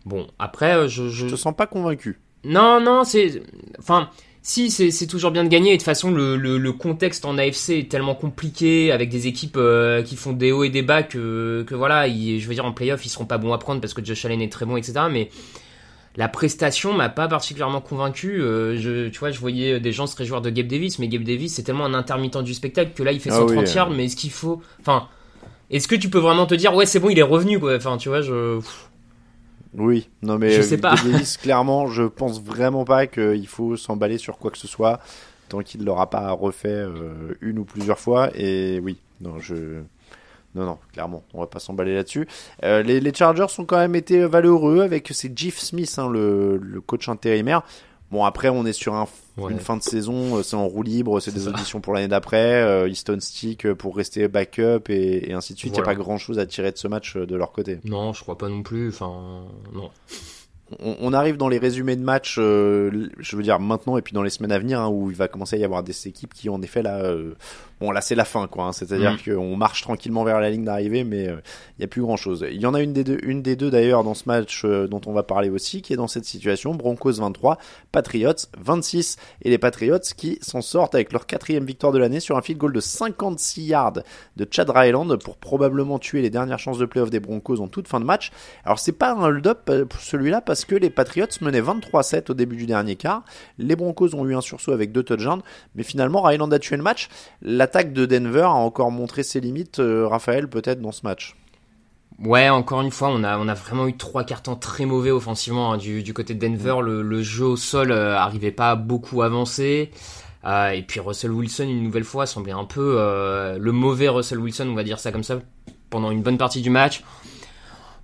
Bon, 0.04 0.28
après, 0.38 0.88
je, 0.88 1.08
je... 1.08 1.26
Je 1.26 1.34
te 1.34 1.40
sens 1.40 1.56
pas 1.56 1.66
convaincu. 1.66 2.20
Non, 2.44 2.80
non, 2.80 3.04
c'est. 3.04 3.42
Enfin, 3.78 4.10
si, 4.46 4.70
c'est 4.70 5.06
toujours 5.06 5.30
bien 5.30 5.42
de 5.42 5.48
gagner. 5.48 5.70
Et 5.70 5.76
de 5.76 5.78
toute 5.80 5.86
façon, 5.86 6.10
le, 6.12 6.36
le, 6.36 6.58
le 6.58 6.72
contexte 6.72 7.24
en 7.24 7.38
AFC 7.38 7.70
est 7.70 7.90
tellement 7.90 8.14
compliqué 8.14 8.92
avec 8.92 9.08
des 9.08 9.26
équipes 9.26 9.56
euh, 9.56 10.02
qui 10.02 10.16
font 10.16 10.32
des 10.34 10.52
hauts 10.52 10.64
et 10.64 10.68
des 10.68 10.82
bas 10.82 11.02
que, 11.02 11.64
que 11.66 11.74
voilà, 11.74 12.06
ils- 12.08 12.40
je 12.40 12.46
veux 12.46 12.52
dire, 12.54 12.66
en 12.66 12.72
playoff, 12.72 13.04
ils 13.06 13.08
seront 13.08 13.24
pas 13.24 13.38
bons 13.38 13.54
à 13.54 13.58
prendre 13.58 13.80
parce 13.80 13.94
que 13.94 14.04
Josh 14.04 14.24
Allen 14.26 14.42
est 14.42 14.52
très 14.52 14.66
bon, 14.66 14.76
etc. 14.76 15.00
Mais 15.10 15.30
la 16.16 16.28
prestation 16.28 16.92
m'a 16.92 17.08
pas 17.08 17.26
particulièrement 17.26 17.80
convaincu. 17.80 18.40
Euh, 18.42 18.76
je, 18.78 19.08
tu 19.08 19.18
vois, 19.18 19.30
je 19.30 19.40
voyais 19.40 19.80
des 19.80 19.92
gens 19.92 20.06
se 20.06 20.14
réjouir 20.14 20.42
de 20.42 20.50
Gabe 20.50 20.66
Davis, 20.68 20.98
mais 20.98 21.08
Gabe 21.08 21.24
Davis, 21.24 21.54
c'est 21.54 21.62
tellement 21.62 21.86
un 21.86 21.94
intermittent 21.94 22.42
du 22.42 22.52
spectacle 22.52 22.92
que 22.94 23.02
là, 23.02 23.12
il 23.12 23.20
fait 23.20 23.30
Ah 23.32 23.38
130 23.38 23.64
oui, 23.66 23.72
yards, 23.74 23.90
mais 23.90 24.04
est-ce 24.04 24.16
qu'il 24.16 24.30
faut. 24.30 24.60
Enfin. 24.80 25.08
Est-ce 25.70 25.88
que 25.88 25.94
tu 25.96 26.10
peux 26.10 26.18
vraiment 26.18 26.44
te 26.44 26.54
dire 26.54 26.74
ouais 26.74 26.84
c'est 26.84 27.00
bon 27.00 27.08
il 27.08 27.18
est 27.18 27.22
revenu 27.22 27.58
quoi 27.58 27.74
enfin 27.76 27.96
tu 27.96 28.10
vois 28.10 28.20
je 28.20 28.60
Oui, 29.76 30.08
non 30.22 30.38
mais 30.38 30.50
Je 30.50 30.60
euh, 30.60 30.62
sais 30.62 30.78
pas. 30.78 30.94
Davis, 30.94 31.36
clairement, 31.36 31.86
je 31.88 32.04
pense 32.04 32.40
vraiment 32.40 32.84
pas 32.84 33.06
qu'il 33.06 33.46
faut 33.48 33.76
s'emballer 33.76 34.18
sur 34.18 34.38
quoi 34.38 34.50
que 34.50 34.58
ce 34.58 34.68
soit 34.68 35.00
tant 35.48 35.60
qu'il 35.60 35.84
l'aura 35.84 36.08
pas 36.10 36.30
refait 36.32 36.68
euh, 36.68 37.34
une 37.40 37.58
ou 37.58 37.64
plusieurs 37.64 37.98
fois. 37.98 38.30
Et 38.34 38.80
oui, 38.82 38.98
non, 39.20 39.38
je 39.40 39.82
Non, 40.54 40.64
non, 40.64 40.78
clairement, 40.92 41.22
on 41.34 41.40
va 41.40 41.46
pas 41.46 41.58
s'emballer 41.58 41.94
là-dessus. 41.94 42.26
Euh, 42.62 42.82
les, 42.82 43.00
les, 43.00 43.12
Chargers 43.12 43.46
ont 43.58 43.64
quand 43.64 43.78
même 43.78 43.94
été 43.94 44.24
valeureux 44.26 44.80
avec 44.80 45.10
c'est 45.12 45.36
Jeff 45.36 45.58
Smith, 45.58 45.94
hein, 45.98 46.08
le, 46.08 46.58
le, 46.58 46.80
coach 46.80 47.08
intérimaire. 47.08 47.62
Bon, 48.10 48.24
après, 48.24 48.48
on 48.48 48.64
est 48.64 48.72
sur 48.72 48.94
un, 48.94 49.06
une 49.48 49.58
fin 49.58 49.76
de 49.76 49.82
saison, 49.82 50.42
c'est 50.42 50.56
en 50.56 50.66
roue 50.66 50.82
libre, 50.82 51.20
c'est 51.20 51.34
des 51.34 51.48
auditions 51.48 51.80
pour 51.80 51.94
l'année 51.94 52.08
d'après, 52.08 52.62
euh, 52.62 52.88
Easton 52.88 53.18
Stick 53.20 53.72
pour 53.74 53.96
rester 53.96 54.28
backup 54.28 54.88
et, 54.88 55.30
et 55.30 55.32
ainsi 55.32 55.54
de 55.54 55.58
suite. 55.58 55.72
Il 55.72 55.76
voilà. 55.76 55.92
n'y 55.92 55.94
a 55.94 55.96
pas 55.96 56.04
grand-chose 56.04 56.38
à 56.38 56.46
tirer 56.46 56.70
de 56.70 56.78
ce 56.78 56.86
match 56.86 57.16
de 57.16 57.36
leur 57.36 57.50
côté. 57.50 57.80
Non, 57.84 58.12
je 58.12 58.22
crois 58.22 58.38
pas 58.38 58.48
non 58.48 58.62
plus. 58.62 58.88
Enfin, 58.88 59.44
non 59.72 59.90
on, 60.80 61.12
arrive 61.12 61.36
dans 61.36 61.48
les 61.48 61.58
résumés 61.58 61.96
de 61.96 62.02
match, 62.02 62.36
euh, 62.38 63.08
je 63.18 63.36
veux 63.36 63.42
dire 63.42 63.60
maintenant 63.60 63.98
et 63.98 64.02
puis 64.02 64.14
dans 64.14 64.22
les 64.22 64.30
semaines 64.30 64.52
à 64.52 64.58
venir, 64.58 64.80
hein, 64.80 64.88
où 64.88 65.10
il 65.10 65.16
va 65.16 65.28
commencer 65.28 65.56
à 65.56 65.58
y 65.58 65.64
avoir 65.64 65.82
des 65.82 66.08
équipes 66.08 66.32
qui, 66.32 66.48
en 66.48 66.62
effet, 66.62 66.82
là, 66.82 67.02
euh, 67.02 67.34
bon, 67.84 67.90
là 67.90 68.00
c'est 68.00 68.14
la 68.14 68.24
fin, 68.24 68.46
quoi. 68.46 68.64
Hein, 68.64 68.72
C'est-à-dire 68.72 69.12
mm. 69.12 69.34
qu'on 69.34 69.56
marche 69.56 69.82
tranquillement 69.82 70.24
vers 70.24 70.40
la 70.40 70.50
ligne 70.50 70.64
d'arrivée, 70.64 71.04
mais 71.04 71.28
euh, 71.28 71.36
il 71.70 71.80
n'y 71.80 71.84
a 71.84 71.88
plus 71.88 72.02
grand-chose. 72.02 72.46
Il 72.50 72.60
y 72.60 72.66
en 72.66 72.74
a 72.74 72.80
une 72.80 72.92
des 72.92 73.04
deux, 73.04 73.18
une 73.22 73.42
des 73.42 73.56
deux 73.56 73.70
d'ailleurs 73.70 74.04
dans 74.04 74.14
ce 74.14 74.24
match 74.26 74.64
dont 74.64 75.00
on 75.06 75.12
va 75.12 75.22
parler 75.22 75.50
aussi, 75.50 75.82
qui 75.82 75.92
est 75.92 75.96
dans 75.96 76.08
cette 76.08 76.24
situation. 76.24 76.74
Broncos 76.74 77.12
23, 77.12 77.58
Patriots 77.92 78.32
26, 78.58 79.16
et 79.42 79.50
les 79.50 79.58
Patriots 79.58 79.98
qui 80.16 80.38
s'en 80.40 80.62
sortent 80.62 80.94
avec 80.94 81.12
leur 81.12 81.26
quatrième 81.26 81.64
victoire 81.64 81.92
de 81.92 81.98
l'année 81.98 82.20
sur 82.20 82.36
un 82.36 82.42
field 82.42 82.58
goal 82.58 82.72
de 82.72 82.80
56 82.80 83.62
yards 83.62 83.92
de 84.36 84.46
Chad 84.50 84.70
Ryland 84.70 85.16
pour 85.16 85.36
probablement 85.36 85.98
tuer 85.98 86.22
les 86.22 86.30
dernières 86.30 86.58
chances 86.58 86.78
de 86.78 86.86
playoff 86.86 87.10
des 87.10 87.20
Broncos 87.20 87.60
en 87.60 87.68
toute 87.68 87.88
fin 87.88 88.00
de 88.00 88.04
match. 88.04 88.30
Alors 88.64 88.78
c'est 88.78 88.92
pas 88.92 89.12
un 89.12 89.22
hold-up 89.22 89.70
celui-là 89.98 90.40
parce 90.40 90.64
que 90.64 90.74
les 90.74 90.90
Patriots 90.90 91.26
menaient 91.40 91.60
23-7 91.60 92.30
au 92.30 92.34
début 92.34 92.56
du 92.56 92.66
dernier 92.66 92.96
quart. 92.96 93.24
Les 93.58 93.76
Broncos 93.76 94.14
ont 94.14 94.26
eu 94.26 94.34
un 94.34 94.40
sursaut 94.40 94.72
avec 94.72 94.92
deux 94.92 95.02
touchdowns, 95.02 95.42
mais 95.74 95.82
finalement 95.82 96.22
Ryland 96.22 96.52
a 96.52 96.58
tué 96.58 96.76
le 96.76 96.82
match. 96.82 97.08
L'attaque 97.74 97.92
de 97.92 98.06
Denver 98.06 98.42
a 98.42 98.50
encore 98.52 98.92
montré 98.92 99.24
ses 99.24 99.40
limites, 99.40 99.80
euh, 99.80 100.06
Raphaël, 100.06 100.46
peut-être 100.46 100.80
dans 100.80 100.92
ce 100.92 101.00
match. 101.02 101.34
Ouais, 102.20 102.48
encore 102.48 102.82
une 102.82 102.92
fois, 102.92 103.08
on 103.08 103.24
a, 103.24 103.54
vraiment 103.54 103.88
eu 103.88 103.96
trois 103.96 104.22
cartons 104.22 104.54
très 104.54 104.86
mauvais 104.86 105.10
offensivement 105.10 105.72
hein, 105.72 105.76
du, 105.76 106.14
côté 106.14 106.34
de 106.34 106.38
Denver. 106.38 106.76
Le, 106.84 107.22
jeu 107.24 107.46
au 107.46 107.56
sol 107.56 107.90
euh, 107.90 108.16
arrivait 108.16 108.52
pas 108.52 108.76
beaucoup 108.76 109.22
avancé. 109.22 109.90
Euh, 110.44 110.68
et 110.68 110.82
puis 110.82 111.00
Russell 111.00 111.32
Wilson, 111.32 111.64
une 111.64 111.82
nouvelle 111.82 112.04
fois, 112.04 112.26
semblait 112.26 112.52
un 112.52 112.64
peu 112.64 112.94
euh, 112.96 113.58
le 113.58 113.72
mauvais 113.72 114.08
Russell 114.08 114.38
Wilson, 114.38 114.68
on 114.68 114.74
va 114.74 114.84
dire 114.84 115.00
ça 115.00 115.10
comme 115.10 115.24
ça, 115.24 115.40
pendant 115.90 116.12
une 116.12 116.22
bonne 116.22 116.38
partie 116.38 116.62
du 116.62 116.70
match 116.70 117.02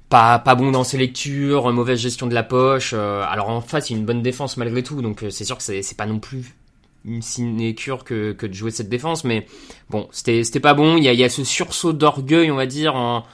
pas 0.09 0.40
pas 0.40 0.56
bon 0.56 0.72
dans 0.72 0.83
ses 0.83 0.98
lectures, 0.98 1.72
mauvaise 1.72 2.00
gestion 2.00 2.26
de 2.26 2.35
la 2.35 2.42
poche. 2.42 2.94
Alors 2.94 3.48
en 3.48 3.61
face, 3.61 3.88
il 3.88 3.92
y 3.92 3.96
a 3.96 4.00
une 4.00 4.06
bonne 4.06 4.22
défense 4.22 4.56
malgré 4.56 4.83
tout, 4.83 5.00
donc 5.00 5.24
c'est 5.30 5.44
sûr 5.44 5.56
que 5.56 5.62
c'est 5.62 5.96
pas 5.96 6.06
non 6.06 6.18
plus 6.18 6.56
une 7.04 7.22
sinécure 7.22 8.04
que 8.04 8.32
que 8.32 8.46
de 8.46 8.52
jouer 8.52 8.70
cette 8.70 8.88
défense, 8.88 9.24
mais 9.24 9.46
bon, 9.88 10.08
c'était 10.12 10.60
pas 10.60 10.74
bon. 10.74 10.96
Il 10.96 11.04
y 11.04 11.08
a 11.08 11.12
y 11.12 11.24
a 11.24 11.28
ce 11.28 11.44
sursaut 11.44 11.92
d'orgueil, 11.92 12.50
on 12.50 12.56
va 12.56 12.66
dire 12.66 12.94
en 12.96 13.24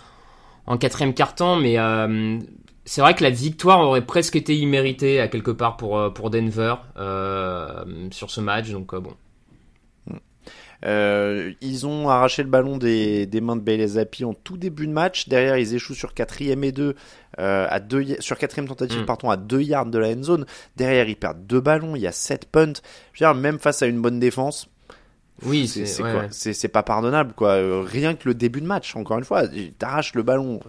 en 0.67 0.79
quatrième 0.79 1.15
quart-temps, 1.15 1.57
mais 1.57 1.79
euh, 1.79 2.39
c'est 2.85 3.01
vrai 3.01 3.15
que 3.15 3.23
la 3.23 3.31
victoire 3.31 3.81
aurait 3.81 4.05
presque 4.05 4.37
été 4.37 4.57
imméritée 4.57 5.21
à 5.21 5.29
quelque 5.29 5.53
part 5.53 5.77
pour 5.77 6.13
pour 6.15 6.31
Denver 6.31 6.75
sur 8.11 8.31
ce 8.31 8.41
match, 8.41 8.71
donc 8.71 8.95
bon. 8.95 9.15
Euh, 10.85 11.53
ils 11.61 11.87
ont 11.87 12.09
arraché 12.09 12.43
le 12.43 12.49
ballon 12.49 12.77
des, 12.77 13.27
des 13.27 13.41
mains 13.41 13.57
de 13.57 13.63
Bailey 13.63 13.87
Zappi 13.87 14.25
en 14.25 14.35
tout 14.35 14.57
début 14.57 14.87
de 14.87 14.93
match. 14.93 15.29
Derrière, 15.29 15.57
ils 15.57 15.75
échouent 15.75 15.95
sur 15.95 16.15
quatrième 16.15 16.65
et 16.65 16.73
deux, 16.73 16.95
euh, 17.39 17.67
à 17.71 17.81
deux 17.81 18.05
sur 18.21 18.39
quatrième 18.39 18.69
tentative, 18.69 19.03
mm. 19.03 19.07
pardon, 19.07 19.31
à 19.31 19.37
deux 19.37 19.63
yards 19.63 19.87
de 19.87 19.99
la 19.99 20.09
end 20.09 20.23
zone. 20.23 20.47
Derrière, 20.77 21.09
ils 21.09 21.17
perdent 21.17 21.47
deux 21.47 21.61
ballons. 21.61 21.97
Il 21.97 22.03
y 22.03 22.07
a 22.07 22.13
sept 22.13 22.47
punts. 22.47 22.75
Je 23.13 23.25
veux 23.25 23.33
dire, 23.33 23.35
même 23.35 23.59
face 23.59 23.83
à 23.83 23.87
une 23.87 24.01
bonne 24.01 24.21
défense. 24.21 24.69
Oui, 25.43 25.69
c'est 25.69 26.03
ouais. 26.03 26.69
Pas 26.69 26.83
pardonnable, 26.83 27.35
quoi. 27.35 27.51
Euh, 27.51 27.83
rien 27.83 28.15
que 28.15 28.29
le 28.29 28.35
début 28.35 28.61
de 28.61 28.67
match, 28.67 28.97
encore 28.97 29.19
une 29.19 29.25
fois, 29.25 29.45
t'arraches 29.79 30.15
le 30.15 30.23
ballon. 30.23 30.61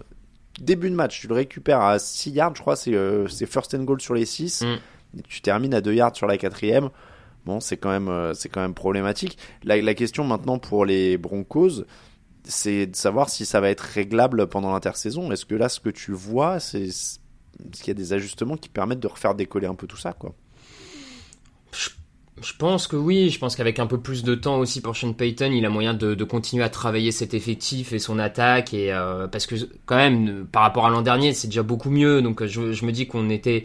Début 0.60 0.90
de 0.90 0.94
match, 0.94 1.20
tu 1.20 1.28
le 1.28 1.34
récupères 1.34 1.80
à 1.80 1.98
6 1.98 2.30
yards, 2.30 2.56
je 2.56 2.60
crois, 2.60 2.76
c'est 2.76 2.92
euh, 2.92 3.28
first 3.28 3.74
and 3.74 3.84
goal 3.84 4.00
sur 4.00 4.14
les 4.14 4.26
6. 4.26 4.62
Mm. 4.62 5.22
Tu 5.28 5.40
termines 5.40 5.72
à 5.72 5.80
2 5.80 5.94
yards 5.94 6.16
sur 6.16 6.26
la 6.26 6.36
quatrième. 6.36 6.90
C'est 7.60 7.76
quand 7.76 7.90
même, 7.90 8.08
euh, 8.08 8.34
c'est 8.34 8.48
quand 8.48 8.60
même 8.60 8.74
problématique. 8.74 9.38
La, 9.64 9.94
question 9.94 10.24
maintenant 10.24 10.58
pour 10.58 10.84
les 10.84 11.16
Broncos, 11.16 11.84
c'est 12.44 12.86
de 12.86 12.96
savoir 12.96 13.28
si 13.28 13.44
ça 13.44 13.60
va 13.60 13.70
être 13.70 13.80
réglable 13.80 14.46
pendant 14.48 14.72
l'intersaison. 14.72 15.32
Est-ce 15.32 15.46
que 15.46 15.54
là, 15.54 15.68
ce 15.68 15.80
que 15.80 15.90
tu 15.90 16.12
vois, 16.12 16.60
c'est 16.60 16.88
qu'il 17.72 17.88
y 17.88 17.90
a 17.90 17.94
des 17.94 18.12
ajustements 18.12 18.56
qui 18.56 18.68
permettent 18.68 19.00
de 19.00 19.08
refaire 19.08 19.34
décoller 19.34 19.66
un 19.66 19.74
peu 19.74 19.86
tout 19.86 19.96
ça, 19.96 20.12
quoi? 20.12 20.34
Je 22.40 22.52
pense 22.56 22.86
que 22.86 22.94
oui, 22.94 23.30
je 23.30 23.38
pense 23.40 23.56
qu'avec 23.56 23.80
un 23.80 23.86
peu 23.86 23.98
plus 23.98 24.22
de 24.22 24.36
temps 24.36 24.58
aussi 24.58 24.80
pour 24.80 24.96
Sean 24.96 25.12
Payton, 25.12 25.50
il 25.52 25.64
a 25.66 25.70
moyen 25.70 25.92
de, 25.94 26.22
continuer 26.24 26.62
à 26.62 26.68
travailler 26.68 27.10
cet 27.10 27.34
effectif 27.34 27.92
et 27.92 27.98
son 27.98 28.20
attaque 28.20 28.72
et 28.74 28.92
euh, 28.92 29.26
parce 29.26 29.46
que 29.46 29.56
quand 29.86 29.96
même 29.96 30.46
par 30.46 30.62
rapport 30.62 30.86
à 30.86 30.90
l'an 30.90 31.02
dernier, 31.02 31.32
c'est 31.32 31.48
déjà 31.48 31.64
beaucoup 31.64 31.90
mieux. 31.90 32.22
Donc 32.22 32.44
je 32.46 32.84
me 32.84 32.92
dis 32.92 33.08
qu'on 33.08 33.28
était 33.28 33.64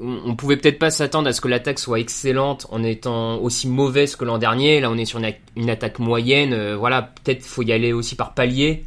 on, 0.00 0.36
pouvait 0.36 0.56
peut-être 0.56 0.78
pas 0.78 0.90
s'attendre 0.90 1.28
à 1.28 1.32
ce 1.32 1.40
que 1.40 1.48
l'attaque 1.48 1.78
soit 1.78 2.00
excellente 2.00 2.66
en 2.70 2.82
étant 2.82 3.36
aussi 3.38 3.68
mauvaise 3.68 4.16
que 4.16 4.24
l'an 4.24 4.38
dernier. 4.38 4.80
Là, 4.80 4.90
on 4.90 4.96
est 4.96 5.04
sur 5.04 5.20
une, 5.56 5.70
attaque 5.70 5.98
moyenne. 5.98 6.52
Euh, 6.52 6.76
voilà, 6.76 7.02
peut-être 7.02 7.44
faut 7.44 7.62
y 7.62 7.72
aller 7.72 7.92
aussi 7.92 8.14
par 8.14 8.34
palier. 8.34 8.84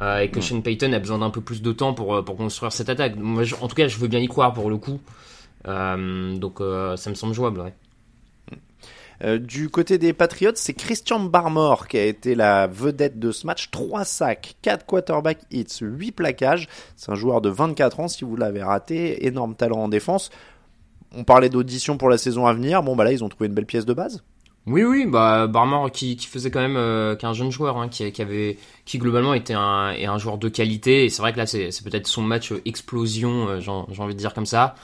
Euh, 0.00 0.20
et 0.20 0.30
que 0.30 0.40
Sean 0.40 0.62
Payton 0.62 0.92
a 0.94 0.98
besoin 0.98 1.18
d'un 1.18 1.28
peu 1.28 1.42
plus 1.42 1.60
de 1.60 1.72
temps 1.72 1.92
pour, 1.92 2.14
euh, 2.14 2.22
pour 2.22 2.36
construire 2.36 2.72
cette 2.72 2.88
attaque. 2.88 3.16
Moi, 3.16 3.44
en 3.60 3.68
tout 3.68 3.74
cas, 3.74 3.86
je 3.86 3.98
veux 3.98 4.08
bien 4.08 4.20
y 4.20 4.28
croire 4.28 4.54
pour 4.54 4.70
le 4.70 4.78
coup. 4.78 5.00
donc, 5.66 6.58
ça 6.96 7.10
me 7.10 7.14
semble 7.14 7.34
jouable. 7.34 7.60
Ouais. 7.60 7.74
Euh, 9.22 9.38
du 9.38 9.68
côté 9.68 9.98
des 9.98 10.12
Patriots, 10.12 10.52
c'est 10.54 10.72
Christian 10.72 11.20
Barmore 11.20 11.88
qui 11.88 11.98
a 11.98 12.04
été 12.04 12.34
la 12.34 12.66
vedette 12.66 13.18
de 13.18 13.32
ce 13.32 13.46
match. 13.46 13.70
3 13.70 14.04
sacs, 14.04 14.56
4 14.62 14.86
quarterback 14.86 15.38
hits, 15.50 15.78
8 15.80 16.12
plaquages. 16.12 16.68
C'est 16.96 17.12
un 17.12 17.16
joueur 17.16 17.40
de 17.40 17.50
24 17.50 18.00
ans, 18.00 18.08
si 18.08 18.24
vous 18.24 18.36
l'avez 18.36 18.62
raté. 18.62 19.26
Énorme 19.26 19.54
talent 19.54 19.80
en 19.80 19.88
défense. 19.88 20.30
On 21.14 21.24
parlait 21.24 21.48
d'audition 21.50 21.98
pour 21.98 22.08
la 22.08 22.18
saison 22.18 22.46
à 22.46 22.54
venir. 22.54 22.82
Bon, 22.82 22.96
bah 22.96 23.04
là, 23.04 23.12
ils 23.12 23.22
ont 23.22 23.28
trouvé 23.28 23.48
une 23.48 23.54
belle 23.54 23.66
pièce 23.66 23.84
de 23.84 23.92
base. 23.92 24.22
Oui, 24.66 24.84
oui, 24.84 25.06
bah 25.06 25.46
Barmore 25.46 25.90
qui, 25.90 26.16
qui 26.16 26.26
faisait 26.26 26.50
quand 26.50 26.60
même 26.60 26.76
euh, 26.76 27.16
qu'un 27.16 27.32
jeune 27.32 27.50
joueur, 27.50 27.78
hein, 27.78 27.88
qui, 27.88 28.04
avait, 28.20 28.58
qui 28.84 28.98
globalement 28.98 29.32
était 29.32 29.54
un, 29.54 29.90
et 29.92 30.06
un 30.06 30.18
joueur 30.18 30.38
de 30.38 30.48
qualité. 30.48 31.04
Et 31.04 31.08
c'est 31.08 31.22
vrai 31.22 31.32
que 31.32 31.38
là, 31.38 31.46
c'est 31.46 31.70
peut-être 31.82 32.06
son 32.06 32.22
match 32.22 32.52
explosion, 32.64 33.48
euh, 33.48 33.60
j'ai 33.60 33.70
envie 33.70 34.14
de 34.14 34.18
dire 34.18 34.34
comme 34.34 34.46
ça. 34.46 34.74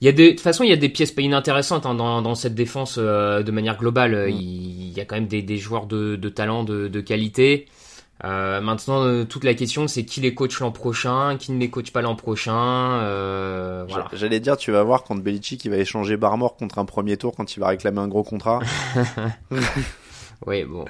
Il 0.00 0.06
y 0.06 0.08
a 0.08 0.12
des, 0.12 0.26
de 0.26 0.30
toute 0.32 0.40
façon, 0.40 0.64
il 0.64 0.70
y 0.70 0.72
a 0.72 0.76
des 0.76 0.88
pièces 0.88 1.12
pas 1.12 1.22
inintéressantes 1.22 1.86
hein, 1.86 1.94
dans, 1.94 2.20
dans 2.20 2.34
cette 2.34 2.54
défense 2.54 2.96
euh, 2.98 3.42
de 3.42 3.50
manière 3.50 3.78
globale. 3.78 4.26
Mm. 4.26 4.30
Il, 4.30 4.92
y 4.92 5.00
a 5.00 5.04
quand 5.04 5.16
même 5.16 5.28
des, 5.28 5.42
des 5.42 5.56
joueurs 5.56 5.86
de, 5.86 6.16
de 6.16 6.28
talent, 6.28 6.64
de, 6.64 6.88
de 6.88 7.00
qualité. 7.00 7.66
Euh, 8.22 8.60
maintenant, 8.60 9.02
euh, 9.02 9.24
toute 9.24 9.44
la 9.44 9.54
question, 9.54 9.88
c'est 9.88 10.04
qui 10.04 10.20
les 10.20 10.34
coach 10.34 10.60
l'an 10.60 10.70
prochain, 10.70 11.36
qui 11.36 11.52
ne 11.52 11.58
les 11.58 11.68
coach 11.68 11.90
pas 11.90 12.00
l'an 12.00 12.14
prochain. 12.14 13.00
Euh, 13.02 13.84
voilà. 13.88 14.08
J'allais 14.12 14.40
dire, 14.40 14.56
tu 14.56 14.70
vas 14.70 14.82
voir 14.82 15.02
quand 15.02 15.16
Belichick 15.16 15.60
qui 15.60 15.68
va 15.68 15.76
échanger 15.76 16.16
Barmore 16.16 16.56
contre 16.56 16.78
un 16.78 16.84
premier 16.84 17.16
tour 17.16 17.34
quand 17.36 17.56
il 17.56 17.60
va 17.60 17.68
réclamer 17.68 18.00
un 18.00 18.08
gros 18.08 18.22
contrat. 18.22 18.60
oui, 20.46 20.64
bon. 20.64 20.84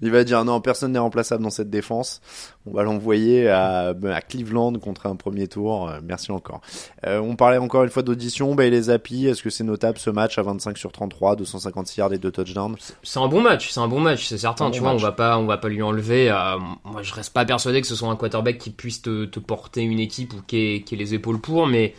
Il 0.00 0.10
va 0.12 0.22
dire 0.22 0.44
non, 0.44 0.60
personne 0.60 0.92
n'est 0.92 0.98
remplaçable 0.98 1.42
dans 1.42 1.50
cette 1.50 1.70
défense. 1.70 2.20
On 2.66 2.72
va 2.72 2.82
l'envoyer 2.84 3.48
à, 3.48 3.94
à, 4.04 4.20
Cleveland 4.20 4.74
contre 4.74 5.06
un 5.06 5.16
premier 5.16 5.48
tour. 5.48 5.88
Euh, 5.88 5.98
merci 6.02 6.30
encore. 6.30 6.60
Euh, 7.06 7.18
on 7.20 7.34
parlait 7.34 7.58
encore 7.58 7.82
une 7.82 7.90
fois 7.90 8.02
d'audition. 8.02 8.54
Bah, 8.54 8.68
les 8.68 8.82
Zappi, 8.82 9.26
est-ce 9.26 9.42
que 9.42 9.50
c'est 9.50 9.64
notable 9.64 9.98
ce 9.98 10.10
match 10.10 10.38
à 10.38 10.42
25 10.42 10.78
sur 10.78 10.92
33, 10.92 11.36
256 11.36 11.98
yards 11.98 12.12
et 12.12 12.18
deux 12.18 12.30
touchdowns? 12.30 12.76
C'est 13.02 13.18
un 13.18 13.28
bon 13.28 13.40
match, 13.40 13.70
c'est 13.70 13.80
un 13.80 13.88
bon 13.88 14.00
match, 14.00 14.26
c'est 14.26 14.38
certain. 14.38 14.70
tu 14.70 14.80
vois, 14.80 14.92
on 14.92 14.98
va 14.98 15.12
pas, 15.12 15.38
on 15.38 15.46
va 15.46 15.58
pas 15.58 15.68
lui 15.68 15.82
enlever. 15.82 16.30
Euh, 16.30 16.58
moi, 16.84 17.02
je 17.02 17.12
reste 17.12 17.32
pas 17.32 17.44
persuadé 17.44 17.80
que 17.80 17.86
ce 17.86 17.96
soit 17.96 18.08
un 18.08 18.16
quarterback 18.16 18.58
qui 18.58 18.70
puisse 18.70 19.02
te, 19.02 19.24
te 19.24 19.40
porter 19.40 19.82
une 19.82 20.00
équipe 20.00 20.32
ou 20.34 20.42
qui 20.46 20.58
ait, 20.58 20.82
qui 20.82 20.94
ait 20.94 20.98
les 20.98 21.14
épaules 21.14 21.40
pour, 21.40 21.66
mais 21.66 21.94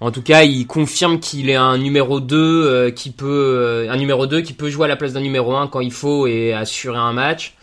en 0.00 0.10
tout 0.10 0.22
cas, 0.22 0.42
il 0.42 0.66
confirme 0.66 1.20
qu'il 1.20 1.48
est 1.48 1.54
un 1.54 1.78
numéro 1.78 2.20
2 2.20 2.36
euh, 2.36 2.90
qui 2.90 3.10
peut 3.10 3.26
euh, 3.26 3.90
un 3.90 3.96
numéro 3.96 4.26
2 4.26 4.42
qui 4.42 4.52
peut 4.52 4.68
jouer 4.68 4.84
à 4.84 4.88
la 4.88 4.96
place 4.96 5.14
d'un 5.14 5.20
numéro 5.20 5.56
1 5.56 5.68
quand 5.68 5.80
il 5.80 5.92
faut 5.92 6.26
et 6.26 6.52
assurer 6.52 6.98
un 6.98 7.12
match. 7.12 7.54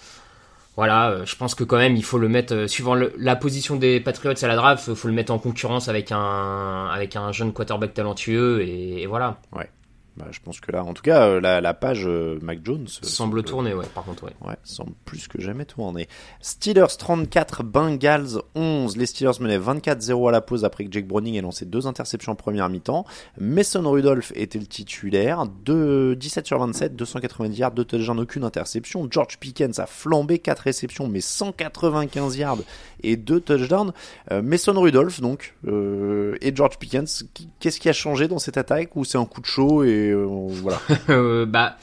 Voilà, 0.76 1.12
euh, 1.12 1.26
je 1.26 1.36
pense 1.36 1.54
que 1.54 1.64
quand 1.64 1.78
même 1.78 1.96
il 1.96 2.04
faut 2.04 2.18
le 2.18 2.28
mettre 2.30 2.66
suivant 2.68 2.96
le, 2.96 3.14
la 3.20 3.36
position 3.36 3.76
des 3.76 4.00
Patriots 4.00 4.34
à 4.42 4.48
la 4.48 4.56
draft, 4.56 4.96
faut 4.96 5.08
le 5.08 5.14
mettre 5.14 5.32
en 5.32 5.38
concurrence 5.38 5.88
avec 5.88 6.12
un 6.12 6.88
avec 6.88 7.16
un 7.16 7.32
jeune 7.32 7.54
quarterback 7.54 7.94
talentueux 7.94 8.62
et, 8.62 9.04
et 9.04 9.06
voilà. 9.06 9.38
Ouais. 9.52 9.70
Bah, 10.16 10.28
je 10.30 10.40
pense 10.40 10.60
que 10.60 10.72
là, 10.72 10.84
en 10.84 10.94
tout 10.94 11.02
cas, 11.02 11.28
euh, 11.28 11.42
la, 11.42 11.60
la, 11.60 11.74
page 11.74 12.04
euh, 12.06 12.38
Mac 12.44 12.60
Jones 12.64 12.88
semble, 12.88 13.08
semble 13.08 13.44
tourner, 13.44 13.74
ouais, 13.74 13.88
par 13.96 14.04
contre, 14.04 14.26
ouais. 14.26 14.34
Ouais, 14.46 14.56
semble 14.64 14.94
plus 15.06 15.28
que 15.28 15.42
jamais 15.42 15.66
tourner. 15.66 16.08
Steelers 16.40 16.98
34, 17.00 17.64
Bengals 17.64 18.40
11. 18.54 18.96
Les 18.96 19.08
Steelers 19.08 19.40
menaient 19.40 19.58
24-0 19.58 20.30
à 20.30 20.32
la 20.32 20.42
pause 20.42 20.66
après 20.66 20.86
que 20.86 20.92
Jake 20.92 21.08
Browning 21.08 21.34
ait 21.34 21.42
lancé 21.42 21.66
deux 21.66 21.88
interceptions 21.88 22.34
en 22.34 22.36
première 22.36 22.70
mi-temps. 22.70 23.06
Mason 23.40 23.90
Rudolph 23.90 24.32
était 24.36 24.60
le 24.60 24.68
titulaire. 24.68 25.48
De 25.66 26.16
17 26.20 26.46
sur 26.46 26.60
27, 26.60 26.96
290 26.96 27.58
yards, 27.58 27.72
deux 27.72 27.86
touchdowns, 27.86 28.20
aucune 28.20 28.44
interception. 28.44 29.08
George 29.10 29.40
Pickens 29.40 29.80
a 29.80 29.88
flambé 29.88 30.38
4 30.38 30.60
réceptions, 30.60 31.08
mais 31.08 31.22
195 31.22 32.38
yards 32.38 32.60
et 33.02 33.18
deux 33.18 33.40
touchdowns. 33.40 33.94
Euh, 34.32 34.44
Mason 34.44 34.80
Rudolph, 34.80 35.22
donc, 35.22 35.56
euh, 35.68 36.38
et 36.42 36.56
George 36.56 36.78
Pickens, 36.78 37.24
qu'est-ce 37.60 37.80
qui 37.80 37.90
a 37.90 37.94
changé 37.94 38.28
dans 38.28 38.40
cette 38.40 38.58
attaque 38.58 38.96
ou 38.96 39.06
c'est 39.06 39.18
un 39.18 39.26
coup 39.26 39.42
de 39.42 39.48
chaud 39.48 39.84
et 39.84 40.03
euh, 40.12 40.26
voilà. 40.28 40.80
bah 41.46 41.78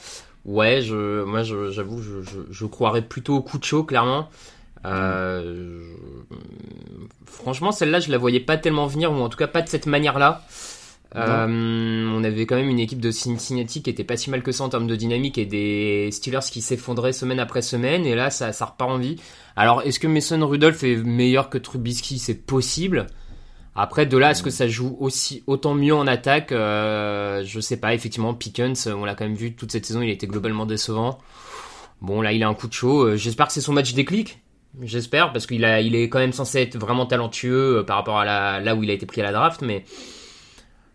ouais, 0.45 0.81
je, 0.81 1.23
moi 1.23 1.43
j'avoue, 1.43 2.01
je, 2.01 2.21
je, 2.21 2.39
je, 2.49 2.65
croirais 2.65 3.01
plutôt 3.01 3.35
au 3.35 3.41
coup 3.41 3.57
de 3.57 3.63
chaud 3.63 3.83
clairement. 3.83 4.29
Euh, 4.85 5.93
franchement, 7.25 7.71
celle-là, 7.71 7.99
je 7.99 8.11
la 8.11 8.17
voyais 8.17 8.39
pas 8.39 8.57
tellement 8.57 8.87
venir, 8.87 9.11
ou 9.11 9.15
en 9.15 9.29
tout 9.29 9.37
cas 9.37 9.47
pas 9.47 9.61
de 9.61 9.69
cette 9.69 9.85
manière-là. 9.85 10.43
Euh, 11.13 12.09
on 12.15 12.23
avait 12.23 12.45
quand 12.45 12.55
même 12.55 12.69
une 12.69 12.79
équipe 12.79 13.01
de 13.01 13.11
Cincinnati 13.11 13.83
qui 13.83 13.89
était 13.89 14.05
pas 14.05 14.15
si 14.15 14.29
mal 14.29 14.41
que 14.41 14.53
ça 14.53 14.63
en 14.63 14.69
termes 14.69 14.87
de 14.87 14.95
dynamique 14.95 15.37
et 15.37 15.45
des 15.45 16.09
Steelers 16.09 16.49
qui 16.49 16.61
s'effondraient 16.61 17.11
semaine 17.11 17.39
après 17.39 17.61
semaine 17.61 18.05
et 18.05 18.15
là 18.15 18.29
ça, 18.29 18.53
ça 18.53 18.63
repart 18.63 18.91
en 18.91 18.97
vie. 18.97 19.17
Alors 19.57 19.81
est-ce 19.81 19.99
que 19.99 20.07
Mason 20.07 20.47
Rudolph 20.47 20.83
est 20.83 20.95
meilleur 20.95 21.49
que 21.49 21.57
Trubisky? 21.57 22.17
C'est 22.17 22.45
possible. 22.45 23.07
Après 23.75 24.05
de 24.05 24.17
là 24.17 24.31
est-ce 24.31 24.43
que 24.43 24.49
ça 24.49 24.67
joue 24.67 24.97
aussi 24.99 25.43
autant 25.47 25.73
mieux 25.73 25.95
en 25.95 26.07
attaque 26.07 26.51
euh, 26.51 27.43
Je 27.45 27.59
sais 27.59 27.77
pas. 27.77 27.93
Effectivement 27.93 28.33
Pickens, 28.33 28.87
on 28.87 29.05
l'a 29.05 29.15
quand 29.15 29.25
même 29.25 29.35
vu 29.35 29.53
toute 29.53 29.71
cette 29.71 29.85
saison, 29.85 30.01
il 30.01 30.09
était 30.09 30.27
globalement 30.27 30.65
décevant. 30.65 31.19
Bon 32.01 32.21
là 32.21 32.33
il 32.33 32.43
a 32.43 32.47
un 32.47 32.53
coup 32.53 32.67
de 32.67 32.73
chaud. 32.73 33.03
Euh, 33.03 33.15
j'espère 33.15 33.47
que 33.47 33.53
c'est 33.53 33.61
son 33.61 33.73
match 33.73 33.93
déclic. 33.93 34.39
J'espère 34.81 35.33
parce 35.33 35.47
qu'il 35.47 35.65
a, 35.65 35.81
il 35.81 35.95
est 35.95 36.07
quand 36.07 36.19
même 36.19 36.31
censé 36.31 36.61
être 36.61 36.77
vraiment 36.77 37.05
talentueux 37.05 37.79
euh, 37.79 37.83
par 37.83 37.97
rapport 37.97 38.19
à 38.19 38.25
la, 38.25 38.59
là 38.59 38.75
où 38.75 38.83
il 38.83 38.89
a 38.89 38.93
été 38.93 39.05
pris 39.05 39.21
à 39.21 39.23
la 39.23 39.33
draft, 39.33 39.61
mais 39.61 39.83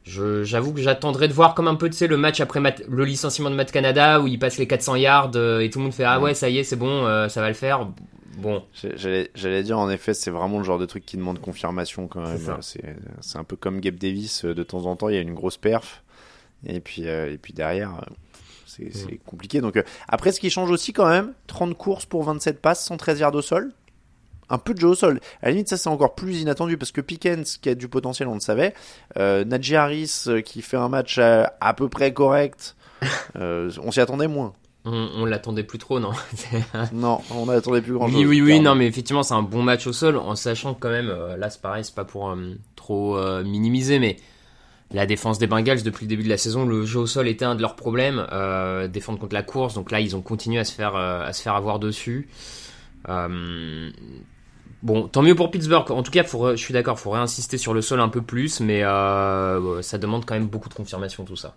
j'avoue 0.07 0.72
que 0.72 0.81
j'attendrai 0.81 1.29
de 1.29 1.33
voir 1.33 1.55
comme 1.55 1.68
un 1.68 1.74
peu, 1.74 1.91
tu 1.91 1.97
sais, 1.97 2.07
le 2.07 2.16
match 2.16 2.41
après 2.41 2.61
le 2.89 3.05
licenciement 3.05 3.51
de 3.51 3.57
Matt 3.57 3.72
Canada 3.72 4.20
où 4.20 4.27
il 4.29 4.39
passe 4.39 4.57
les 4.57 4.66
400 4.66 4.97
yards 4.97 5.37
et 5.61 5.68
tout 5.68 5.79
le 5.79 5.85
monde 5.85 5.95
fait 5.95 6.05
ah 6.05 6.20
ouais 6.20 6.35
ça 6.35 6.49
y 6.49 6.59
est 6.59 6.64
c'est 6.64 6.77
bon 6.77 7.05
euh, 7.07 7.29
ça 7.29 7.41
va 7.41 7.49
le 7.49 7.55
faire. 7.55 7.89
Bon. 8.37 8.62
J'allais 8.95 9.62
dire 9.62 9.78
en 9.78 9.91
effet 9.91 10.14
c'est 10.14 10.30
vraiment 10.30 10.59
le 10.59 10.64
genre 10.64 10.78
de 10.78 10.87
truc 10.87 11.05
qui 11.05 11.16
demande 11.16 11.41
confirmation 11.41 12.07
quand 12.07 12.22
même. 12.22 12.59
C'est 12.61 13.39
un 13.39 13.45
peu 13.45 13.57
comme 13.57 13.80
Gabe 13.80 13.97
Davis 13.97 14.45
de 14.45 14.62
temps 14.62 14.87
en 14.87 14.97
temps 14.97 15.09
il 15.09 15.14
y 15.14 15.18
a 15.18 15.22
une 15.22 15.34
grosse 15.34 15.57
perf 15.57 16.03
et 16.66 16.80
puis 16.80 17.03
et 17.05 17.39
puis 17.41 17.53
derrière 17.53 18.05
c'est 18.66 18.84
mm. 18.84 19.18
compliqué. 19.24 19.61
Donc 19.61 19.82
après 20.09 20.32
ce 20.32 20.41
qui 20.41 20.51
change 20.51 20.70
aussi 20.70 20.93
quand 20.93 21.09
même 21.09 21.32
30 21.47 21.76
courses 21.76 22.07
pour 22.07 22.22
27 22.24 22.61
passes 22.61 22.84
113 22.84 23.20
yards 23.20 23.34
au 23.34 23.43
sol 23.43 23.72
un 24.49 24.59
peu 24.59 24.74
de 24.74 24.80
jeu 24.80 24.89
au 24.89 24.95
sol. 24.95 25.20
À 25.43 25.47
la 25.47 25.53
limite, 25.53 25.68
ça 25.68 25.76
c'est 25.76 25.89
encore 25.89 26.14
plus 26.14 26.41
inattendu 26.41 26.76
parce 26.76 26.93
que 26.93 27.01
Pickens, 27.01 27.59
qui 27.61 27.68
a 27.68 27.74
du 27.74 27.89
potentiel, 27.89 28.28
on 28.28 28.34
le 28.34 28.41
savait. 28.41 28.74
Euh, 29.18 29.45
Najee 29.45 29.76
Harris, 29.76 30.24
euh, 30.26 30.41
qui 30.41 30.62
fait 30.62 30.76
un 30.76 30.89
match 30.89 31.18
à, 31.18 31.74
peu 31.76 31.89
près 31.89 32.12
correct. 32.12 32.76
Euh, 33.37 33.70
on 33.82 33.93
s'y 33.93 34.01
attendait 34.01 34.26
moins. 34.26 34.55
On, 34.87 35.24
l'attendait 35.24 35.64
plus 35.64 35.78
trop, 35.78 35.99
non 35.99 36.12
Non, 36.93 37.20
on 37.30 37.47
n'attendait 37.47 37.82
plus 37.82 37.95
grand 37.95 38.07
chose. 38.07 38.16
Oui, 38.16 38.24
oui, 38.24 38.41
oui, 38.41 38.61
non, 38.61 38.74
mais 38.74 38.87
effectivement, 38.87 39.22
c'est 39.24 39.34
un 39.34 39.43
bon 39.43 39.62
match 39.62 39.87
au 39.87 39.93
sol, 39.93 40.16
en 40.16 40.37
sachant 40.37 40.74
quand 40.74 40.91
même, 40.91 41.09
euh, 41.11 41.37
là 41.37 41.51
c'est 41.51 41.61
pareil, 41.61 41.84
c'est 41.84 41.95
pas 41.95 42.05
pour 42.05 42.34
trop 42.76 43.18
minimiser, 43.43 43.99
mais 43.99 44.16
la 44.93 45.07
défense 45.07 45.39
des 45.39 45.49
Bengals 45.49 45.82
depuis 45.82 46.05
le 46.05 46.09
début 46.09 46.22
de 46.22 46.28
la 46.28 46.39
saison, 46.39 46.64
le 46.64 46.87
jeu 46.87 47.01
au 47.01 47.07
sol 47.07 47.26
était 47.26 47.45
un 47.45 47.57
de 47.57 47.62
leurs 47.62 47.74
problèmes, 47.74 48.24
défendre 48.93 49.18
contre 49.18 49.34
la 49.34 49.43
course, 49.43 49.74
donc 49.74 49.91
là 49.91 50.01
ils 50.01 50.14
ont 50.14 50.22
continué 50.22 50.61
à 50.61 50.64
se 50.64 50.72
faire, 50.72 50.95
à 50.95 51.32
se 51.32 51.43
faire 51.43 51.57
avoir 51.57 51.80
dessus. 51.80 52.28
Bon, 54.87 55.09
tant 55.09 55.22
mieux 55.22 55.34
pour 55.34 55.51
Pittsburgh. 55.51 55.91
En 55.91 56.05
tout 56.05 56.12
cas, 56.12 56.22
je 56.22 56.57
suis 56.57 56.72
d'accord, 56.72 56.97
il 56.99 57.03
faut 57.03 57.11
réinsister 57.11 57.59
sur 57.59 57.74
le 57.74 57.82
sol 57.82 58.01
un 58.01 58.09
peu 58.09 58.22
plus, 58.22 58.61
mais 58.61 58.84
euh, 58.84 59.82
ça 59.82 59.99
demande 59.99 60.24
quand 60.24 60.34
même 60.34 60.47
beaucoup 60.47 60.68
de 60.68 60.74
confirmation 60.74 61.24
tout 61.24 61.34
ça. 61.34 61.57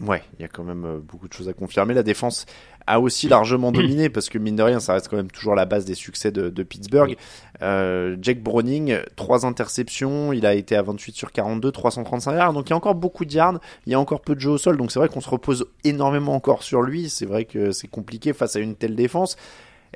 Ouais, 0.00 0.22
il 0.38 0.42
y 0.42 0.44
a 0.44 0.48
quand 0.48 0.62
même 0.62 0.84
euh, 0.84 0.98
beaucoup 0.98 1.26
de 1.26 1.32
choses 1.32 1.48
à 1.48 1.52
confirmer. 1.52 1.92
La 1.92 2.04
défense 2.04 2.46
a 2.86 3.00
aussi 3.00 3.28
largement 3.28 3.72
dominé 3.72 4.08
parce 4.08 4.28
que 4.28 4.38
mine 4.38 4.56
de 4.56 4.62
rien, 4.62 4.80
ça 4.80 4.92
reste 4.92 5.08
quand 5.08 5.16
même 5.16 5.30
toujours 5.30 5.54
la 5.54 5.66
base 5.66 5.84
des 5.84 5.94
succès 5.94 6.30
de, 6.30 6.62
Pittsburgh. 6.62 7.16
Euh, 7.62 8.16
Jake 8.20 8.42
Browning, 8.42 8.98
3 9.16 9.44
interceptions, 9.44 10.32
il 10.32 10.46
a 10.46 10.54
été 10.54 10.76
à 10.76 10.82
28 10.82 11.16
sur 11.16 11.32
42, 11.32 11.72
335 11.72 12.32
yards. 12.32 12.52
Donc 12.52 12.68
il 12.68 12.70
y 12.70 12.72
a 12.74 12.76
encore 12.76 12.94
beaucoup 12.94 13.24
de 13.24 13.32
yards, 13.32 13.58
il 13.86 13.92
y 13.92 13.94
a 13.94 14.00
encore 14.00 14.20
peu 14.20 14.34
de 14.34 14.40
jeux 14.40 14.50
au 14.50 14.58
sol. 14.58 14.76
Donc 14.76 14.92
c'est 14.92 14.98
vrai 14.98 15.08
qu'on 15.08 15.20
se 15.20 15.30
repose 15.30 15.66
énormément 15.84 16.34
encore 16.34 16.62
sur 16.62 16.82
lui. 16.82 17.08
C'est 17.08 17.26
vrai 17.26 17.44
que 17.44 17.72
c'est 17.72 17.88
compliqué 17.88 18.32
face 18.32 18.56
à 18.56 18.60
une 18.60 18.76
telle 18.76 18.94
défense. 18.94 19.36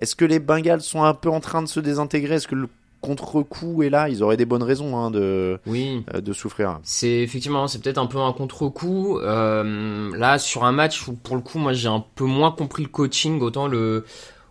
Est-ce 0.00 0.16
que 0.16 0.24
les 0.24 0.40
Bengals 0.40 0.80
sont 0.80 1.04
un 1.04 1.14
peu 1.14 1.30
en 1.30 1.40
train 1.40 1.62
de 1.62 1.68
se 1.68 1.78
désintégrer? 1.78 2.36
Est-ce 2.36 2.48
que 2.48 2.54
le 2.54 2.68
contre-coup 3.02 3.82
est 3.82 3.90
là 3.90 4.08
Ils 4.08 4.22
auraient 4.22 4.38
des 4.38 4.46
bonnes 4.46 4.62
raisons 4.62 4.96
hein, 4.96 5.10
de, 5.10 5.58
oui. 5.66 6.02
Euh, 6.14 6.22
de 6.22 6.32
souffrir. 6.32 6.80
C'est 6.84 7.20
effectivement, 7.20 7.68
c'est 7.68 7.82
peut-être 7.82 7.98
un 7.98 8.06
peu 8.06 8.18
un 8.18 8.32
contre-coup. 8.32 9.18
Euh, 9.18 10.16
là, 10.16 10.38
sur 10.38 10.64
un 10.64 10.72
match 10.72 11.06
où 11.06 11.12
pour 11.12 11.36
le 11.36 11.42
coup, 11.42 11.58
moi 11.58 11.74
j'ai 11.74 11.88
un 11.88 12.02
peu 12.14 12.24
moins 12.24 12.52
compris 12.52 12.84
le 12.84 12.88
coaching, 12.88 13.40
autant 13.40 13.66
le, 13.66 14.06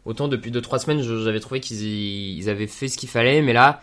autant 0.06 0.28
depuis 0.28 0.52
2-3 0.52 0.80
semaines, 0.80 1.02
j'avais 1.02 1.40
trouvé 1.40 1.60
qu'ils 1.62 2.48
avaient 2.50 2.68
fait 2.68 2.88
ce 2.88 2.98
qu'il 2.98 3.10
fallait, 3.10 3.42
mais 3.42 3.54
là, 3.54 3.82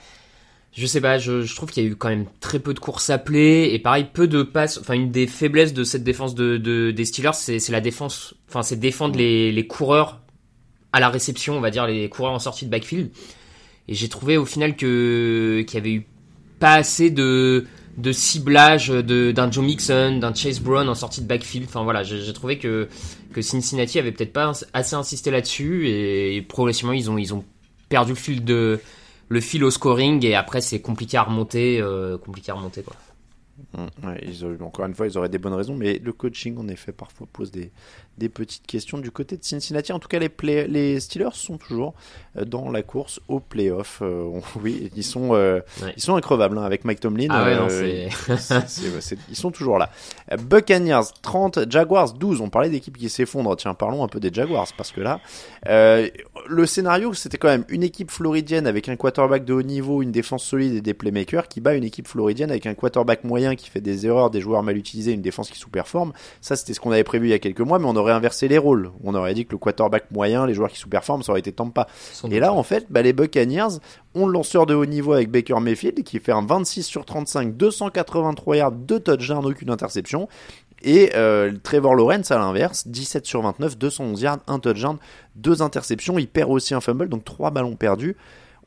je 0.72 0.86
sais 0.86 1.00
pas, 1.00 1.18
je, 1.18 1.54
trouve 1.56 1.70
qu'il 1.70 1.82
y 1.82 1.86
a 1.86 1.90
eu 1.90 1.96
quand 1.96 2.10
même 2.10 2.26
très 2.40 2.58
peu 2.60 2.74
de 2.74 2.78
courses 2.78 3.10
appelées 3.10 3.70
et 3.72 3.78
pareil 3.78 4.06
peu 4.12 4.28
de 4.28 4.42
passes. 4.42 4.78
Enfin, 4.78 4.94
une 4.94 5.10
des 5.10 5.26
faiblesses 5.26 5.72
de 5.72 5.82
cette 5.82 6.04
défense 6.04 6.34
de, 6.34 6.56
des 6.90 7.04
Steelers, 7.04 7.32
c'est 7.32 7.70
la 7.70 7.80
défense. 7.80 8.34
Enfin, 8.48 8.62
c'est 8.62 8.78
défendre 8.78 9.16
les, 9.16 9.50
les 9.50 9.66
coureurs 9.66 10.20
à 10.92 11.00
la 11.00 11.08
réception, 11.08 11.56
on 11.56 11.60
va 11.60 11.70
dire 11.70 11.86
les 11.86 12.08
coureurs 12.08 12.32
en 12.32 12.38
sortie 12.38 12.66
de 12.66 12.70
backfield. 12.70 13.10
Et 13.88 13.94
j'ai 13.94 14.08
trouvé 14.08 14.36
au 14.36 14.44
final 14.44 14.76
que 14.76 15.64
qu'il 15.66 15.78
y 15.78 15.80
avait 15.80 15.92
eu 15.92 16.06
pas 16.60 16.74
assez 16.74 17.10
de 17.10 17.66
de 17.96 18.12
ciblage 18.12 18.90
d'un 18.90 19.50
Joe 19.50 19.64
Mixon, 19.64 20.18
d'un 20.20 20.32
Chase 20.32 20.60
Brown 20.60 20.88
en 20.88 20.94
sortie 20.94 21.20
de 21.20 21.26
backfield. 21.26 21.66
Enfin 21.68 21.82
voilà, 21.82 22.04
j'ai 22.04 22.32
trouvé 22.32 22.58
que 22.58 22.88
que 23.32 23.42
Cincinnati 23.42 23.98
avait 23.98 24.12
peut-être 24.12 24.32
pas 24.32 24.52
assez 24.72 24.94
insisté 24.94 25.30
là-dessus 25.30 25.88
et, 25.88 26.42
progressivement 26.42 26.92
ils 26.92 27.10
ont 27.10 27.18
ils 27.18 27.34
ont 27.34 27.44
perdu 27.88 28.12
le 28.12 28.16
fil 28.16 28.44
de 28.44 28.80
le 29.28 29.40
fil 29.40 29.64
au 29.64 29.70
scoring 29.70 30.24
et 30.24 30.34
après 30.34 30.60
c'est 30.60 30.80
compliqué 30.80 31.16
à 31.16 31.24
remonter, 31.24 31.80
euh, 31.80 32.16
compliqué 32.18 32.52
à 32.52 32.54
remonter 32.54 32.82
quoi. 32.82 32.96
Mmh, 33.76 34.62
encore 34.62 34.86
une 34.86 34.94
fois, 34.94 35.06
ils 35.06 35.18
auraient 35.18 35.28
des 35.28 35.38
bonnes 35.38 35.54
raisons, 35.54 35.74
mais 35.74 35.98
le 35.98 36.12
coaching, 36.12 36.56
en 36.58 36.68
effet, 36.68 36.92
parfois 36.92 37.26
pose 37.32 37.50
des, 37.50 37.70
des 38.16 38.28
petites 38.28 38.66
questions 38.66 38.98
du 38.98 39.10
côté 39.10 39.36
de 39.36 39.44
Cincinnati. 39.44 39.92
En 39.92 39.98
tout 39.98 40.08
cas, 40.08 40.18
les, 40.18 40.66
les 40.68 41.00
Steelers 41.00 41.34
sont 41.34 41.58
toujours 41.58 41.94
euh, 42.36 42.44
dans 42.44 42.70
la 42.70 42.82
course 42.82 43.20
au 43.28 43.40
playoff. 43.40 44.00
Euh, 44.02 44.40
oui, 44.62 44.90
ils 44.96 45.04
sont, 45.04 45.34
euh, 45.34 45.60
ils 45.96 46.02
sont 46.02 46.16
increvables 46.16 46.56
hein, 46.58 46.62
avec 46.62 46.84
Mike 46.84 47.00
Tomlin. 47.00 47.28
Ah 47.30 47.66
ils 49.28 49.36
sont 49.36 49.50
toujours 49.50 49.78
là. 49.78 49.90
Buccaneers 50.38 51.12
30, 51.22 51.70
Jaguars 51.70 52.12
12. 52.12 52.40
On 52.40 52.50
parlait 52.50 52.70
d'équipes 52.70 52.96
qui 52.96 53.08
s'effondrent. 53.08 53.56
Tiens, 53.56 53.74
parlons 53.74 54.04
un 54.04 54.08
peu 54.08 54.20
des 54.20 54.32
Jaguars 54.32 54.68
parce 54.76 54.92
que 54.92 55.00
là, 55.00 55.20
le 55.66 56.66
scénario, 56.66 57.12
c'était 57.14 57.38
quand 57.38 57.48
même 57.48 57.64
une 57.68 57.82
équipe 57.82 58.10
floridienne 58.10 58.66
avec 58.66 58.88
un 58.88 58.96
quarterback 58.96 59.44
de 59.44 59.52
haut 59.52 59.62
niveau, 59.62 60.02
une 60.02 60.12
défense 60.12 60.44
solide 60.44 60.74
et 60.74 60.80
des 60.80 60.94
playmakers 60.94 61.48
qui 61.48 61.60
bat 61.60 61.74
une 61.74 61.84
équipe 61.84 62.06
floridienne 62.06 62.50
avec 62.50 62.66
un 62.66 62.74
quarterback 62.74 63.24
moyen 63.24 63.47
qui 63.54 63.70
fait 63.70 63.80
des 63.80 64.06
erreurs, 64.06 64.30
des 64.30 64.40
joueurs 64.40 64.62
mal 64.62 64.76
utilisés, 64.76 65.12
une 65.12 65.22
défense 65.22 65.50
qui 65.50 65.58
sous-performe. 65.58 66.12
Ça, 66.40 66.56
c'était 66.56 66.74
ce 66.74 66.80
qu'on 66.80 66.92
avait 66.92 67.04
prévu 67.04 67.28
il 67.28 67.30
y 67.30 67.34
a 67.34 67.38
quelques 67.38 67.60
mois, 67.60 67.78
mais 67.78 67.86
on 67.86 67.96
aurait 67.96 68.12
inversé 68.12 68.48
les 68.48 68.58
rôles. 68.58 68.90
On 69.04 69.14
aurait 69.14 69.34
dit 69.34 69.46
que 69.46 69.52
le 69.52 69.58
quarterback 69.58 70.10
moyen, 70.10 70.46
les 70.46 70.54
joueurs 70.54 70.70
qui 70.70 70.78
sous-performent, 70.78 71.22
ça 71.22 71.32
aurait 71.32 71.40
été 71.40 71.52
Tampa. 71.52 71.86
Et 72.30 72.40
là, 72.40 72.52
en 72.52 72.62
fait, 72.62 72.86
bah, 72.90 73.02
les 73.02 73.12
Buccaneers 73.12 73.78
ont 74.14 74.26
le 74.26 74.32
lanceur 74.32 74.66
de 74.66 74.74
haut 74.74 74.86
niveau 74.86 75.12
avec 75.12 75.30
Baker 75.30 75.60
Mayfield 75.60 76.02
qui 76.02 76.18
fait 76.18 76.32
un 76.32 76.44
26 76.44 76.82
sur 76.82 77.04
35, 77.04 77.56
283 77.56 78.56
yards, 78.56 78.72
2 78.72 79.00
touchdowns, 79.00 79.46
aucune 79.46 79.70
interception. 79.70 80.28
Et 80.82 81.10
euh, 81.16 81.52
Trevor 81.62 81.94
Lawrence 81.94 82.30
à 82.30 82.38
l'inverse, 82.38 82.86
17 82.86 83.26
sur 83.26 83.42
29, 83.42 83.78
211 83.78 84.22
yards, 84.22 84.38
1 84.46 84.58
touchdown, 84.60 84.96
2 85.36 85.62
interceptions. 85.62 86.18
Il 86.18 86.28
perd 86.28 86.50
aussi 86.50 86.74
un 86.74 86.80
fumble, 86.80 87.08
donc 87.08 87.24
3 87.24 87.50
ballons 87.50 87.76
perdus. 87.76 88.16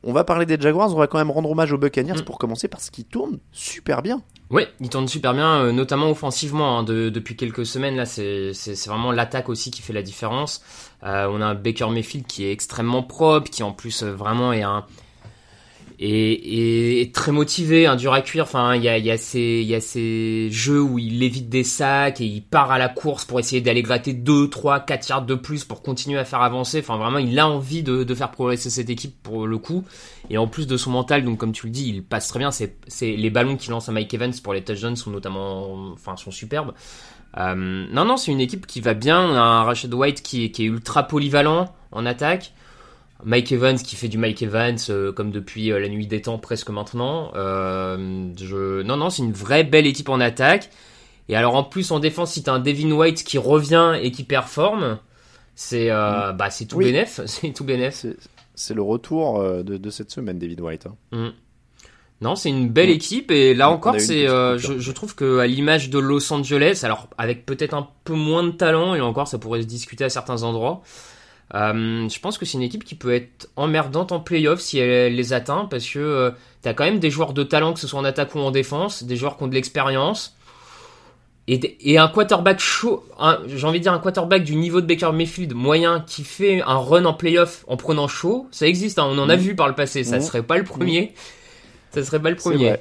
On 0.04 0.12
va 0.12 0.24
parler 0.24 0.46
des 0.46 0.60
Jaguars, 0.60 0.92
on 0.92 0.98
va 0.98 1.06
quand 1.06 1.18
même 1.18 1.30
rendre 1.30 1.50
hommage 1.50 1.72
aux 1.72 1.78
Buccaneers 1.78 2.20
mm. 2.20 2.24
pour 2.24 2.38
commencer 2.38 2.68
parce 2.68 2.90
qu'ils 2.90 3.04
tournent 3.04 3.38
super 3.52 4.02
bien. 4.02 4.20
Oui, 4.52 4.64
ils 4.80 4.90
tournent 4.90 5.08
super 5.08 5.32
bien, 5.32 5.62
euh, 5.62 5.72
notamment 5.72 6.10
offensivement. 6.10 6.78
Hein, 6.78 6.82
depuis 6.84 7.36
quelques 7.36 7.64
semaines, 7.64 7.96
là, 7.96 8.04
c'est 8.04 8.52
vraiment 8.86 9.10
l'attaque 9.10 9.48
aussi 9.48 9.70
qui 9.70 9.80
fait 9.80 9.94
la 9.94 10.02
différence. 10.02 10.62
Euh, 11.04 11.26
on 11.32 11.40
a 11.40 11.46
un 11.46 11.54
Baker 11.54 11.88
Mayfield 11.88 12.26
qui 12.26 12.44
est 12.44 12.52
extrêmement 12.52 13.02
propre, 13.02 13.50
qui 13.50 13.62
en 13.62 13.72
plus 13.72 14.02
euh, 14.02 14.12
vraiment 14.12 14.52
est 14.52 14.62
un, 14.62 14.84
et, 16.04 17.10
très 17.14 17.30
motivé, 17.30 17.86
un 17.86 17.96
dur 17.96 18.12
à 18.12 18.22
cuire. 18.22 18.44
Enfin, 18.44 18.74
il 18.74 18.82
y 18.82 18.88
a, 18.88 18.98
y, 18.98 19.10
a 19.10 19.16
ces, 19.16 19.62
y 19.62 19.74
a 19.74 19.80
ces 19.80 20.48
jeux 20.50 20.82
où 20.82 20.98
il 20.98 21.22
évite 21.22 21.48
des 21.48 21.62
sacs 21.62 22.20
et 22.20 22.24
il 22.24 22.42
part 22.42 22.72
à 22.72 22.78
la 22.78 22.88
course 22.88 23.24
pour 23.24 23.38
essayer 23.38 23.60
d'aller 23.60 23.82
gratter 23.82 24.12
2, 24.12 24.48
3, 24.48 24.80
4 24.80 25.08
yards 25.08 25.26
de 25.26 25.34
plus 25.34 25.64
pour 25.64 25.82
continuer 25.82 26.18
à 26.18 26.24
faire 26.24 26.42
avancer. 26.42 26.80
Enfin, 26.80 26.96
vraiment, 26.96 27.18
il 27.18 27.38
a 27.38 27.48
envie 27.48 27.82
de, 27.82 28.02
de 28.02 28.14
faire 28.14 28.30
progresser 28.30 28.68
cette 28.68 28.90
équipe 28.90 29.14
pour 29.22 29.46
le 29.46 29.58
coup. 29.58 29.84
Et 30.28 30.38
en 30.38 30.48
plus 30.48 30.66
de 30.66 30.76
son 30.76 30.90
mental, 30.90 31.24
donc 31.24 31.38
comme 31.38 31.52
tu 31.52 31.66
le 31.66 31.72
dis, 31.72 31.88
il 31.88 32.02
passe 32.02 32.28
très 32.28 32.38
bien. 32.38 32.50
C'est, 32.50 32.76
c'est 32.88 33.14
les 33.14 33.30
ballons 33.30 33.56
qu'il 33.56 33.70
lance 33.70 33.88
à 33.88 33.92
Mike 33.92 34.12
Evans 34.14 34.32
pour 34.42 34.54
les 34.54 34.62
touchdowns 34.62 34.96
sont 34.96 35.10
notamment, 35.10 35.92
enfin, 35.92 36.16
sont 36.16 36.30
superbes. 36.30 36.72
Euh, 37.38 37.86
non, 37.90 38.04
non, 38.04 38.16
c'est 38.16 38.32
une 38.32 38.40
équipe 38.40 38.66
qui 38.66 38.80
va 38.80 38.94
bien. 38.94 39.20
On 39.20 39.34
a 39.34 39.40
un 39.40 39.62
Rashad 39.62 39.92
White 39.94 40.22
qui, 40.22 40.50
qui 40.50 40.64
est 40.64 40.66
ultra 40.66 41.04
polyvalent 41.04 41.72
en 41.92 42.06
attaque. 42.06 42.52
Mike 43.24 43.52
Evans 43.52 43.76
qui 43.76 43.96
fait 43.96 44.08
du 44.08 44.18
Mike 44.18 44.42
Evans 44.42 44.76
euh, 44.90 45.12
comme 45.12 45.30
depuis 45.30 45.70
euh, 45.70 45.78
la 45.78 45.88
nuit 45.88 46.06
des 46.06 46.22
temps 46.22 46.38
presque 46.38 46.70
maintenant. 46.70 47.32
Euh, 47.34 48.30
je... 48.36 48.82
Non, 48.82 48.96
non, 48.96 49.10
c'est 49.10 49.22
une 49.22 49.32
vraie 49.32 49.64
belle 49.64 49.86
équipe 49.86 50.08
en 50.08 50.20
attaque. 50.20 50.70
Et 51.28 51.36
alors 51.36 51.54
en 51.54 51.64
plus 51.64 51.90
en 51.92 52.00
défense, 52.00 52.32
si 52.32 52.42
t'as 52.42 52.52
un 52.52 52.58
Devin 52.58 52.90
White 52.90 53.24
qui 53.24 53.38
revient 53.38 53.94
et 54.00 54.10
qui 54.10 54.24
performe, 54.24 54.98
c'est 55.54 55.88
mm. 55.88 56.36
bah 56.36 56.50
c'est 56.50 56.66
tout 56.66 56.78
bénef, 56.78 57.20
c'est 57.26 57.52
tout 57.52 57.64
bénef. 57.64 58.06
C'est 58.54 58.74
le 58.74 58.82
retour 58.82 59.42
de, 59.42 59.76
de, 59.76 59.90
cette 59.90 60.10
semaine, 60.10 60.38
David 60.38 60.60
White. 60.60 60.86
Hein. 60.86 60.96
Mm. 61.12 61.28
Non, 62.20 62.36
c'est 62.36 62.50
une 62.50 62.68
belle 62.68 62.88
mm. 62.88 62.92
équipe 62.92 63.30
et 63.30 63.54
là 63.54 63.70
encore, 63.70 64.00
c'est, 64.00 64.26
je, 64.26 64.78
je, 64.78 64.92
trouve 64.92 65.14
que 65.14 65.38
à 65.38 65.46
l'image 65.46 65.90
de 65.90 65.98
Los 66.00 66.32
Angeles, 66.32 66.80
alors 66.82 67.08
avec 67.18 67.46
peut-être 67.46 67.74
un 67.74 67.88
peu 68.04 68.14
moins 68.14 68.42
de 68.42 68.50
talent 68.50 68.96
et 68.96 69.00
encore, 69.00 69.28
ça 69.28 69.38
pourrait 69.38 69.62
se 69.62 69.66
discuter 69.66 70.04
à 70.04 70.10
certains 70.10 70.42
endroits. 70.42 70.82
Euh, 71.54 72.08
je 72.08 72.18
pense 72.18 72.38
que 72.38 72.46
c'est 72.46 72.56
une 72.56 72.62
équipe 72.62 72.84
qui 72.84 72.94
peut 72.94 73.12
être 73.12 73.50
emmerdante 73.56 74.10
en 74.12 74.20
playoff 74.20 74.60
si 74.60 74.78
elle, 74.78 75.14
les 75.14 75.32
atteint 75.32 75.66
parce 75.70 75.86
que 75.86 75.98
euh, 75.98 76.30
t'as 76.62 76.72
quand 76.72 76.84
même 76.84 76.98
des 76.98 77.10
joueurs 77.10 77.34
de 77.34 77.42
talent, 77.42 77.74
que 77.74 77.80
ce 77.80 77.86
soit 77.86 78.00
en 78.00 78.04
attaque 78.04 78.34
ou 78.34 78.38
en 78.38 78.50
défense, 78.50 79.04
des 79.04 79.16
joueurs 79.16 79.36
qui 79.36 79.44
ont 79.44 79.48
de 79.48 79.54
l'expérience. 79.54 80.36
Et, 81.48 81.98
un 81.98 82.06
quarterback 82.06 82.60
chaud, 82.60 83.04
j'ai 83.48 83.66
envie 83.66 83.80
de 83.80 83.82
dire 83.82 83.92
un 83.92 83.98
quarterback 83.98 84.44
du 84.44 84.54
niveau 84.54 84.80
de 84.80 84.86
Baker 84.86 85.10
Mayfield 85.12 85.54
moyen 85.54 86.00
qui 86.06 86.22
fait 86.22 86.62
un 86.62 86.76
run 86.76 87.04
en 87.04 87.14
playoff 87.14 87.64
en 87.66 87.76
prenant 87.76 88.06
chaud, 88.06 88.46
ça 88.52 88.66
existe, 88.68 89.00
hein, 89.00 89.08
on 89.10 89.18
en 89.18 89.28
a 89.28 89.36
mmh. 89.36 89.40
vu 89.40 89.56
par 89.56 89.66
le 89.66 89.74
passé, 89.74 90.04
ça 90.04 90.18
mmh. 90.18 90.22
serait 90.22 90.42
pas 90.44 90.56
le 90.56 90.62
premier. 90.62 91.02
Mmh. 91.02 91.94
Ça 91.94 92.04
serait 92.04 92.22
pas 92.22 92.30
le 92.30 92.36
premier. 92.36 92.76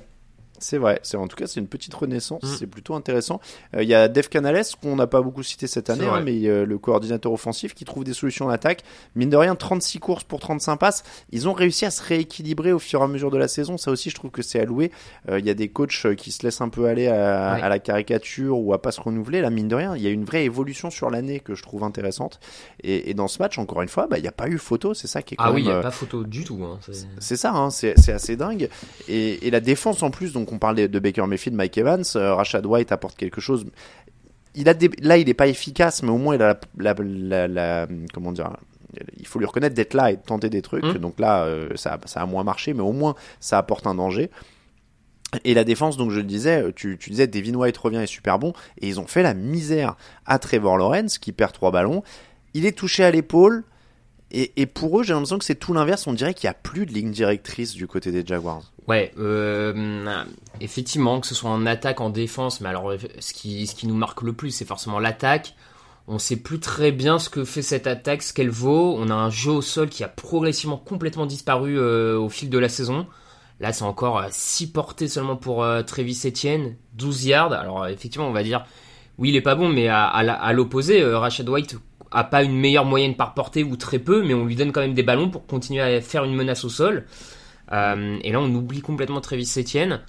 C'est 0.62 0.78
vrai, 0.78 1.00
c'est 1.04 1.18
en 1.18 1.28
tout 1.28 1.36
cas 1.36 1.48
c'est 1.48 1.60
une 1.60 1.68
petite 1.68 1.94
renaissance, 1.94 2.44
mm. 2.44 2.56
c'est 2.60 2.68
plutôt 2.68 2.94
intéressant. 2.94 3.42
Euh, 3.76 3.84
il 3.84 3.90
y 3.90 3.96
a 3.96 4.08
Dave 4.08 4.30
Canales 4.30 4.64
qu'on 4.82 4.96
n'a 4.96 5.08
pas 5.08 5.22
beaucoup 5.22 5.44
cité 5.44 5.68
cette 5.68 5.90
année, 5.90 6.06
hein, 6.06 6.22
mais 6.24 6.46
euh, 6.46 6.66
le 6.66 6.78
coordinateur 6.78 7.32
offensif 7.32 7.74
qui 7.74 7.84
trouve 7.84 8.04
des 8.04 8.14
solutions 8.14 8.46
en 8.46 8.50
attaque. 8.50 8.84
Mine 9.16 9.30
de 9.30 9.38
rien, 9.38 9.56
36 9.56 10.00
courses 10.00 10.24
pour 10.24 10.40
35 10.40 10.78
passes. 10.78 11.04
Ils 11.32 11.48
ont 11.48 11.54
réussi 11.54 11.86
à 11.86 11.92
se 11.92 12.04
rééquilibrer 12.04 12.72
au 12.72 12.80
fur 12.80 13.02
et 13.02 13.04
à 13.04 13.08
mesure 13.08 13.32
de 13.32 13.38
la 13.38 13.48
saison. 13.48 13.78
Ça 13.78 13.92
aussi, 13.92 14.10
je 14.10 14.16
trouve 14.16 14.32
que 14.32 14.42
c'est 14.42 14.60
alloué. 14.60 14.92
Euh, 15.30 15.40
il 15.40 15.46
y 15.46 15.50
a 15.50 15.54
des 15.54 15.70
coachs 15.70 16.16
qui 16.16 16.32
se 16.32 16.44
laissent 16.44 16.62
un 16.62 16.70
peu 16.70 16.86
aller 16.86 17.08
à, 17.08 17.68
la 17.68 17.80
caricature 17.80 18.60
ou 18.60 18.74
à 18.74 18.82
pas 18.82 18.92
se 18.92 19.02
renouveler. 19.02 19.42
Là, 19.42 19.50
mine 19.50 19.68
de 19.68 19.76
rien, 19.76 19.96
il 19.96 20.02
y 20.04 20.08
a 20.08 20.12
une 20.12 20.26
vraie 20.26 20.46
évolution 20.46 20.92
sur 20.92 21.10
l'année 21.10 21.40
que 21.40 21.56
je 21.56 21.64
trouve 21.64 21.84
intéressante. 21.84 22.40
Et, 22.84 23.14
dans 23.16 23.28
ce 23.28 23.40
match, 23.40 23.58
encore 23.58 23.82
une 23.82 23.90
fois, 23.90 24.08
bah, 24.08 24.20
il 24.20 24.22
n'y 24.22 24.28
a 24.28 24.34
pas 24.34 24.48
eu 24.48 24.58
photo. 24.58 24.94
C'est 24.94 25.08
ça 25.08 25.22
qui 25.22 25.34
est 25.34 25.38
ah 25.40 25.48
quand 25.48 25.56
oui, 25.56 25.62
il 25.62 25.66
n'y 25.66 25.72
a 25.72 25.82
pas 25.82 25.92
photo 25.92 26.24
du 26.24 26.44
tout. 26.44 26.64
Hein, 26.64 26.80
c'est 27.20 27.38
ça, 27.38 27.52
hein, 27.54 27.70
c'est 27.72 28.10
assez 28.10 28.36
dingue. 28.36 28.70
Et, 29.08 29.48
et 29.48 29.52
la 29.52 29.60
défense 29.60 30.04
en 30.04 30.12
plus, 30.12 30.34
donc 30.34 30.51
on 30.52 30.60
parlait 30.60 30.88
de 30.88 31.00
Baker 31.00 31.26
Mayfield, 31.28 31.56
Mike 31.56 31.78
Evans, 31.78 32.04
euh, 32.16 32.36
Rashad 32.36 32.66
White 32.66 32.92
apporte 32.92 33.18
quelque 33.18 33.42
chose. 33.42 33.66
Il 34.54 34.68
a 34.68 34.74
là, 35.02 35.18
il 35.18 35.28
n'est 35.28 35.34
pas 35.34 35.48
efficace, 35.48 36.04
mais 36.04 36.10
au 36.10 36.18
moins 36.18 36.36
il 36.36 36.42
a 36.42 36.60
la, 36.78 37.88
comment 38.14 38.34
dire, 38.34 38.52
il 39.18 39.26
faut 39.26 39.40
lui 39.40 39.46
reconnaître 39.46 39.76
d'être 39.76 39.94
là 39.94 40.12
et 40.12 40.18
de 40.18 40.22
tenter 40.22 40.50
des 40.50 40.62
trucs. 40.62 40.84
Mmh. 40.84 40.98
Donc 40.98 41.20
là, 41.20 41.46
euh, 41.46 41.70
ça, 41.76 42.00
ça, 42.06 42.22
a 42.22 42.26
moins 42.26 42.44
marché, 42.44 42.74
mais 42.74 42.82
au 42.82 42.92
moins 42.92 43.16
ça 43.40 43.58
apporte 43.58 43.88
un 43.88 43.96
danger. 43.96 44.30
Et 45.46 45.54
la 45.54 45.64
défense, 45.64 45.96
donc 45.96 46.12
je 46.12 46.18
le 46.18 46.26
disais, 46.26 46.74
tu, 46.74 46.98
tu 46.98 47.10
disais 47.10 47.28
Devin 47.28 47.54
White 47.54 47.78
revient 47.78 48.00
est 48.00 48.06
super 48.06 48.38
bon, 48.38 48.52
et 48.82 48.90
ils 48.90 49.00
ont 49.00 49.08
fait 49.08 49.24
la 49.24 49.34
misère 49.34 49.96
à 50.26 50.40
Trevor 50.40 50.78
Lawrence 50.78 51.18
qui 51.18 51.32
perd 51.32 51.54
trois 51.54 51.72
ballons. 51.72 52.04
Il 52.54 52.66
est 52.66 52.78
touché 52.78 53.06
à 53.06 53.12
l'épaule, 53.12 53.64
et, 54.34 54.66
pour 54.66 55.00
eux, 55.00 55.04
j'ai 55.04 55.14
l'impression 55.14 55.38
que 55.38 55.46
c'est 55.46 55.56
tout 55.56 55.74
l'inverse. 55.74 56.08
On 56.08 56.14
dirait 56.14 56.34
qu'il 56.34 56.48
n'y 56.48 56.52
a 56.52 56.54
plus 56.54 56.86
de 56.86 56.94
ligne 56.94 57.12
directrice 57.12 57.74
du 57.74 57.88
côté 57.88 58.12
des 58.12 58.26
Jaguars. 58.26 58.64
Ouais, 58.88 59.12
euh, 59.20 60.24
effectivement, 60.60 61.20
que 61.20 61.28
ce 61.28 61.36
soit 61.36 61.50
en 61.50 61.66
attaque, 61.66 62.02
en 62.02 62.10
défense, 62.10 62.62
mais 62.62 62.70
alors 62.70 62.94
ce 63.20 63.34
qui, 63.34 63.88
nous 63.88 63.96
marque 63.96 64.22
le 64.22 64.34
plus, 64.34 64.52
c'est 64.52 64.66
forcément 64.66 65.00
l'attaque. 65.00 65.56
On 66.08 66.18
sait 66.18 66.38
plus 66.38 66.60
très 66.60 66.92
bien 66.92 67.20
ce 67.20 67.30
que 67.30 67.44
fait 67.44 67.62
cette 67.62 67.88
attaque, 67.88 68.22
ce 68.22 68.34
qu'elle 68.34 68.50
vaut. 68.50 68.96
On 68.98 69.10
a 69.10 69.14
un 69.14 69.30
jeu 69.30 69.52
au 69.52 69.62
sol 69.62 69.90
qui 69.90 70.04
a 70.04 70.08
progressivement 70.08 70.78
complètement 70.78 71.26
disparu 71.26 71.78
euh, 71.78 72.18
au 72.18 72.30
fil 72.30 72.50
de 72.50 72.58
la 72.58 72.70
saison. 72.70 73.08
Là, 73.60 73.72
c'est 73.74 73.84
encore 73.84 74.26
6 74.30 74.64
euh, 74.64 74.68
portées 74.74 75.08
seulement 75.08 75.36
pour 75.36 75.66
Travis 75.86 76.20
Etienne, 76.26 76.76
12 76.94 77.26
yards. 77.26 77.54
Alors, 77.54 77.88
effectivement, 77.88 78.28
on 78.28 78.34
va 78.34 78.44
dire, 78.44 78.66
oui, 79.18 79.30
il 79.30 79.36
est 79.36 79.42
pas 79.42 79.56
bon, 79.56 79.70
mais 79.70 79.88
à, 79.88 80.06
à 80.06 80.54
l'opposé, 80.54 81.04
Rashad 81.04 81.48
White 81.48 81.76
a 82.12 82.24
pas 82.24 82.44
une 82.44 82.58
meilleure 82.58 82.86
moyenne 82.86 83.16
par 83.16 83.34
portée 83.34 83.64
ou 83.64 83.76
très 83.76 84.00
peu, 84.00 84.24
mais 84.24 84.34
on 84.34 84.46
lui 84.46 84.56
donne 84.56 84.72
quand 84.72 84.82
même 84.82 84.94
des 84.94 85.04
ballons 85.04 85.30
pour 85.30 85.46
continuer 85.46 85.82
à 85.82 86.02
faire 86.02 86.24
une 86.24 86.36
menace 86.36 86.64
au 86.64 86.70
sol. 86.70 87.06
Euh, 87.72 88.18
et 88.24 88.32
là, 88.32 88.40
on 88.40 88.54
oublie 88.54 88.82
complètement 88.82 89.22
Travis 89.22 89.50
Etienne. 89.58 90.02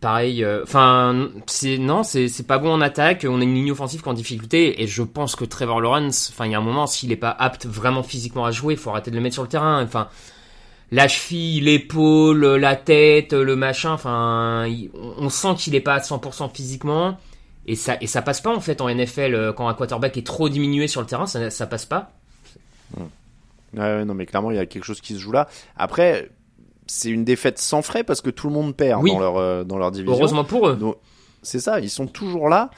Pareil, 0.00 0.44
euh, 0.44 0.62
enfin, 0.64 1.30
c'est 1.46 1.78
non, 1.78 2.02
c'est 2.02 2.46
pas 2.46 2.58
bon 2.58 2.70
en 2.70 2.82
attaque. 2.82 3.24
On 3.26 3.40
a 3.40 3.44
une 3.44 3.54
ligne 3.54 3.72
offensive 3.72 4.02
qui 4.02 4.08
en 4.08 4.12
difficulté, 4.12 4.82
et 4.82 4.86
je 4.86 5.02
pense 5.02 5.34
que 5.34 5.46
Trevor 5.46 5.80
Lawrence, 5.80 6.30
enfin, 6.30 6.44
il 6.44 6.52
y 6.52 6.54
a 6.54 6.58
un 6.58 6.62
moment, 6.62 6.86
s'il 6.86 7.10
est 7.10 7.16
pas 7.16 7.30
apte 7.30 7.64
vraiment 7.64 8.02
physiquement 8.02 8.44
à 8.44 8.50
jouer, 8.50 8.74
il 8.74 8.76
faut 8.78 8.90
arrêter 8.90 9.10
de 9.10 9.16
le 9.16 9.22
mettre 9.22 9.34
sur 9.34 9.42
le 9.42 9.48
terrain. 9.48 9.82
Enfin, 9.82 10.08
la 10.92 11.08
cheville, 11.08 11.60
l'épaule, 11.62 12.44
la 12.44 12.76
tête, 12.76 13.32
le 13.32 13.56
machin, 13.56 13.92
enfin, 13.92 14.66
on 14.94 15.30
sent 15.30 15.54
qu'il 15.56 15.74
est 15.74 15.80
pas 15.80 15.94
à 15.94 16.00
100% 16.00 16.54
physiquement. 16.54 17.16
Et 17.66 17.76
ça, 17.76 17.96
et 18.00 18.06
ça 18.06 18.22
passe 18.22 18.40
pas 18.40 18.54
en 18.54 18.60
fait 18.60 18.80
en 18.80 18.94
NFL 18.94 19.34
euh, 19.34 19.52
quand 19.52 19.68
un 19.68 19.74
quarterback 19.74 20.16
est 20.16 20.26
trop 20.26 20.48
diminué 20.48 20.86
sur 20.86 21.00
le 21.00 21.06
terrain, 21.06 21.26
ça, 21.26 21.50
ça 21.50 21.66
passe 21.66 21.86
pas. 21.86 22.12
Ouais, 23.76 24.04
non, 24.04 24.14
mais 24.14 24.26
clairement, 24.26 24.50
il 24.50 24.56
y 24.56 24.60
a 24.60 24.66
quelque 24.66 24.84
chose 24.84 25.00
qui 25.00 25.14
se 25.14 25.18
joue 25.18 25.32
là. 25.32 25.48
Après, 25.76 26.30
c'est 26.86 27.10
une 27.10 27.24
défaite 27.24 27.58
sans 27.58 27.82
frais 27.82 28.04
parce 28.04 28.20
que 28.20 28.30
tout 28.30 28.48
le 28.48 28.52
monde 28.52 28.76
perd 28.76 29.04
dans, 29.04 29.18
leur, 29.18 29.36
euh, 29.38 29.64
dans 29.64 29.78
leur 29.78 29.90
division. 29.90 30.16
Heureusement 30.16 30.44
pour 30.44 30.68
eux. 30.68 30.78
C'est 31.42 31.60
ça, 31.60 31.80
ils 31.80 31.90
sont 31.90 32.06
toujours 32.06 32.48
là 32.48 32.70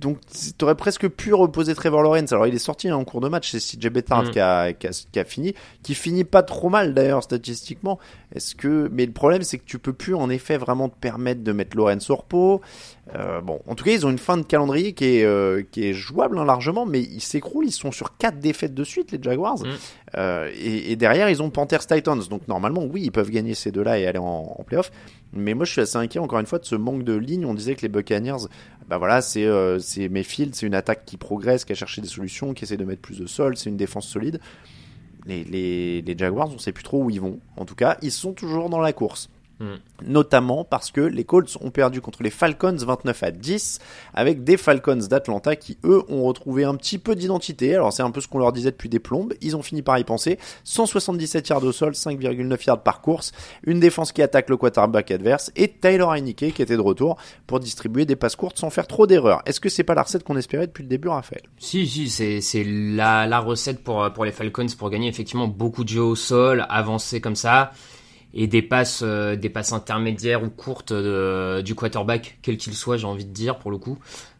donc 0.00 0.18
tu 0.30 0.64
aurais 0.64 0.74
presque 0.74 1.08
pu 1.08 1.32
reposer 1.34 1.74
Trevor 1.74 2.02
Lawrence. 2.02 2.32
Alors 2.32 2.46
il 2.46 2.54
est 2.54 2.58
sorti 2.58 2.88
hein, 2.88 2.96
en 2.96 3.04
cours 3.04 3.20
de 3.20 3.28
match, 3.28 3.50
c'est 3.50 3.58
CJ 3.58 3.88
Bettard 3.88 4.24
mm. 4.24 4.30
qui, 4.30 4.40
a, 4.40 4.72
qui, 4.72 5.18
a, 5.18 5.24
fini, 5.24 5.54
qui 5.82 5.94
finit 5.94 6.24
pas 6.24 6.42
trop 6.42 6.68
mal 6.68 6.94
d'ailleurs 6.94 7.22
statistiquement. 7.22 7.98
Est-ce 8.34 8.54
que 8.54 8.88
mais 8.92 9.06
le 9.06 9.12
problème 9.12 9.42
c'est 9.42 9.58
que 9.58 9.64
tu 9.64 9.78
peux 9.78 9.92
plus 9.92 10.14
en 10.14 10.30
effet 10.30 10.56
vraiment 10.56 10.88
te 10.88 10.96
permettre 10.98 11.42
de 11.42 11.52
mettre 11.52 11.76
Lawrence 11.76 12.10
au 12.10 12.16
repos. 12.16 12.60
Euh, 13.14 13.40
bon, 13.40 13.60
en 13.66 13.74
tout 13.74 13.84
cas 13.84 13.92
ils 13.92 14.06
ont 14.06 14.10
une 14.10 14.18
fin 14.18 14.36
de 14.36 14.42
calendrier 14.42 14.94
qui 14.94 15.04
est 15.04 15.24
euh, 15.24 15.62
qui 15.70 15.86
est 15.86 15.92
jouable 15.92 16.38
hein, 16.38 16.44
largement, 16.44 16.86
mais 16.86 17.00
ils 17.00 17.20
s'écroulent. 17.20 17.66
Ils 17.66 17.72
sont 17.72 17.92
sur 17.92 18.16
quatre 18.16 18.38
défaites 18.38 18.74
de 18.74 18.84
suite 18.84 19.12
les 19.12 19.18
Jaguars. 19.22 19.58
Mm. 19.58 19.68
Euh, 20.16 20.50
et, 20.54 20.96
derrière 20.96 21.28
ils 21.28 21.42
ont 21.42 21.50
Panthers 21.50 21.86
Titans. 21.86 22.20
Donc 22.30 22.48
normalement 22.48 22.84
oui 22.84 23.02
ils 23.04 23.12
peuvent 23.12 23.30
gagner 23.30 23.54
ces 23.54 23.70
deux-là 23.70 23.98
et 23.98 24.06
aller 24.06 24.18
en, 24.18 24.56
en 24.58 24.64
playoff. 24.64 24.90
Mais 25.32 25.54
moi 25.54 25.64
je 25.64 25.72
suis 25.72 25.80
assez 25.80 25.96
inquiet 25.96 26.20
encore 26.20 26.38
une 26.38 26.46
fois 26.46 26.58
de 26.58 26.64
ce 26.64 26.76
manque 26.76 27.02
de 27.02 27.14
ligne. 27.14 27.44
On 27.44 27.54
disait 27.54 27.74
que 27.74 27.82
les 27.82 27.88
Buccaneers 27.88 28.46
bah 28.88 28.98
voilà, 28.98 29.22
c'est 29.22 29.44
euh, 29.44 29.78
Mayfield, 30.10 30.54
c'est 30.54 30.66
une 30.66 30.74
attaque 30.74 31.04
qui 31.04 31.16
progresse, 31.16 31.64
qui 31.64 31.72
a 31.72 31.74
cherché 31.74 32.00
des 32.00 32.08
solutions, 32.08 32.52
qui 32.52 32.64
essaie 32.64 32.76
de 32.76 32.84
mettre 32.84 33.00
plus 33.00 33.18
de 33.18 33.26
sol, 33.26 33.56
c'est 33.56 33.70
une 33.70 33.76
défense 33.76 34.06
solide. 34.06 34.40
Les, 35.26 36.02
les, 36.02 36.18
Jaguars, 36.18 36.50
on 36.52 36.58
sait 36.58 36.72
plus 36.72 36.84
trop 36.84 37.02
où 37.02 37.08
ils 37.08 37.20
vont. 37.20 37.40
En 37.56 37.64
tout 37.64 37.74
cas, 37.74 37.96
ils 38.02 38.12
sont 38.12 38.34
toujours 38.34 38.68
dans 38.68 38.80
la 38.80 38.92
course. 38.92 39.30
Mm. 39.64 40.06
Notamment 40.06 40.64
parce 40.64 40.90
que 40.90 41.00
les 41.00 41.24
Colts 41.24 41.56
ont 41.60 41.70
perdu 41.70 42.00
contre 42.00 42.22
les 42.22 42.30
Falcons 42.30 42.76
29 42.76 43.22
à 43.22 43.30
10 43.30 43.78
avec 44.12 44.44
des 44.44 44.56
Falcons 44.56 44.96
d'Atlanta 44.96 45.56
qui 45.56 45.78
eux 45.84 46.02
ont 46.08 46.24
retrouvé 46.24 46.64
un 46.64 46.74
petit 46.74 46.98
peu 46.98 47.14
d'identité. 47.14 47.74
Alors 47.74 47.92
c'est 47.92 48.02
un 48.02 48.10
peu 48.10 48.20
ce 48.20 48.28
qu'on 48.28 48.38
leur 48.38 48.52
disait 48.52 48.70
depuis 48.70 48.88
des 48.88 48.98
plombes. 48.98 49.32
Ils 49.40 49.56
ont 49.56 49.62
fini 49.62 49.82
par 49.82 49.98
y 49.98 50.04
penser. 50.04 50.38
177 50.64 51.48
yards 51.48 51.64
au 51.64 51.72
sol, 51.72 51.92
5,9 51.92 52.66
yards 52.66 52.82
par 52.82 53.00
course. 53.00 53.32
Une 53.64 53.80
défense 53.80 54.12
qui 54.12 54.22
attaque 54.22 54.50
le 54.50 54.56
quarterback 54.56 55.10
adverse 55.10 55.50
et 55.56 55.68
Tyler 55.68 56.06
Heineke 56.08 56.52
qui 56.52 56.62
était 56.62 56.76
de 56.76 56.82
retour 56.82 57.16
pour 57.46 57.60
distribuer 57.60 58.04
des 58.04 58.16
passes 58.16 58.36
courtes 58.36 58.58
sans 58.58 58.70
faire 58.70 58.86
trop 58.86 59.06
d'erreurs. 59.06 59.42
Est-ce 59.46 59.60
que 59.60 59.68
c'est 59.68 59.84
pas 59.84 59.94
la 59.94 60.02
recette 60.02 60.24
qu'on 60.24 60.36
espérait 60.36 60.66
depuis 60.66 60.82
le 60.82 60.88
début, 60.88 61.08
Raphaël? 61.08 61.42
Si, 61.58 61.86
si, 61.86 62.10
c'est 62.10 62.64
la, 62.64 63.26
la 63.26 63.38
recette 63.38 63.82
pour, 63.82 64.12
pour 64.12 64.24
les 64.24 64.32
Falcons 64.32 64.66
pour 64.78 64.90
gagner 64.90 65.08
effectivement 65.08 65.48
beaucoup 65.48 65.84
de 65.84 65.88
jeux 65.88 66.02
au 66.02 66.16
sol, 66.16 66.66
avancer 66.68 67.20
comme 67.20 67.36
ça 67.36 67.72
et 68.34 68.48
des 68.48 68.62
passes, 68.62 69.02
euh, 69.04 69.36
des 69.36 69.48
passes 69.48 69.72
intermédiaires 69.72 70.42
ou 70.42 70.50
courtes 70.50 70.92
euh, 70.92 71.62
du 71.62 71.74
quarterback, 71.74 72.38
quel 72.42 72.56
qu'il 72.56 72.74
soit, 72.74 72.96
j'ai 72.96 73.06
envie 73.06 73.24
de 73.24 73.32
dire 73.32 73.58
pour 73.58 73.70
le 73.70 73.78
coup. 73.78 73.98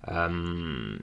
Euh, 0.09 0.29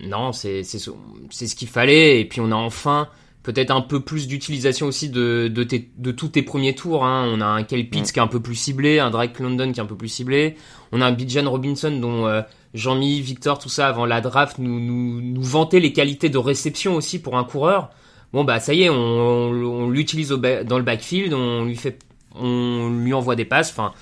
non, 0.01 0.33
c'est 0.33 0.63
c'est 0.63 0.77
ce 0.79 1.55
qu'il 1.55 1.69
fallait. 1.69 2.19
Et 2.19 2.25
puis 2.25 2.41
on 2.41 2.51
a 2.51 2.55
enfin 2.55 3.07
peut-être 3.43 3.71
un 3.71 3.81
peu 3.81 4.01
plus 4.01 4.27
d'utilisation 4.27 4.87
aussi 4.87 5.09
de 5.09 5.47
de, 5.47 5.65
de 5.97 6.11
tous 6.11 6.27
tes 6.27 6.43
premiers 6.43 6.75
tours. 6.75 7.05
Hein. 7.05 7.25
On 7.33 7.39
a 7.39 7.45
un 7.45 7.63
Kel 7.63 7.89
Pitts 7.89 8.11
qui 8.11 8.19
est 8.19 8.21
un 8.21 8.27
peu 8.27 8.41
plus 8.41 8.55
ciblé, 8.55 8.99
un 8.99 9.09
Drake 9.09 9.39
London 9.39 9.71
qui 9.71 9.79
est 9.79 9.83
un 9.83 9.87
peu 9.87 9.95
plus 9.95 10.09
ciblé. 10.09 10.57
On 10.91 10.99
a 10.99 11.05
un 11.05 11.13
Bijan 11.13 11.49
Robinson 11.49 11.91
dont 11.91 12.43
Jean-Mi, 12.73 13.21
Victor, 13.21 13.57
tout 13.57 13.69
ça 13.69 13.87
avant 13.87 14.05
la 14.05 14.19
draft 14.19 14.57
nous, 14.59 14.79
nous 14.81 15.21
nous 15.21 15.43
vantait 15.43 15.79
les 15.79 15.93
qualités 15.93 16.29
de 16.29 16.37
réception 16.37 16.95
aussi 16.95 17.19
pour 17.21 17.37
un 17.37 17.45
coureur. 17.45 17.89
Bon 18.33 18.43
bah 18.43 18.59
ça 18.59 18.73
y 18.73 18.83
est, 18.83 18.89
on, 18.89 18.95
on, 18.95 19.89
l'utilise 19.89 20.29
dans 20.29 20.77
le 20.77 20.83
backfield, 20.83 21.33
on 21.33 21.65
lui 21.65 21.75
fait 21.75 21.99
on 22.35 22.89
lui 22.89 23.13
envoie 23.13 23.35
des 23.35 23.45
passes. 23.45 23.71
Enfin, 23.71 23.93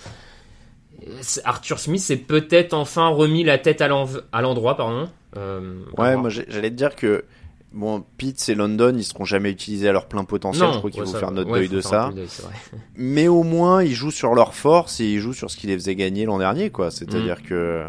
Arthur 1.44 1.80
Smith 1.80 2.02
s'est 2.02 2.18
peut-être 2.18 2.74
enfin 2.74 3.08
remis 3.08 3.44
la 3.44 3.58
tête 3.58 3.82
à 3.82 3.88
l'endroit, 3.88 4.78
pardon. 4.78 5.10
Euh, 5.38 5.84
ouais, 5.98 6.16
moi 6.16 6.30
j'allais 6.30 6.72
te 6.72 6.76
dire 6.76 6.96
que 6.96 7.24
bon, 7.72 8.04
Pitts 8.18 8.50
et 8.50 8.56
London, 8.56 8.96
ils 8.98 9.04
seront 9.04 9.26
jamais 9.26 9.52
utilisés 9.52 9.88
à 9.88 9.92
leur 9.92 10.08
plein 10.08 10.24
potentiel. 10.24 10.70
je 10.74 10.78
crois 10.80 10.90
qu'il 10.90 11.06
faut 11.06 11.14
faire 11.14 11.32
notre 11.32 11.52
deuil 11.52 11.70
de 11.70 11.82
ça. 11.82 12.12
Mais 12.96 13.28
au 13.28 13.44
moins, 13.44 13.84
ils 13.84 13.94
jouent 13.94 14.12
sur 14.12 14.34
leur 14.34 14.54
force 14.54 15.00
et 15.00 15.06
ils 15.06 15.20
jouent 15.20 15.34
sur 15.34 15.52
ce 15.52 15.58
qui 15.58 15.68
les 15.68 15.76
faisait 15.76 15.96
gagner 15.96 16.26
l'an 16.26 16.40
dernier, 16.40 16.70
quoi. 16.72 16.92
C'est-à-dire 16.92 17.38
mm. 17.40 17.48
que 17.48 17.86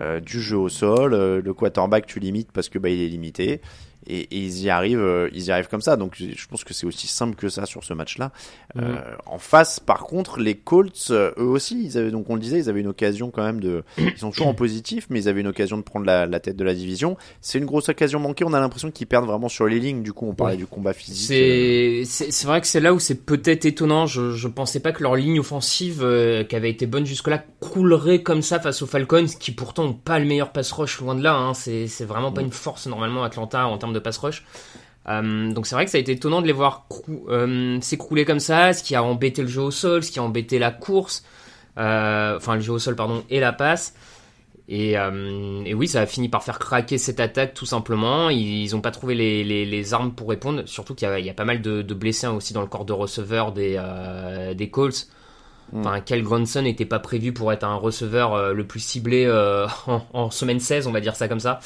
euh, 0.00 0.20
du 0.20 0.40
jeu 0.40 0.58
au 0.58 0.68
sol, 0.68 1.14
euh, 1.14 1.40
le 1.42 1.54
quarterback 1.54 2.06
tu 2.06 2.20
limites 2.20 2.52
parce 2.52 2.68
que 2.68 2.78
bah 2.78 2.90
il 2.90 3.00
est 3.00 3.08
limité 3.08 3.62
et, 4.06 4.26
ils 4.30 4.62
y 4.62 4.70
arrivent, 4.70 5.00
euh, 5.00 5.28
ils 5.32 5.46
y 5.46 5.50
arrivent 5.50 5.68
comme 5.68 5.82
ça. 5.82 5.96
Donc 5.96 6.14
je 6.16 6.46
pense 6.46 6.64
que 6.64 6.74
c'est 6.74 6.86
aussi 6.86 7.06
simple 7.06 7.36
que 7.36 7.48
ça 7.48 7.66
sur 7.66 7.84
ce 7.84 7.94
match-là. 7.94 8.32
Euh, 8.76 8.80
mhm. 8.80 8.98
en 9.26 9.38
face, 9.38 9.80
par 9.80 10.04
contre, 10.04 10.38
les 10.38 10.54
Colts, 10.54 11.08
euh, 11.10 11.32
eux 11.38 11.44
aussi, 11.44 11.82
ils 11.84 11.98
avaient 11.98 12.10
donc 12.10 12.28
on 12.28 12.34
le 12.34 12.40
disait, 12.40 12.58
ils 12.58 12.68
avaient 12.68 12.80
une 12.80 12.88
occasion 12.88 13.30
quand 13.30 13.44
même 13.44 13.60
de, 13.60 13.84
ils 13.98 14.18
sont 14.18 14.30
toujours 14.30 14.48
en 14.48 14.54
positif, 14.54 15.06
mais 15.10 15.20
ils 15.20 15.28
avaient 15.28 15.40
une 15.40 15.46
occasion 15.46 15.76
de 15.76 15.82
prendre 15.82 16.06
la, 16.06 16.26
la 16.26 16.40
tête 16.40 16.56
de 16.56 16.64
la 16.64 16.74
division. 16.74 17.16
C'est 17.40 17.58
une 17.58 17.66
grosse 17.66 17.88
occasion 17.88 18.20
manquée. 18.20 18.44
On 18.44 18.52
a 18.52 18.60
l'impression 18.60 18.90
qu'ils 18.90 19.06
perdent 19.06 19.26
vraiment 19.26 19.48
sur 19.48 19.66
les 19.66 19.80
lignes. 19.80 20.02
Du 20.02 20.12
coup, 20.12 20.26
on 20.28 20.34
parlait 20.34 20.56
du 20.56 20.66
combat 20.66 20.92
physique. 20.92 21.26
C'est 21.28 22.02
c'est 22.06 22.46
vrai 22.46 22.60
que 22.60 22.66
c'est 22.66 22.80
là 22.80 22.94
où 22.94 22.98
c'est 22.98 23.26
peut-être 23.26 23.64
étonnant. 23.64 24.06
Je 24.06 24.32
je 24.32 24.48
pensais 24.48 24.80
pas 24.80 24.92
que 24.92 25.02
leur 25.02 25.16
ligne 25.16 25.40
offensive, 25.40 26.06
qui 26.48 26.56
avait 26.56 26.70
été 26.70 26.86
bonne 26.86 27.06
jusque-là, 27.06 27.42
coulerait 27.60 28.22
comme 28.22 28.42
ça 28.42 28.60
face 28.60 28.82
aux 28.82 28.86
Falcons, 28.86 29.26
qui 29.40 29.52
pourtant 29.52 29.84
ont 29.84 29.92
pas 29.92 30.18
le 30.18 30.26
meilleur 30.26 30.52
pass 30.52 30.70
rush 30.72 31.00
loin 31.00 31.14
de 31.14 31.22
là. 31.22 31.34
Hein. 31.34 31.54
C'est 31.54 31.86
c'est 31.86 32.04
vraiment 32.04 32.32
pas 32.32 32.42
une 32.42 32.52
force 32.52 32.86
normalement 32.86 33.24
Atlanta 33.24 33.66
en 33.66 33.78
termes 33.78 33.92
de 33.92 33.95
pass 33.98 34.18
rush. 34.18 34.44
Euh, 35.08 35.52
donc 35.52 35.66
c'est 35.66 35.74
vrai 35.74 35.84
que 35.84 35.90
ça 35.90 35.98
a 35.98 36.00
été 36.00 36.12
étonnant 36.12 36.42
de 36.42 36.46
les 36.46 36.52
voir 36.52 36.86
euh, 37.28 37.80
s'écrouler 37.80 38.24
comme 38.24 38.40
ça, 38.40 38.72
ce 38.72 38.82
qui 38.82 38.94
a 38.94 39.02
embêté 39.02 39.42
le 39.42 39.48
jeu 39.48 39.62
au 39.62 39.70
sol, 39.70 40.02
ce 40.02 40.10
qui 40.10 40.18
a 40.18 40.22
embêté 40.22 40.58
la 40.58 40.70
course, 40.70 41.24
euh, 41.78 42.36
enfin 42.36 42.56
le 42.56 42.60
jeu 42.60 42.72
au 42.72 42.78
sol 42.78 42.96
pardon 42.96 43.24
et 43.30 43.40
la 43.40 43.52
passe. 43.52 43.94
Et, 44.68 44.94
et, 44.94 45.74
oui, 45.74 45.86
ça 45.86 46.00
a 46.00 46.06
fini 46.06 46.28
par 46.28 46.42
faire 46.42 46.58
craquer 46.58 46.98
cette 46.98 47.20
attaque 47.20 47.54
tout 47.54 47.66
simplement. 47.66 48.30
Ils 48.30 48.68
n'ont 48.72 48.80
pas 48.80 48.90
trouvé 48.90 49.14
les, 49.14 49.44
les, 49.44 49.64
les, 49.64 49.94
armes 49.94 50.10
pour 50.12 50.28
répondre, 50.28 50.64
surtout 50.66 50.96
qu'il 50.96 51.08
y, 51.08 51.22
y, 51.22 51.30
a 51.30 51.34
pas 51.34 51.44
mal 51.44 51.62
de, 51.62 51.82
de, 51.82 51.94
blessés 51.94 52.26
aussi 52.26 52.52
dans 52.52 52.62
le 52.62 52.66
corps 52.66 52.84
de 52.84 52.92
receveur 52.92 53.52
des, 53.52 53.80
des 54.56 54.68
Colts. 54.68 55.06
Mm. 55.72 55.78
Enfin, 55.78 56.00
Kel 56.00 56.24
Gronson 56.24 56.62
n'était 56.62 56.84
pas 56.84 56.98
prévu 56.98 57.32
pour 57.32 57.52
être 57.52 57.62
un 57.62 57.76
receveur 57.76 58.52
le 58.52 58.66
plus 58.66 58.80
ciblé 58.80 59.30
en, 59.86 60.02
en, 60.12 60.30
semaine 60.32 60.58
16, 60.58 60.88
on 60.88 60.92
va 60.92 61.00
dire 61.00 61.14
ça 61.14 61.28
comme 61.28 61.38
ça. 61.38 61.60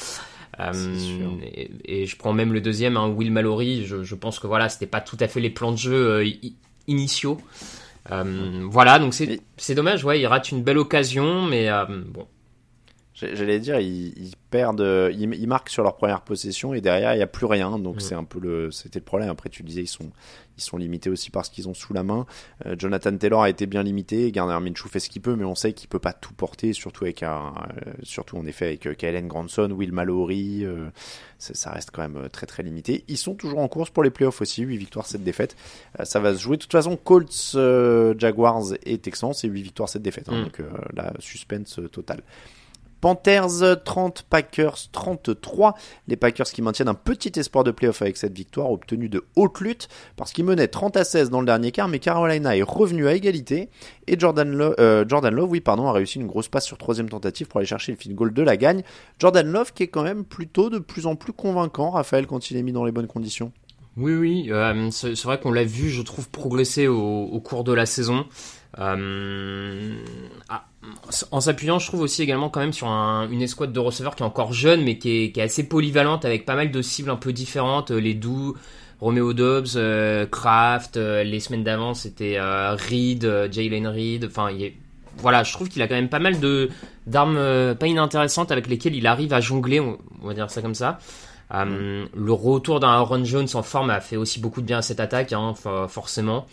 Euh, 0.59 0.73
et, 1.85 2.05
je 2.05 2.17
prends 2.17 2.33
même 2.33 2.53
le 2.53 2.61
deuxième, 2.61 2.97
hein, 2.97 3.07
Will 3.07 3.31
Mallory. 3.31 3.85
Je, 3.85 4.03
je, 4.03 4.15
pense 4.15 4.39
que 4.39 4.47
voilà, 4.47 4.69
c'était 4.69 4.87
pas 4.87 5.01
tout 5.01 5.17
à 5.19 5.27
fait 5.27 5.39
les 5.39 5.49
plans 5.49 5.71
de 5.71 5.77
jeu 5.77 5.93
euh, 5.93 6.29
initiaux. 6.87 7.39
Euh, 8.11 8.67
voilà, 8.69 8.99
donc 8.99 9.13
c'est 9.13 9.75
dommage. 9.75 10.03
Ouais, 10.03 10.19
il 10.19 10.25
rate 10.27 10.51
une 10.51 10.63
belle 10.63 10.77
occasion, 10.77 11.43
mais 11.43 11.69
bon. 12.07 12.27
J'allais 13.33 13.59
dire, 13.59 13.79
ils, 13.79 14.09
ils 14.17 14.35
perdent, 14.49 15.09
ils, 15.13 15.33
ils, 15.33 15.47
marquent 15.47 15.69
sur 15.69 15.83
leur 15.83 15.95
première 15.95 16.21
possession 16.21 16.73
et 16.73 16.81
derrière 16.81 17.13
il 17.13 17.17
n'y 17.17 17.23
a 17.23 17.27
plus 17.27 17.45
rien. 17.45 17.79
Donc 17.79 17.97
mm. 17.97 17.99
c'est 17.99 18.15
un 18.15 18.23
peu 18.23 18.39
le, 18.39 18.71
c'était 18.71 18.99
le 18.99 19.05
problème. 19.05 19.29
Après 19.29 19.49
tu 19.49 19.63
disais 19.63 19.81
ils 19.81 19.87
sont, 19.87 20.11
ils 20.57 20.63
sont 20.63 20.77
limités 20.77 21.09
aussi 21.09 21.29
par 21.29 21.45
ce 21.45 21.51
qu'ils 21.51 21.67
ont 21.67 21.73
sous 21.73 21.93
la 21.93 22.03
main. 22.03 22.25
Euh, 22.65 22.75
Jonathan 22.77 23.15
Taylor 23.15 23.41
a 23.41 23.49
été 23.49 23.65
bien 23.65 23.83
limité, 23.83 24.31
Garner 24.31 24.59
Minshew 24.59 24.87
fait 24.87 24.99
ce 24.99 25.09
qu'il 25.09 25.21
peut, 25.21 25.35
mais 25.35 25.43
on 25.43 25.55
sait 25.55 25.73
qu'il 25.73 25.89
peut 25.89 25.99
pas 25.99 26.13
tout 26.13 26.33
porter, 26.33 26.73
surtout 26.73 27.05
avec 27.05 27.23
un, 27.23 27.53
euh, 27.87 27.91
surtout 28.03 28.37
en 28.37 28.45
effet 28.45 28.65
avec 28.65 28.85
euh, 28.85 28.93
Kalen 28.93 29.27
Grandson, 29.27 29.71
Will 29.71 29.91
Mallory, 29.91 30.65
ça 31.39 31.71
reste 31.71 31.89
quand 31.91 32.07
même 32.07 32.29
très 32.29 32.45
très 32.45 32.63
limité. 32.63 33.03
Ils 33.07 33.17
sont 33.17 33.33
toujours 33.33 33.59
en 33.59 33.67
course 33.67 33.89
pour 33.89 34.03
les 34.03 34.11
playoffs 34.11 34.41
aussi, 34.41 34.61
8 34.61 34.77
victoires, 34.77 35.07
7 35.07 35.23
défaites. 35.23 35.55
ça 36.03 36.19
va 36.19 36.33
se 36.33 36.39
jouer 36.39 36.57
de 36.57 36.61
toute 36.61 36.71
façon 36.71 36.97
Colts, 36.97 37.57
Jaguars 38.17 38.73
et 38.83 38.97
Texans, 38.99 39.33
c'est 39.33 39.47
8 39.47 39.61
victoires, 39.61 39.89
7 39.89 40.01
défaites. 40.01 40.29
Hein, 40.29 40.41
mm. 40.41 40.43
donc 40.43 40.61
la 40.93 41.13
suspense 41.19 41.79
totale. 41.91 42.21
Panthers 43.01 43.83
30, 43.83 44.25
Packers 44.29 44.91
33. 44.91 45.75
Les 46.07 46.15
Packers 46.15 46.45
qui 46.45 46.61
maintiennent 46.61 46.87
un 46.87 46.93
petit 46.93 47.37
espoir 47.39 47.63
de 47.63 47.71
playoff 47.71 48.01
avec 48.01 48.15
cette 48.15 48.33
victoire 48.33 48.71
obtenue 48.71 49.09
de 49.09 49.25
haute 49.35 49.59
lutte 49.59 49.89
parce 50.15 50.31
qu'ils 50.31 50.45
menaient 50.45 50.67
30 50.67 50.97
à 50.97 51.03
16 51.03 51.29
dans 51.29 51.39
le 51.39 51.45
dernier 51.47 51.71
quart, 51.71 51.87
mais 51.87 51.99
Carolina 51.99 52.55
est 52.55 52.61
revenu 52.61 53.07
à 53.07 53.13
égalité 53.13 53.69
et 54.07 54.19
Jordan, 54.19 54.49
Love, 54.49 54.75
euh, 54.79 55.03
Jordan 55.07 55.33
Love, 55.33 55.49
oui 55.49 55.61
pardon, 55.61 55.87
a 55.87 55.91
réussi 55.91 56.19
une 56.19 56.27
grosse 56.27 56.47
passe 56.47 56.65
sur 56.65 56.77
troisième 56.77 57.09
tentative 57.09 57.47
pour 57.47 57.57
aller 57.57 57.67
chercher 57.67 57.91
le 57.91 57.97
field 57.97 58.15
goal 58.15 58.33
de 58.33 58.41
la 58.43 58.55
gagne. 58.55 58.83
Jordan 59.19 59.51
Love 59.51 59.73
qui 59.73 59.83
est 59.83 59.87
quand 59.87 60.03
même 60.03 60.23
plutôt 60.23 60.69
de 60.69 60.79
plus 60.79 61.07
en 61.07 61.15
plus 61.15 61.33
convaincant, 61.33 61.89
Raphaël, 61.89 62.27
quand 62.27 62.51
il 62.51 62.57
est 62.57 62.63
mis 62.63 62.71
dans 62.71 62.85
les 62.85 62.91
bonnes 62.91 63.07
conditions. 63.07 63.51
Oui, 63.97 64.13
oui, 64.15 64.47
euh, 64.51 64.89
c'est 64.91 65.21
vrai 65.23 65.39
qu'on 65.39 65.51
l'a 65.51 65.65
vu, 65.65 65.89
je 65.89 66.01
trouve, 66.01 66.29
progresser 66.29 66.87
au, 66.87 67.39
cours 67.43 67.63
de 67.63 67.73
la 67.73 67.85
saison. 67.85 68.25
Euh, 68.79 69.95
ah, 70.47 70.65
en 71.31 71.41
s'appuyant, 71.41 71.77
je 71.77 71.87
trouve 71.87 72.01
aussi 72.01 72.23
également 72.23 72.49
quand 72.49 72.59
même 72.59 72.73
sur 72.73 72.87
une 72.87 73.41
escouade 73.41 73.71
de 73.71 73.79
receveurs 73.79 74.15
qui 74.15 74.23
est 74.23 74.25
encore 74.25 74.53
jeune, 74.53 74.83
mais 74.83 74.97
qui 74.97 75.31
est, 75.35 75.37
assez 75.37 75.67
polyvalente 75.67 76.25
avec 76.25 76.45
pas 76.45 76.55
mal 76.55 76.71
de 76.71 76.81
cibles 76.81 77.11
un 77.11 77.15
peu 77.15 77.33
différentes. 77.33 77.91
Euh, 77.91 77.99
les 77.99 78.15
doux, 78.15 78.55
Romeo 78.99 79.33
Dobbs, 79.33 79.75
euh, 79.75 80.25
Kraft, 80.25 80.97
euh, 80.97 81.23
les 81.23 81.39
semaines 81.39 81.63
d'avant 81.63 81.93
c'était 81.93 82.39
Reed, 82.39 83.49
Jalen 83.51 83.87
Reed. 83.87 84.25
Enfin, 84.25 84.49
voilà, 85.17 85.43
je 85.43 85.53
trouve 85.53 85.69
qu'il 85.69 85.81
a 85.83 85.87
quand 85.87 85.95
même 85.95 86.09
pas 86.09 86.19
mal 86.19 86.39
de 86.39 86.69
d'armes 87.05 87.75
pas 87.75 87.87
inintéressantes 87.87 88.51
avec 88.51 88.67
lesquelles 88.67 88.95
il 88.95 89.05
arrive 89.07 89.33
à 89.33 89.41
jongler, 89.41 89.79
on, 89.79 89.97
va 90.23 90.33
dire 90.33 90.49
ça 90.49 90.61
comme 90.61 90.75
ça. 90.75 90.99
Mm. 91.53 92.05
Le 92.15 92.31
retour 92.31 92.79
d'un 92.79 92.89
Aaron 92.89 93.23
Jones 93.23 93.47
en 93.53 93.61
forme 93.63 93.89
a 93.89 93.99
fait 93.99 94.17
aussi 94.17 94.39
beaucoup 94.39 94.61
de 94.61 94.65
bien 94.65 94.79
à 94.79 94.81
cette 94.81 94.99
attaque, 94.99 95.33
hein, 95.33 95.53
forcément 95.89 96.47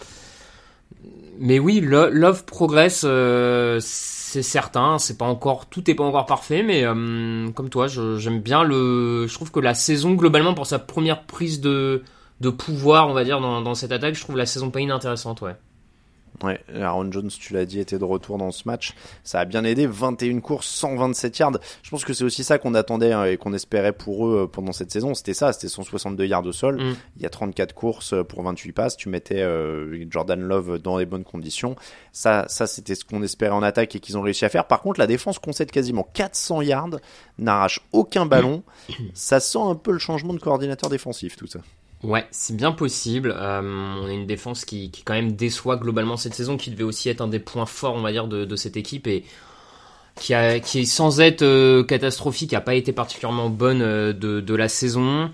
mais 1.38 1.58
oui, 1.58 1.80
Love 1.80 2.44
progresse, 2.44 3.02
euh, 3.04 3.78
c'est 3.80 4.42
certain. 4.42 4.98
C'est 4.98 5.16
pas 5.16 5.24
encore, 5.24 5.66
tout 5.66 5.90
est 5.90 5.94
pas 5.94 6.04
encore 6.04 6.26
parfait, 6.26 6.62
mais 6.62 6.84
euh, 6.84 7.50
comme 7.50 7.70
toi, 7.70 7.86
j'aime 7.86 8.40
bien 8.40 8.64
le. 8.64 9.26
Je 9.26 9.34
trouve 9.34 9.50
que 9.50 9.60
la 9.60 9.74
saison 9.74 10.14
globalement 10.14 10.54
pour 10.54 10.66
sa 10.66 10.78
première 10.78 11.24
prise 11.24 11.60
de 11.60 12.02
de 12.40 12.50
pouvoir, 12.50 13.08
on 13.08 13.14
va 13.14 13.24
dire, 13.24 13.40
dans, 13.40 13.60
dans 13.62 13.74
cette 13.74 13.90
attaque, 13.90 14.14
je 14.14 14.20
trouve 14.20 14.36
la 14.36 14.46
saison 14.46 14.70
pas 14.70 14.80
inintéressante, 14.80 15.40
ouais. 15.40 15.56
Ouais, 16.44 16.60
Aaron 16.74 17.10
Jones, 17.10 17.28
tu 17.28 17.52
l'as 17.52 17.64
dit, 17.64 17.80
était 17.80 17.98
de 17.98 18.04
retour 18.04 18.38
dans 18.38 18.52
ce 18.52 18.62
match. 18.66 18.94
Ça 19.24 19.40
a 19.40 19.44
bien 19.44 19.64
aidé. 19.64 19.86
21 19.86 20.40
courses, 20.40 20.68
127 20.68 21.38
yards. 21.38 21.58
Je 21.82 21.90
pense 21.90 22.04
que 22.04 22.12
c'est 22.12 22.24
aussi 22.24 22.44
ça 22.44 22.58
qu'on 22.58 22.74
attendait 22.74 23.12
hein, 23.12 23.24
et 23.24 23.36
qu'on 23.36 23.52
espérait 23.52 23.92
pour 23.92 24.28
eux 24.28 24.44
euh, 24.44 24.46
pendant 24.46 24.72
cette 24.72 24.90
saison. 24.90 25.14
C'était 25.14 25.34
ça, 25.34 25.52
c'était 25.52 25.68
162 25.68 26.26
yards 26.26 26.42
de 26.42 26.52
sol. 26.52 26.76
Mm. 26.76 26.96
Il 27.16 27.22
y 27.22 27.26
a 27.26 27.30
34 27.30 27.74
courses 27.74 28.12
euh, 28.12 28.22
pour 28.22 28.42
28 28.42 28.72
passes. 28.72 28.96
Tu 28.96 29.08
mettais 29.08 29.42
euh, 29.42 30.04
Jordan 30.10 30.40
Love 30.40 30.78
dans 30.78 30.98
les 30.98 31.06
bonnes 31.06 31.24
conditions. 31.24 31.74
Ça, 32.12 32.44
ça 32.48 32.66
c'était 32.66 32.94
ce 32.94 33.04
qu'on 33.04 33.22
espérait 33.22 33.54
en 33.54 33.62
attaque 33.62 33.96
et 33.96 34.00
qu'ils 34.00 34.16
ont 34.16 34.22
réussi 34.22 34.44
à 34.44 34.48
faire. 34.48 34.66
Par 34.66 34.80
contre, 34.80 35.00
la 35.00 35.06
défense 35.06 35.38
concède 35.38 35.70
quasiment 35.70 36.08
400 36.14 36.62
yards, 36.62 37.00
n'arrache 37.38 37.80
aucun 37.92 38.26
ballon. 38.26 38.62
Mm. 38.88 38.92
Ça 39.14 39.40
sent 39.40 39.60
un 39.60 39.74
peu 39.74 39.90
le 39.90 39.98
changement 39.98 40.34
de 40.34 40.40
coordinateur 40.40 40.88
défensif, 40.88 41.36
tout 41.36 41.46
ça. 41.46 41.60
Ouais, 42.04 42.26
c'est 42.30 42.56
bien 42.56 42.70
possible. 42.72 43.34
Euh, 43.36 43.60
on 44.02 44.06
a 44.06 44.12
une 44.12 44.26
défense 44.26 44.64
qui, 44.64 44.90
qui, 44.90 45.02
quand 45.02 45.14
même 45.14 45.32
déçoit 45.32 45.76
globalement 45.76 46.16
cette 46.16 46.34
saison, 46.34 46.56
qui 46.56 46.70
devait 46.70 46.84
aussi 46.84 47.08
être 47.08 47.20
un 47.20 47.28
des 47.28 47.40
points 47.40 47.66
forts, 47.66 47.94
on 47.94 48.02
va 48.02 48.12
dire, 48.12 48.28
de, 48.28 48.56
cette 48.56 48.76
équipe 48.76 49.08
et 49.08 49.24
qui, 50.14 50.32
a, 50.32 50.60
qui 50.60 50.80
est 50.80 50.84
sans 50.84 51.20
être 51.20 51.42
euh, 51.42 51.82
catastrophique, 51.82 52.54
a 52.54 52.60
pas 52.60 52.74
été 52.74 52.92
particulièrement 52.92 53.48
bonne 53.50 53.82
euh, 53.82 54.12
de, 54.12 54.54
la 54.54 54.68
saison. 54.68 55.30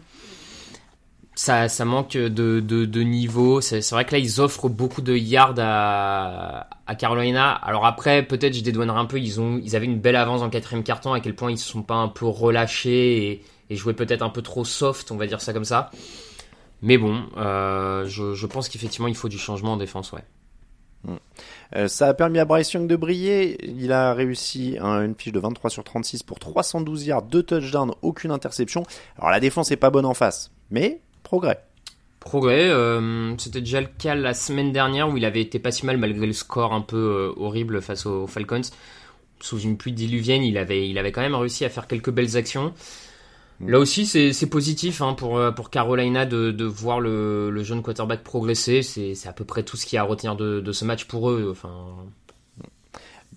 Ça, 1.34 1.68
ça 1.68 1.84
manque 1.84 2.12
de, 2.12 2.60
de, 2.60 3.00
niveau. 3.02 3.60
C'est 3.60 3.90
vrai 3.90 4.06
que 4.06 4.12
là, 4.12 4.18
ils 4.18 4.40
offrent 4.40 4.68
beaucoup 4.68 5.02
de 5.02 5.14
yards 5.14 5.56
à, 5.58 6.68
à 6.86 6.94
Carolina. 6.94 7.52
Alors 7.52 7.84
après, 7.84 8.22
peut-être 8.22 8.54
je 8.54 8.62
dédouanerai 8.62 8.98
un 8.98 9.04
peu. 9.04 9.18
Ils 9.18 9.40
ont, 9.40 9.60
ils 9.62 9.76
avaient 9.76 9.86
une 9.86 9.98
belle 9.98 10.16
avance 10.16 10.40
en 10.42 10.48
quatrième 10.48 10.84
carton. 10.84 11.12
À 11.12 11.20
quel 11.20 11.34
point 11.34 11.50
ils 11.50 11.58
se 11.58 11.68
sont 11.68 11.82
pas 11.82 11.96
un 11.96 12.08
peu 12.08 12.26
relâchés 12.26 13.42
et 13.68 13.76
jouaient 13.76 13.94
peut-être 13.94 14.22
un 14.22 14.30
peu 14.30 14.42
trop 14.42 14.64
soft, 14.64 15.10
on 15.10 15.16
va 15.16 15.26
dire 15.26 15.40
ça 15.40 15.52
comme 15.52 15.64
ça. 15.64 15.90
Mais 16.84 16.98
bon, 16.98 17.22
euh, 17.38 18.04
je, 18.06 18.46
pense 18.46 18.68
qu'effectivement, 18.68 19.08
il 19.08 19.16
faut 19.16 19.30
du 19.30 19.38
changement 19.38 19.72
en 19.72 19.76
défense, 19.78 20.12
ouais. 20.12 20.20
Hmm. 21.02 21.16
Euh, 21.76 21.88
ça 21.88 22.08
a 22.08 22.14
permis 22.14 22.38
à 22.38 22.44
Bryce 22.44 22.74
Young 22.74 22.86
de 22.86 22.94
briller. 22.94 23.56
Il 23.66 23.90
a 23.90 24.12
réussi 24.12 24.76
une 24.78 25.14
fiche 25.14 25.32
de 25.32 25.40
23 25.40 25.70
sur 25.70 25.82
36 25.82 26.22
pour 26.24 26.38
312 26.38 27.06
yards, 27.06 27.22
2 27.22 27.42
touchdowns, 27.42 27.94
aucune 28.02 28.30
interception. 28.30 28.82
Alors 29.16 29.30
la 29.30 29.40
défense 29.40 29.70
est 29.70 29.76
pas 29.76 29.88
bonne 29.88 30.04
en 30.04 30.12
face, 30.12 30.50
mais 30.70 31.00
progrès. 31.22 31.64
Progrès, 32.20 32.68
euh, 32.68 33.34
c'était 33.38 33.60
déjà 33.60 33.80
le 33.80 33.88
cas 33.98 34.14
la 34.14 34.34
semaine 34.34 34.70
dernière 34.70 35.08
où 35.08 35.16
il 35.16 35.24
avait 35.24 35.40
été 35.40 35.58
pas 35.58 35.70
si 35.70 35.86
mal 35.86 35.96
malgré 35.96 36.26
le 36.26 36.34
score 36.34 36.74
un 36.74 36.82
peu 36.82 37.32
horrible 37.38 37.80
face 37.80 38.04
aux 38.04 38.26
Falcons. 38.26 38.60
Sous 39.40 39.58
une 39.58 39.78
pluie 39.78 39.92
diluvienne, 39.92 40.42
il 40.42 40.58
avait, 40.58 40.86
il 40.86 40.98
avait 40.98 41.12
quand 41.12 41.22
même 41.22 41.34
réussi 41.34 41.64
à 41.64 41.70
faire 41.70 41.86
quelques 41.86 42.10
belles 42.10 42.36
actions. 42.36 42.74
Là 43.60 43.78
aussi, 43.78 44.06
c'est 44.06 44.46
positif 44.50 45.00
hein, 45.00 45.14
pour, 45.14 45.38
euh, 45.38 45.50
pour 45.50 45.70
Carolina 45.70 46.26
de, 46.26 46.64
voir 46.64 47.00
le, 47.00 47.62
jeune 47.62 47.82
quarterback 47.82 48.22
progresser. 48.22 48.82
C'est 48.82 49.28
à 49.28 49.32
peu 49.32 49.44
près 49.44 49.62
tout 49.62 49.76
ce 49.76 49.86
qu'il 49.86 49.96
y 49.96 49.98
a 49.98 50.02
à 50.02 50.04
retenir 50.04 50.36
de, 50.36 50.72
ce 50.72 50.84
match 50.84 51.04
pour 51.04 51.30
eux. 51.30 51.54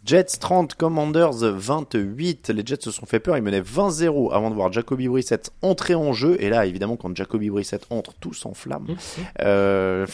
Jets 0.08 0.38
30, 0.40 0.76
Commanders 0.76 1.40
28. 1.42 2.48
Les 2.52 2.66
Jets 2.66 2.78
se 2.80 2.92
sont 2.92 3.06
fait 3.06 3.20
peur. 3.20 3.36
Ils 3.36 3.44
menaient 3.44 3.60
20-0 3.60 4.34
avant 4.34 4.50
de 4.50 4.56
voir 4.56 4.72
Jacoby 4.72 5.10
Brissett 5.10 5.52
entrer 5.62 5.96
en 5.96 6.14
jeu. 6.14 6.38
Et 6.40 6.50
là, 6.50 6.66
évidemment, 6.66 6.96
quand 6.96 7.14
Jacoby 7.14 7.50
Brissett 7.50 7.86
entre, 7.90 8.14
tout 8.14 8.34
s'enflamme. 8.34 8.84
Mm. 8.84 8.96
Euh, 9.42 10.08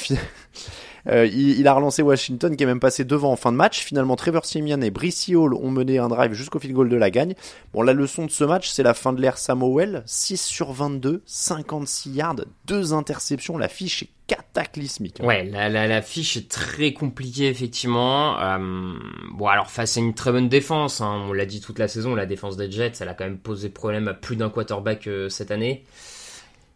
euh, 1.10 1.28
il, 1.28 1.68
a 1.68 1.74
relancé 1.76 2.02
Washington 2.02 2.56
qui 2.56 2.64
est 2.64 2.66
même 2.66 2.80
passé 2.80 3.06
devant 3.06 3.32
en 3.32 3.36
fin 3.36 3.52
de 3.52 3.58
match. 3.58 3.84
Finalement, 3.84 4.16
Trevor 4.16 4.46
Simeon 4.46 4.82
et 4.82 4.90
Brissy 4.90 5.36
Hall 5.36 5.54
ont 5.54 5.70
mené 5.70 6.00
un 6.00 6.08
drive 6.08 6.34
jusqu'au 6.34 6.58
field 6.58 6.76
goal 6.76 6.90
de 6.90 6.98
la 6.98 7.12
gagne. 7.12 7.36
Bon, 7.72 7.84
la 7.84 7.94
leçon 7.94 8.26
de 8.26 8.32
ce 8.32 8.44
match, 8.46 8.70
c'est 8.70 8.84
la 8.84 8.96
fin 8.96 9.14
de 9.14 9.22
l'ère 9.22 9.38
Samuel. 9.38 10.02
6 10.08 10.42
sur 10.42 10.74
22, 10.74 11.22
56 11.28 12.10
yards, 12.10 12.46
2 12.66 12.94
interceptions. 12.96 13.60
La 13.60 13.68
fiche 13.68 14.02
est 14.02 14.10
cataclysmique. 14.54 15.20
Ouais, 15.22 15.44
la, 15.44 15.70
la, 15.70 16.02
fiche 16.02 16.38
est 16.38 16.50
très 16.50 16.94
compliquée 16.94 17.48
effectivement. 17.48 18.40
Euh, 18.40 18.94
bon, 19.32 19.48
alors 19.48 19.70
face 19.70 19.98
à 19.98 20.00
une 20.00 20.14
très 20.14 20.32
bonne 20.32 20.50
défense, 20.50 21.02
hein, 21.02 21.24
on 21.28 21.34
l'a 21.34 21.46
dit 21.46 21.62
toute 21.62 21.80
la 21.80 21.88
saison, 21.88 22.16
la 22.16 22.26
défense 22.26 22.58
des 22.58 22.72
Jets, 22.72 22.94
elle 23.00 23.10
a 23.10 23.14
quand 23.14 23.26
même 23.26 23.40
posé 23.40 23.70
problème 23.70 24.08
à 24.08 24.14
plus 24.14 24.36
d'un 24.36 24.50
quarterback 24.50 25.08
euh, 25.08 25.30
cette 25.30 25.52
année. 25.52 25.84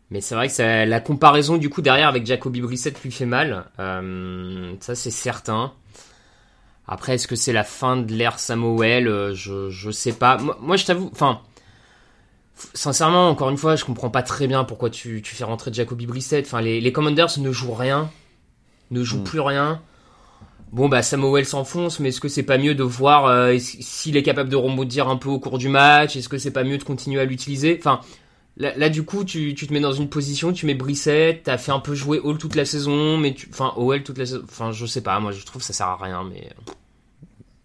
Mais 0.09 0.21
c'est 0.21 0.35
vrai 0.35 0.47
que 0.47 0.85
la 0.85 0.99
comparaison 1.01 1.57
du 1.57 1.69
coup 1.69 1.81
derrière 1.81 2.07
avec 2.07 2.25
Jacoby 2.25 2.61
Brissett 2.61 3.01
lui 3.03 3.11
fait 3.11 3.25
mal. 3.25 3.65
Euh, 3.79 4.73
ça 4.79 4.95
c'est 4.95 5.11
certain. 5.11 5.73
Après, 6.89 7.15
est-ce 7.15 7.27
que 7.27 7.35
c'est 7.35 7.51
la 7.51 7.65
fin 7.65 7.97
de 7.97 8.13
l'ère 8.13 8.39
Samuel? 8.39 9.33
Je, 9.33 9.69
je 9.69 9.91
sais 9.91 10.13
pas. 10.13 10.37
Moi, 10.61 10.77
je 10.77 10.85
t'avoue, 10.85 11.09
enfin, 11.11 11.41
sincèrement, 12.73 13.29
encore 13.29 13.49
une 13.49 13.57
fois, 13.57 13.75
je 13.75 13.85
comprends 13.85 14.09
pas 14.09 14.23
très 14.23 14.47
bien 14.47 14.63
pourquoi 14.63 14.89
tu, 14.89 15.21
tu 15.21 15.35
fais 15.35 15.43
rentrer 15.43 15.71
Jacoby 15.73 16.05
Brissett. 16.05 16.45
Enfin, 16.45 16.61
les, 16.61 16.81
les 16.81 16.91
Commanders 16.91 17.39
ne 17.39 17.51
jouent 17.51 17.73
rien, 17.73 18.09
ne 18.91 19.03
jouent 19.03 19.19
hmm. 19.19 19.23
plus 19.23 19.39
rien. 19.39 19.81
Bon, 20.71 20.89
bah 20.89 21.01
Samuel 21.01 21.45
s'enfonce, 21.45 21.99
mais 21.99 22.09
est-ce 22.09 22.19
que 22.19 22.27
c'est 22.27 22.43
pas 22.43 22.57
mieux 22.57 22.75
de 22.75 22.83
voir 22.83 23.25
euh, 23.25 23.57
s'il 23.57 24.17
est 24.17 24.23
capable 24.23 24.49
de 24.49 24.57
rebondir 24.57 25.07
un 25.07 25.15
peu 25.15 25.29
au 25.29 25.39
cours 25.39 25.57
du 25.57 25.69
match 25.69 26.17
Est-ce 26.17 26.27
que 26.27 26.37
c'est 26.37 26.51
pas 26.51 26.65
mieux 26.65 26.77
de 26.77 26.83
continuer 26.83 27.21
à 27.21 27.25
l'utiliser? 27.25 27.77
Enfin, 27.79 28.01
Là, 28.59 28.75
là, 28.75 28.89
du 28.89 29.03
coup, 29.03 29.23
tu, 29.23 29.53
tu 29.53 29.67
te 29.67 29.73
mets 29.73 29.79
dans 29.79 29.91
une 29.91 30.09
position, 30.09 30.51
tu 30.51 30.65
mets 30.65 30.73
Brissette, 30.73 31.43
t'as 31.43 31.59
fait 31.59 31.71
un 31.71 31.79
peu 31.79 31.93
jouer 31.93 32.19
Hall 32.19 32.39
toute 32.39 32.55
la 32.55 32.65
saison, 32.65 33.17
mais 33.17 33.35
tu, 33.35 33.47
enfin, 33.51 33.71
OL 33.77 34.01
toute 34.01 34.17
la 34.17 34.25
saison, 34.25 34.41
enfin, 34.43 34.71
je 34.71 34.87
sais 34.87 35.01
pas, 35.01 35.19
moi, 35.19 35.31
je 35.31 35.45
trouve 35.45 35.61
que 35.61 35.65
ça 35.67 35.73
sert 35.73 35.87
à 35.87 35.97
rien, 35.97 36.23
mais. 36.23 36.49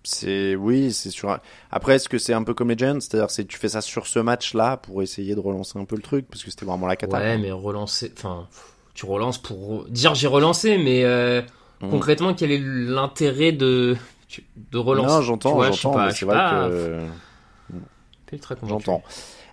C'est 0.05 0.55
oui, 0.57 0.92
c'est 0.92 1.11
sûr. 1.11 1.38
Après, 1.70 1.94
est-ce 1.94 2.09
que 2.09 2.18
c'est 2.18 2.32
un 2.34 2.42
peu 2.42 2.55
comme 2.55 2.76
Giants, 2.76 3.00
c'est-à-dire 3.00 3.30
c'est 3.30 3.44
tu 3.44 3.59
fais 3.59 3.68
ça 3.68 3.80
sur 3.80 4.07
ce 4.07 4.18
match-là 4.18 4.76
pour 4.76 5.03
essayer 5.03 5.34
de 5.34 5.40
relancer 5.40 5.78
un 5.78 5.84
peu 5.84 5.96
le 5.96 6.03
truc? 6.03 6.26
Parce 6.28 6.42
que 6.42 6.50
c'était 6.50 6.66
vraiment 6.66 6.86
la 6.86 6.96
cata. 6.96 7.18
Ouais, 7.18 7.38
mais 7.38 7.53
relancer, 7.53 8.12
enfin, 8.16 8.48
tu 8.94 9.07
relances 9.07 9.38
pour 9.38 9.84
dire 9.88 10.14
j'ai 10.14 10.26
relancé, 10.28 10.78
mais 10.78 11.05
euh, 11.05 11.42
Mm. 11.82 11.90
concrètement, 11.90 12.32
quel 12.34 12.53
est 12.53 12.62
l'intérêt 12.62 13.50
de 13.53 13.96
de 14.57 14.78
relancer? 14.78 15.09
Non, 15.16 15.20
j'entends, 15.22 15.62
j'entends, 15.72 16.11
c'est 16.11 16.24
vrai 16.24 16.38
que 16.50 17.00
Convaincu. 18.38 18.68
j'entends. 18.68 19.02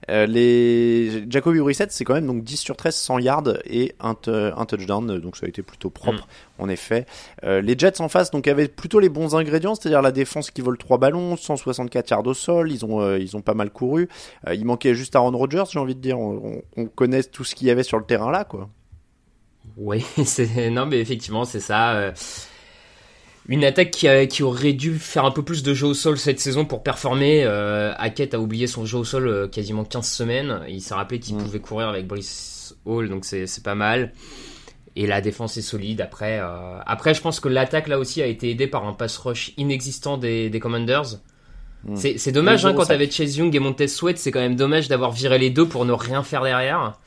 Euh, 0.09 0.25
les 0.25 1.29
Jacoby 1.29 1.59
Brissett, 1.59 1.91
c'est 1.91 2.03
quand 2.05 2.13
même 2.13 2.25
donc 2.25 2.43
10 2.43 2.57
sur 2.57 2.75
13, 2.77 2.95
100 2.95 3.19
yards 3.19 3.43
et 3.65 3.93
un, 3.99 4.15
un 4.27 4.65
touchdown, 4.65 5.19
donc 5.19 5.35
ça 5.37 5.45
a 5.45 5.49
été 5.49 5.61
plutôt 5.61 5.89
propre 5.89 6.25
Mm. 6.57 6.63
en 6.63 6.69
effet. 6.69 7.05
Euh, 7.43 7.61
les 7.61 7.77
Jets 7.77 8.01
en 8.01 8.07
face 8.09 8.31
donc 8.31 8.47
avaient 8.47 8.69
plutôt 8.69 8.99
les 8.99 9.09
bons 9.09 9.35
ingrédients, 9.35 9.75
c'est-à-dire 9.75 10.01
la 10.01 10.11
défense 10.11 10.49
qui 10.51 10.61
vole 10.61 10.77
3 10.77 10.97
ballons, 10.97 11.35
164 11.35 12.09
yards 12.09 12.25
au 12.25 12.33
sol, 12.33 12.71
ils 12.71 12.85
ont 12.85 13.01
euh, 13.01 13.19
ils 13.19 13.35
ont 13.37 13.41
pas 13.41 13.53
mal 13.53 13.69
couru. 13.69 14.07
Euh, 14.47 14.55
il 14.55 14.65
manquait 14.65 14.95
juste 14.95 15.15
Aaron 15.15 15.37
Rodgers, 15.37 15.65
j'ai 15.71 15.79
envie 15.79 15.95
de 15.95 16.01
dire, 16.01 16.17
on, 16.17 16.61
on, 16.77 16.81
on 16.81 16.85
connaît 16.87 17.21
tout 17.23 17.43
ce 17.43 17.53
qu'il 17.53 17.67
y 17.67 17.71
avait 17.71 17.83
sur 17.83 17.97
le 17.99 18.05
terrain 18.05 18.31
là 18.31 18.45
quoi. 18.45 18.69
Oui, 19.77 20.03
c'est 20.25 20.69
non, 20.71 20.85
mais 20.85 20.99
effectivement, 20.99 21.45
c'est 21.45 21.59
ça. 21.59 22.13
Une 23.49 23.65
attaque 23.65 23.91
qui, 23.91 24.07
a- 24.07 24.25
qui 24.27 24.43
aurait 24.43 24.73
dû 24.73 24.97
faire 24.99 25.25
un 25.25 25.31
peu 25.31 25.43
plus 25.43 25.63
de 25.63 25.73
jeu 25.73 25.87
au 25.87 25.93
sol 25.93 26.17
cette 26.17 26.39
saison 26.39 26.65
pour 26.65 26.83
performer. 26.83 27.43
Euh, 27.43 27.91
Hackett 27.97 28.33
a 28.35 28.39
oublié 28.39 28.67
son 28.67 28.85
jeu 28.85 28.97
au 28.99 29.03
sol 29.03 29.27
euh, 29.27 29.47
quasiment 29.47 29.83
15 29.83 30.07
semaines. 30.07 30.61
Il 30.69 30.81
s'est 30.81 30.93
rappelé 30.93 31.19
qu'il 31.19 31.35
pouvait 31.35 31.59
courir 31.59 31.89
avec 31.89 32.05
Brice 32.07 32.75
Hall, 32.85 33.09
donc 33.09 33.25
c'est 33.25 33.45
pas 33.63 33.75
mal. 33.75 34.13
Et 34.95 35.07
la 35.07 35.19
défense 35.21 35.57
est 35.57 35.61
solide. 35.63 35.99
Après, 36.01 36.39
euh, 36.39 36.79
après, 36.85 37.13
je 37.13 37.21
pense 37.21 37.39
que 37.39 37.49
l'attaque 37.49 37.87
là 37.87 37.97
aussi 37.99 38.21
a 38.21 38.25
été 38.27 38.49
aidée 38.51 38.67
par 38.67 38.85
un 38.87 38.93
pass 38.93 39.17
rush 39.17 39.53
inexistant 39.57 40.17
des, 40.17 40.49
des 40.49 40.59
Commanders. 40.59 41.17
Mm. 41.85 41.95
C'est 41.95 42.31
dommage 42.31 42.65
hein, 42.65 42.73
quand 42.73 42.85
t'avais 42.89 43.09
Chase 43.09 43.37
Young 43.37 43.55
et 43.55 43.59
Montez 43.59 43.87
Sweat, 43.87 44.17
c'est 44.17 44.31
quand 44.31 44.41
même 44.41 44.55
dommage 44.57 44.89
d'avoir 44.89 45.11
viré 45.11 45.39
les 45.39 45.49
deux 45.49 45.65
pour 45.67 45.85
ne 45.85 45.93
rien 45.93 46.21
faire 46.23 46.43
derrière. 46.43 46.99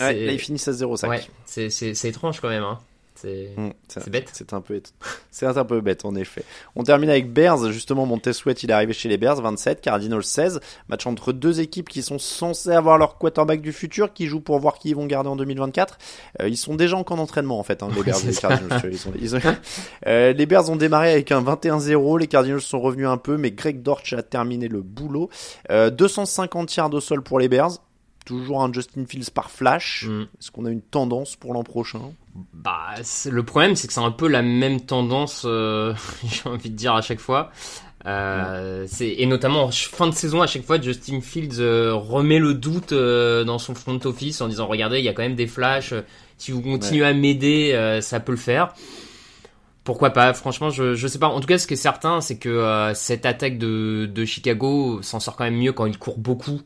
Ouais, 0.00 0.12
là 0.26 0.32
ils 0.32 0.38
finissent 0.38 0.68
à 0.68 0.72
0 0.72 0.96
sac. 0.96 1.08
Ouais, 1.10 1.20
c'est 1.46 1.70
c'est- 1.70 1.94
c'est 1.94 2.08
étrange 2.08 2.40
quand 2.40 2.48
même. 2.48 2.64
Hein. 2.64 2.78
C'est 3.20 3.50
Mm, 3.56 3.70
c'est 3.88 4.08
bête. 4.10 4.30
C'est 4.32 4.52
un 4.52 4.60
peu 4.60 4.80
un 5.42 5.64
peu 5.64 5.80
bête 5.80 6.04
en 6.04 6.14
effet. 6.14 6.44
On 6.76 6.82
termine 6.84 7.10
avec 7.10 7.32
Bears, 7.32 7.72
justement 7.72 8.06
Montez 8.06 8.32
Sweat 8.32 8.62
il 8.62 8.70
est 8.70 8.72
arrivé 8.72 8.92
chez 8.92 9.08
les 9.08 9.16
Bears 9.18 9.40
27, 9.40 9.80
Cardinals 9.80 10.22
16, 10.22 10.60
match 10.88 11.06
entre 11.06 11.32
deux 11.32 11.60
équipes 11.60 11.88
qui 11.88 12.02
sont 12.02 12.18
censées 12.18 12.70
avoir 12.70 12.98
leur 12.98 13.18
quarterback 13.18 13.60
du 13.60 13.72
futur 13.72 14.12
qui 14.12 14.26
jouent 14.26 14.40
pour 14.40 14.58
voir 14.60 14.78
qui 14.78 14.90
ils 14.90 14.94
vont 14.96 15.06
garder 15.06 15.28
en 15.30 15.36
2024. 15.36 15.98
Euh, 16.40 16.48
ils 16.48 16.56
sont 16.56 16.74
déjà 16.74 16.96
en 16.96 17.04
camp 17.04 17.16
d'entraînement 17.16 17.58
en 17.58 17.62
fait 17.64 17.82
hein, 17.82 17.88
les 17.94 18.02
Bears 18.02 18.18
les. 18.24 18.34
Cardinals. 18.34 18.96
sont- 18.96 19.12
ils 19.20 19.34
ont- 19.36 19.40
Euh, 20.06 20.32
les 20.32 20.46
Bears 20.46 20.70
ont 20.70 20.76
démarré 20.76 21.12
avec 21.12 21.32
un 21.32 21.42
21-0, 21.42 22.18
les 22.18 22.26
Cardinals 22.28 22.60
sont 22.60 22.80
revenus 22.80 23.08
un 23.08 23.16
peu 23.18 23.36
mais 23.36 23.50
Greg 23.50 23.82
Dortch 23.82 24.12
a 24.12 24.22
terminé 24.22 24.68
le 24.68 24.80
boulot. 24.82 25.28
Euh, 25.70 25.90
250 25.90 26.74
yards 26.76 26.92
au 26.94 27.00
sol 27.00 27.22
pour 27.22 27.38
les 27.38 27.48
Bears. 27.48 27.72
Toujours 28.28 28.62
un 28.62 28.70
Justin 28.70 29.06
Fields 29.06 29.30
par 29.32 29.50
flash. 29.50 30.04
Mm. 30.06 30.24
Est-ce 30.38 30.50
qu'on 30.50 30.66
a 30.66 30.70
une 30.70 30.82
tendance 30.82 31.34
pour 31.34 31.54
l'an 31.54 31.62
prochain? 31.62 32.12
Bah, 32.52 32.90
le 33.24 33.42
problème, 33.42 33.74
c'est 33.74 33.86
que 33.86 33.94
c'est 33.94 34.00
un 34.00 34.10
peu 34.10 34.28
la 34.28 34.42
même 34.42 34.82
tendance, 34.82 35.44
euh, 35.46 35.94
j'ai 36.24 36.46
envie 36.46 36.68
de 36.68 36.76
dire 36.76 36.94
à 36.94 37.00
chaque 37.00 37.20
fois. 37.20 37.50
Euh, 38.04 38.86
et 39.00 39.24
notamment 39.24 39.64
en 39.64 39.70
fin 39.70 40.06
de 40.06 40.14
saison, 40.14 40.42
à 40.42 40.46
chaque 40.46 40.64
fois, 40.64 40.78
Justin 40.78 41.22
Fields 41.22 41.58
euh, 41.58 41.94
remet 41.94 42.38
le 42.38 42.52
doute 42.52 42.92
dans 42.92 43.58
son 43.58 43.74
front 43.74 43.98
office 44.04 44.42
en 44.42 44.48
disant 44.48 44.66
regardez, 44.66 44.98
il 44.98 45.06
y 45.06 45.08
a 45.08 45.14
quand 45.14 45.22
même 45.22 45.34
des 45.34 45.46
flashs. 45.46 45.94
Si 46.36 46.52
vous 46.52 46.60
continuez 46.60 47.06
à 47.06 47.14
m'aider, 47.14 47.98
ça 48.02 48.20
peut 48.20 48.32
le 48.32 48.38
faire. 48.38 48.74
Pourquoi 49.84 50.10
pas? 50.10 50.34
Franchement, 50.34 50.68
je 50.68 50.94
je 50.94 51.08
sais 51.08 51.18
pas. 51.18 51.28
En 51.28 51.40
tout 51.40 51.48
cas, 51.48 51.56
ce 51.56 51.66
qui 51.66 51.72
est 51.72 51.78
certain, 51.78 52.20
c'est 52.20 52.36
que 52.36 52.92
cette 52.94 53.24
attaque 53.24 53.56
de 53.56 54.04
de 54.04 54.24
Chicago 54.26 55.00
s'en 55.00 55.18
sort 55.18 55.34
quand 55.34 55.44
même 55.44 55.56
mieux 55.56 55.72
quand 55.72 55.86
il 55.86 55.96
court 55.96 56.18
beaucoup. 56.18 56.60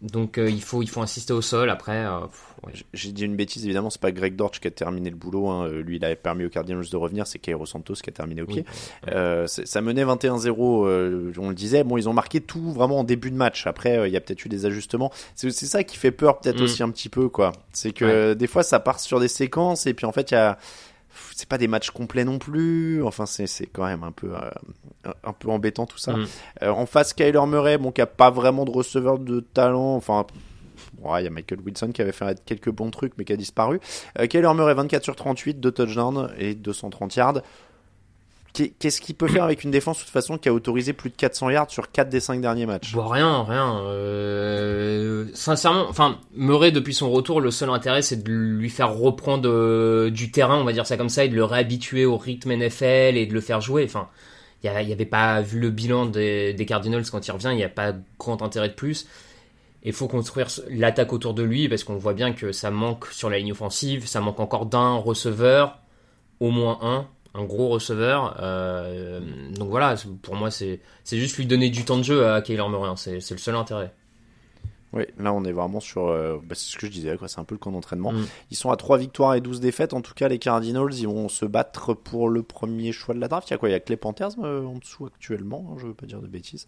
Donc 0.00 0.38
euh, 0.38 0.48
il 0.48 0.62
faut 0.62 0.80
il 0.82 0.88
faut 0.88 1.00
insister 1.02 1.32
au 1.32 1.42
sol. 1.42 1.70
Après, 1.70 2.04
euh, 2.06 2.20
ouais. 2.64 2.72
J'ai 2.94 3.10
dit 3.10 3.24
une 3.24 3.34
bêtise, 3.34 3.64
évidemment, 3.64 3.90
c'est 3.90 4.00
pas 4.00 4.12
Greg 4.12 4.36
Dortch 4.36 4.60
qui 4.60 4.68
a 4.68 4.70
terminé 4.70 5.10
le 5.10 5.16
boulot. 5.16 5.48
hein. 5.48 5.66
Euh, 5.66 5.82
Lui, 5.82 5.96
il 5.96 6.04
avait 6.04 6.14
permis 6.14 6.44
aux 6.44 6.48
Cardinals 6.50 6.88
de 6.88 6.96
revenir. 6.96 7.26
C'est 7.26 7.40
Cairo 7.40 7.66
Santos 7.66 7.94
qui 7.94 8.08
a 8.10 8.12
terminé 8.12 8.42
au 8.42 8.46
pied. 8.46 8.64
Oui. 8.68 9.12
Euh, 9.12 9.46
ça 9.48 9.80
menait 9.80 10.04
21-0. 10.04 10.86
euh, 10.86 11.32
on 11.38 11.48
le 11.48 11.54
disait. 11.56 11.82
Bon, 11.82 11.96
ils 11.96 12.08
ont 12.08 12.12
marqué 12.12 12.40
tout 12.40 12.70
vraiment 12.72 13.00
en 13.00 13.04
début 13.04 13.30
de 13.32 13.36
match. 13.36 13.66
Après, 13.66 13.98
euh, 13.98 14.06
il 14.06 14.12
y 14.14 14.16
a 14.16 14.20
peut-être 14.20 14.44
eu 14.44 14.48
des 14.48 14.66
ajustements. 14.66 15.10
C'est 15.34 15.50
c'est 15.50 15.66
ça 15.66 15.82
qui 15.82 15.96
fait 15.96 16.12
peur, 16.12 16.38
peut-être 16.38 16.60
Mm. 16.60 16.64
aussi 16.64 16.82
un 16.84 16.90
petit 16.90 17.08
peu, 17.08 17.28
quoi. 17.28 17.50
C'est 17.72 17.92
que 17.92 18.34
des 18.34 18.46
fois, 18.46 18.62
ça 18.62 18.78
part 18.78 19.00
sur 19.00 19.18
des 19.18 19.28
séquences 19.28 19.86
et 19.86 19.94
puis 19.94 20.06
en 20.06 20.12
fait, 20.12 20.30
il 20.30 20.34
y 20.34 20.36
a 20.36 20.58
c'est 21.34 21.48
pas 21.48 21.58
des 21.58 21.68
matchs 21.68 21.90
complets 21.90 22.24
non 22.24 22.38
plus. 22.38 23.02
Enfin, 23.04 23.26
c'est 23.26 23.66
quand 23.66 23.84
même 23.84 24.02
un 24.02 24.12
peu 24.12 24.34
euh, 24.34 25.12
un 25.24 25.32
peu 25.32 25.50
embêtant 25.50 25.86
tout 25.86 25.98
ça. 25.98 26.14
Mm. 26.14 26.26
Euh, 26.62 26.70
en 26.70 26.86
face, 26.86 27.12
Kyler 27.12 27.46
Murray, 27.46 27.78
bon, 27.78 27.92
qui 27.92 28.00
a 28.00 28.06
pas 28.06 28.30
vraiment 28.30 28.64
de 28.64 28.70
receveur 28.70 29.18
de 29.18 29.40
talent. 29.40 29.94
Enfin, 29.94 30.26
ouais, 31.02 31.22
il 31.22 31.24
y 31.24 31.26
a 31.28 31.30
Michael 31.30 31.60
Wilson 31.64 31.90
qui 31.92 32.02
avait 32.02 32.12
fait 32.12 32.42
quelques 32.44 32.70
bons 32.70 32.90
trucs, 32.90 33.12
mais 33.18 33.24
qui 33.24 33.32
a 33.32 33.36
disparu. 33.36 33.80
Euh, 34.18 34.26
Kyler 34.26 34.52
Murray, 34.54 34.74
24 34.74 35.04
sur 35.04 35.16
38, 35.16 35.60
2 35.60 35.72
touchdowns 35.72 36.30
et 36.38 36.54
230 36.54 37.16
yards. 37.16 37.42
Qu'est- 38.52 38.72
Qu'est-ce 38.78 39.00
qu'il 39.00 39.14
peut 39.14 39.28
faire 39.28 39.44
avec 39.44 39.62
une 39.64 39.70
défense 39.70 39.98
de 39.98 40.02
toute 40.04 40.12
façon 40.12 40.38
qui 40.38 40.48
a 40.48 40.52
autorisé 40.52 40.92
plus 40.92 41.10
de 41.10 41.16
400 41.16 41.50
yards 41.50 41.70
sur 41.70 41.90
4 41.90 42.08
des 42.08 42.20
5 42.20 42.40
derniers 42.40 42.66
matchs? 42.66 42.92
Bon, 42.92 43.06
rien, 43.06 43.44
rien. 43.44 43.80
Euh, 43.84 45.26
sincèrement, 45.34 45.86
enfin, 45.88 46.18
Murray, 46.34 46.72
depuis 46.72 46.94
son 46.94 47.10
retour, 47.10 47.40
le 47.40 47.50
seul 47.50 47.70
intérêt, 47.70 48.02
c'est 48.02 48.22
de 48.22 48.30
lui 48.30 48.70
faire 48.70 48.94
reprendre 48.94 49.48
euh, 49.48 50.10
du 50.10 50.30
terrain, 50.30 50.56
on 50.56 50.64
va 50.64 50.72
dire 50.72 50.86
ça 50.86 50.96
comme 50.96 51.08
ça, 51.08 51.24
et 51.24 51.28
de 51.28 51.34
le 51.34 51.44
réhabituer 51.44 52.04
au 52.06 52.16
rythme 52.16 52.52
NFL 52.52 53.16
et 53.16 53.26
de 53.26 53.34
le 53.34 53.40
faire 53.40 53.60
jouer. 53.60 53.84
Enfin, 53.84 54.08
il 54.64 54.66
y, 54.88 54.92
avait 54.92 55.04
pas, 55.04 55.40
vu 55.40 55.60
le 55.60 55.70
bilan 55.70 56.06
des, 56.06 56.52
des 56.52 56.66
Cardinals 56.66 57.04
quand 57.10 57.24
il 57.26 57.30
revient, 57.30 57.50
il 57.52 57.56
n'y 57.56 57.64
a 57.64 57.68
pas 57.68 57.92
grand 58.18 58.42
intérêt 58.42 58.68
de 58.68 58.74
plus. 58.74 59.06
Il 59.84 59.92
faut 59.92 60.08
construire 60.08 60.48
l'attaque 60.68 61.12
autour 61.12 61.34
de 61.34 61.44
lui 61.44 61.68
parce 61.68 61.84
qu'on 61.84 61.96
voit 61.96 62.12
bien 62.14 62.32
que 62.32 62.50
ça 62.50 62.70
manque 62.72 63.06
sur 63.06 63.30
la 63.30 63.38
ligne 63.38 63.52
offensive, 63.52 64.08
ça 64.08 64.20
manque 64.20 64.40
encore 64.40 64.66
d'un 64.66 64.96
receveur, 64.96 65.78
au 66.40 66.50
moins 66.50 66.78
un, 66.82 67.06
un 67.34 67.44
gros 67.44 67.68
receveur. 67.68 68.36
Euh, 68.40 69.20
donc 69.52 69.68
voilà, 69.68 69.94
pour 70.22 70.34
moi, 70.34 70.50
c'est 70.50 70.80
juste 71.04 71.36
lui 71.36 71.46
donner 71.46 71.70
du 71.70 71.84
temps 71.84 71.98
de 71.98 72.02
jeu 72.02 72.26
à 72.28 72.42
Kyler 72.42 72.68
Murray, 72.68 72.88
hein, 72.88 72.96
c'est 72.96 73.30
le 73.30 73.38
seul 73.38 73.56
intérêt. 73.56 73.92
Oui, 74.92 75.04
là 75.18 75.32
on 75.34 75.44
est 75.44 75.52
vraiment 75.52 75.80
sur. 75.80 76.06
euh, 76.08 76.38
bah, 76.42 76.54
c'est 76.54 76.72
ce 76.72 76.76
que 76.78 76.86
je 76.86 76.92
disais, 76.92 77.16
quoi. 77.18 77.28
C'est 77.28 77.38
un 77.40 77.44
peu 77.44 77.54
le 77.54 77.58
camp 77.58 77.70
d'entraînement. 77.72 78.12
Mm. 78.12 78.26
Ils 78.50 78.56
sont 78.56 78.70
à 78.70 78.76
3 78.76 78.96
victoires 78.98 79.34
et 79.34 79.40
12 79.40 79.60
défaites. 79.60 79.92
En 79.92 80.00
tout 80.00 80.14
cas, 80.14 80.28
les 80.28 80.38
Cardinals, 80.38 80.94
ils 80.94 81.06
vont 81.06 81.28
se 81.28 81.44
battre 81.44 81.92
pour 81.94 82.28
le 82.28 82.42
premier 82.42 82.92
choix 82.92 83.14
de 83.14 83.20
la 83.20 83.28
draft. 83.28 83.48
Il 83.48 83.52
y 83.52 83.54
a 83.54 83.58
quoi? 83.58 83.68
Il 83.68 83.72
y 83.72 83.74
a 83.74 83.80
que 83.80 83.90
les 83.90 83.96
Panthers 83.98 84.30
euh, 84.42 84.64
en 84.64 84.76
dessous 84.78 85.06
actuellement. 85.06 85.70
hein, 85.72 85.76
je 85.80 85.86
veux 85.88 85.94
pas 85.94 86.06
dire 86.06 86.20
de 86.20 86.26
bêtises. 86.26 86.66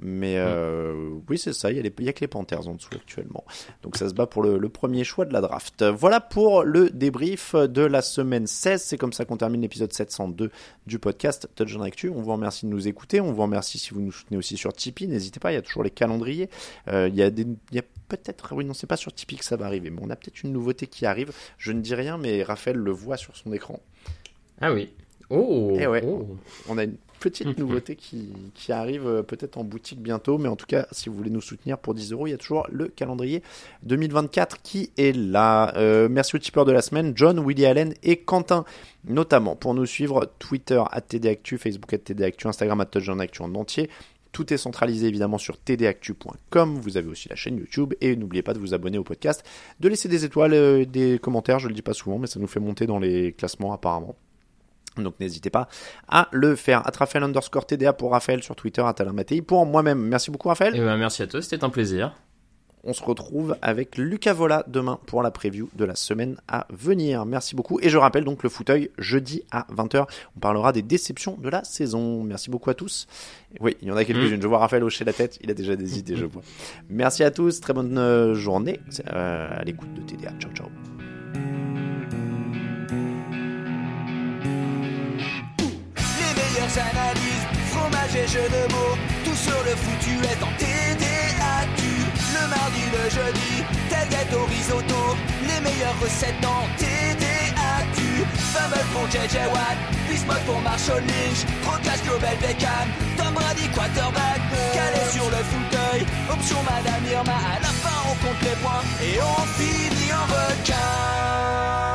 Mais 0.00 0.36
euh, 0.38 1.10
oui, 1.28 1.38
c'est 1.38 1.52
ça. 1.52 1.70
Il 1.70 1.76
y, 1.76 1.80
a 1.80 1.82
les- 1.82 1.94
il 1.98 2.04
y 2.04 2.08
a 2.08 2.12
que 2.12 2.20
les 2.20 2.28
Panthers 2.28 2.68
en 2.68 2.74
dessous 2.74 2.90
actuellement. 2.94 3.44
Donc 3.82 3.96
ça 3.96 4.08
se 4.08 4.14
bat 4.14 4.26
pour 4.26 4.42
le, 4.42 4.58
le 4.58 4.68
premier 4.68 5.04
choix 5.04 5.24
de 5.24 5.32
la 5.32 5.40
draft. 5.40 5.82
Voilà 5.84 6.20
pour 6.20 6.64
le 6.64 6.90
débrief 6.90 7.54
de 7.54 7.82
la 7.82 8.02
semaine 8.02 8.46
16. 8.46 8.82
C'est 8.82 8.98
comme 8.98 9.12
ça 9.12 9.24
qu'on 9.24 9.36
termine 9.36 9.62
l'épisode 9.62 9.92
702 9.92 10.50
du 10.86 10.98
podcast 10.98 11.48
Touchdown 11.54 11.82
Actu. 11.84 12.10
On 12.10 12.20
vous 12.20 12.32
remercie 12.32 12.66
de 12.66 12.70
nous 12.70 12.88
écouter. 12.88 13.20
On 13.20 13.32
vous 13.32 13.42
remercie 13.42 13.78
si 13.78 13.94
vous 13.94 14.00
nous 14.00 14.12
soutenez 14.12 14.36
aussi 14.36 14.56
sur 14.56 14.72
Tipeee. 14.72 15.08
N'hésitez 15.08 15.40
pas, 15.40 15.52
il 15.52 15.54
y 15.54 15.58
a 15.58 15.62
toujours 15.62 15.82
les 15.84 15.90
calendriers. 15.90 16.50
Euh, 16.88 17.08
il 17.08 17.14
y 17.14 17.22
a 17.22 17.30
des, 17.30 17.46
y 17.70 17.78
a 17.78 17.82
peut-être, 18.08 18.54
oui, 18.54 18.64
non, 18.64 18.74
c'est 18.74 18.86
pas 18.86 18.96
sur 18.96 19.12
Tipeee 19.12 19.36
que 19.36 19.44
ça 19.44 19.56
va 19.56 19.66
arriver, 19.66 19.90
mais 19.90 20.00
on 20.02 20.10
a 20.10 20.16
peut-être 20.16 20.42
une 20.42 20.52
nouveauté 20.52 20.86
qui 20.86 21.06
arrive. 21.06 21.32
Je 21.58 21.72
ne 21.72 21.80
dis 21.80 21.94
rien, 21.94 22.18
mais 22.18 22.42
Raphaël 22.42 22.76
le 22.76 22.90
voit 22.90 23.16
sur 23.16 23.36
son 23.36 23.52
écran. 23.52 23.80
Ah 24.60 24.72
oui. 24.72 24.90
Oh, 25.30 25.76
Eh 25.80 25.86
ouais. 25.86 26.02
oh. 26.06 26.36
On 26.68 26.76
a 26.76 26.84
une 26.84 26.96
petite 27.18 27.56
nouveauté 27.58 27.96
qui, 27.96 28.32
qui 28.54 28.72
arrive 28.72 29.06
euh, 29.06 29.22
peut-être 29.22 29.56
en 29.56 29.64
boutique 29.64 30.00
bientôt, 30.02 30.36
mais 30.38 30.48
en 30.48 30.56
tout 30.56 30.66
cas, 30.66 30.86
si 30.90 31.08
vous 31.08 31.14
voulez 31.14 31.30
nous 31.30 31.40
soutenir 31.40 31.78
pour 31.78 31.94
10 31.94 32.12
euros, 32.12 32.26
il 32.26 32.30
y 32.30 32.34
a 32.34 32.38
toujours 32.38 32.66
le 32.70 32.88
calendrier 32.88 33.42
2024 33.84 34.60
qui 34.62 34.90
est 34.98 35.16
là. 35.16 35.72
Euh, 35.76 36.08
merci 36.10 36.36
aux 36.36 36.38
tipeurs 36.38 36.64
de 36.64 36.72
la 36.72 36.82
semaine, 36.82 37.12
John, 37.16 37.42
Willy 37.44 37.64
Allen 37.64 37.94
et 38.02 38.18
Quentin, 38.18 38.64
notamment 39.04 39.56
pour 39.56 39.72
nous 39.74 39.86
suivre 39.86 40.30
Twitter 40.38 40.82
à 40.90 41.00
TDActu, 41.00 41.58
Facebook 41.58 41.92
à 41.94 41.98
TDActu, 41.98 42.46
Instagram 42.48 42.80
à 42.80 42.84
Actu 43.20 43.42
en 43.42 43.54
entier. 43.54 43.88
Tout 44.32 44.52
est 44.52 44.56
centralisé 44.56 45.06
évidemment 45.06 45.38
sur 45.38 45.58
tdactu.com. 45.58 46.78
Vous 46.80 46.96
avez 46.96 47.08
aussi 47.08 47.28
la 47.28 47.36
chaîne 47.36 47.58
YouTube 47.58 47.94
et 48.00 48.16
n'oubliez 48.16 48.42
pas 48.42 48.54
de 48.54 48.58
vous 48.58 48.74
abonner 48.74 48.98
au 48.98 49.04
podcast, 49.04 49.44
de 49.80 49.88
laisser 49.88 50.08
des 50.08 50.24
étoiles, 50.24 50.54
euh, 50.54 50.84
des 50.84 51.18
commentaires. 51.18 51.58
Je 51.58 51.68
le 51.68 51.74
dis 51.74 51.82
pas 51.82 51.92
souvent, 51.92 52.18
mais 52.18 52.26
ça 52.26 52.40
nous 52.40 52.46
fait 52.46 52.60
monter 52.60 52.86
dans 52.86 52.98
les 52.98 53.32
classements 53.32 53.72
apparemment. 53.72 54.16
Donc 54.96 55.18
n'hésitez 55.20 55.50
pas 55.50 55.68
à 56.08 56.28
le 56.32 56.56
faire. 56.56 56.82
Raphaël 56.98 57.24
underscore 57.24 57.66
TDA 57.66 57.92
pour 57.92 58.12
Raphaël 58.12 58.42
sur 58.42 58.56
Twitter, 58.56 58.82
à 58.82 58.92
Talain 58.92 59.12
Mattei 59.12 59.40
pour 59.42 59.64
moi-même. 59.64 60.00
Merci 60.00 60.30
beaucoup 60.30 60.48
Raphaël. 60.48 60.74
Eh 60.76 60.80
ben, 60.80 60.96
merci 60.96 61.22
à 61.22 61.26
toi, 61.26 61.40
c'était 61.40 61.64
un 61.64 61.70
plaisir. 61.70 62.14
On 62.84 62.92
se 62.92 63.02
retrouve 63.04 63.56
avec 63.62 63.96
Lucas 63.96 64.32
Vola 64.32 64.64
demain 64.66 64.98
pour 65.06 65.22
la 65.22 65.30
preview 65.30 65.68
de 65.76 65.84
la 65.84 65.94
semaine 65.94 66.36
à 66.48 66.66
venir. 66.70 67.24
Merci 67.24 67.54
beaucoup. 67.54 67.78
Et 67.80 67.88
je 67.88 67.96
rappelle 67.96 68.24
donc 68.24 68.42
le 68.42 68.48
fauteuil 68.48 68.90
jeudi 68.98 69.44
à 69.52 69.66
20h. 69.72 70.06
On 70.36 70.40
parlera 70.40 70.72
des 70.72 70.82
déceptions 70.82 71.36
de 71.40 71.48
la 71.48 71.62
saison. 71.62 72.24
Merci 72.24 72.50
beaucoup 72.50 72.70
à 72.70 72.74
tous. 72.74 73.06
Oui, 73.60 73.76
il 73.82 73.88
y 73.88 73.90
en 73.92 73.96
a 73.96 74.04
quelques-unes. 74.04 74.42
Je 74.42 74.46
vois 74.48 74.58
Raphaël 74.58 74.82
hocher 74.82 75.04
la 75.04 75.12
tête. 75.12 75.38
Il 75.42 75.50
a 75.50 75.54
déjà 75.54 75.76
des 75.76 75.98
idées, 76.00 76.16
je 76.16 76.24
vois. 76.24 76.42
Merci 76.90 77.22
à 77.22 77.30
tous. 77.30 77.60
Très 77.60 77.72
bonne 77.72 77.96
euh, 77.98 78.34
journée 78.34 78.80
euh, 79.12 79.60
à 79.60 79.62
l'écoute 79.62 79.94
de 79.94 80.00
TDA. 80.00 80.32
Ciao, 80.40 80.50
ciao. 80.52 80.66
Les 86.18 86.34
meilleures 86.34 86.78
analyses, 86.78 87.46
fromage 87.70 88.16
et 88.16 88.26
jeux 88.26 88.48
de 88.48 88.72
mots, 88.72 88.96
tout 89.24 89.36
sur 89.36 89.62
le 89.64 89.70
foutu 89.76 90.14
est 90.24 90.42
en 90.42 90.50
TDAQ 90.58 91.81
le 92.42 92.48
mardi, 92.48 92.84
le 92.90 93.04
jeudi, 93.10 93.52
taguette 93.88 94.34
risotto, 94.50 95.02
les 95.48 95.60
meilleures 95.60 95.98
recettes 96.00 96.40
dans 96.40 96.64
TDAQ. 96.78 97.98
Fumble 98.52 98.84
pour 98.92 99.06
JJ 99.10 99.36
Watt, 99.52 99.78
Bismuth 100.08 100.44
pour 100.46 100.60
Marshall 100.60 101.02
Lynch, 101.06 101.40
Trocage 101.62 102.02
Global 102.04 102.36
Beckham, 102.40 102.88
Tom 103.16 103.34
Brady 103.34 103.68
quarterback, 103.74 104.40
calé 104.74 105.02
sur 105.10 105.28
le 105.30 105.42
fauteuil, 105.50 106.06
option 106.30 106.58
Madame 106.64 107.04
Irma, 107.10 107.38
à 107.54 107.60
la 107.60 107.72
fin 107.82 107.98
on 108.10 108.14
compte 108.24 108.42
les 108.42 108.56
points 108.62 108.84
et 109.02 109.18
on 109.20 109.42
finit 109.56 110.12
en 110.12 110.26
requin. 110.34 111.91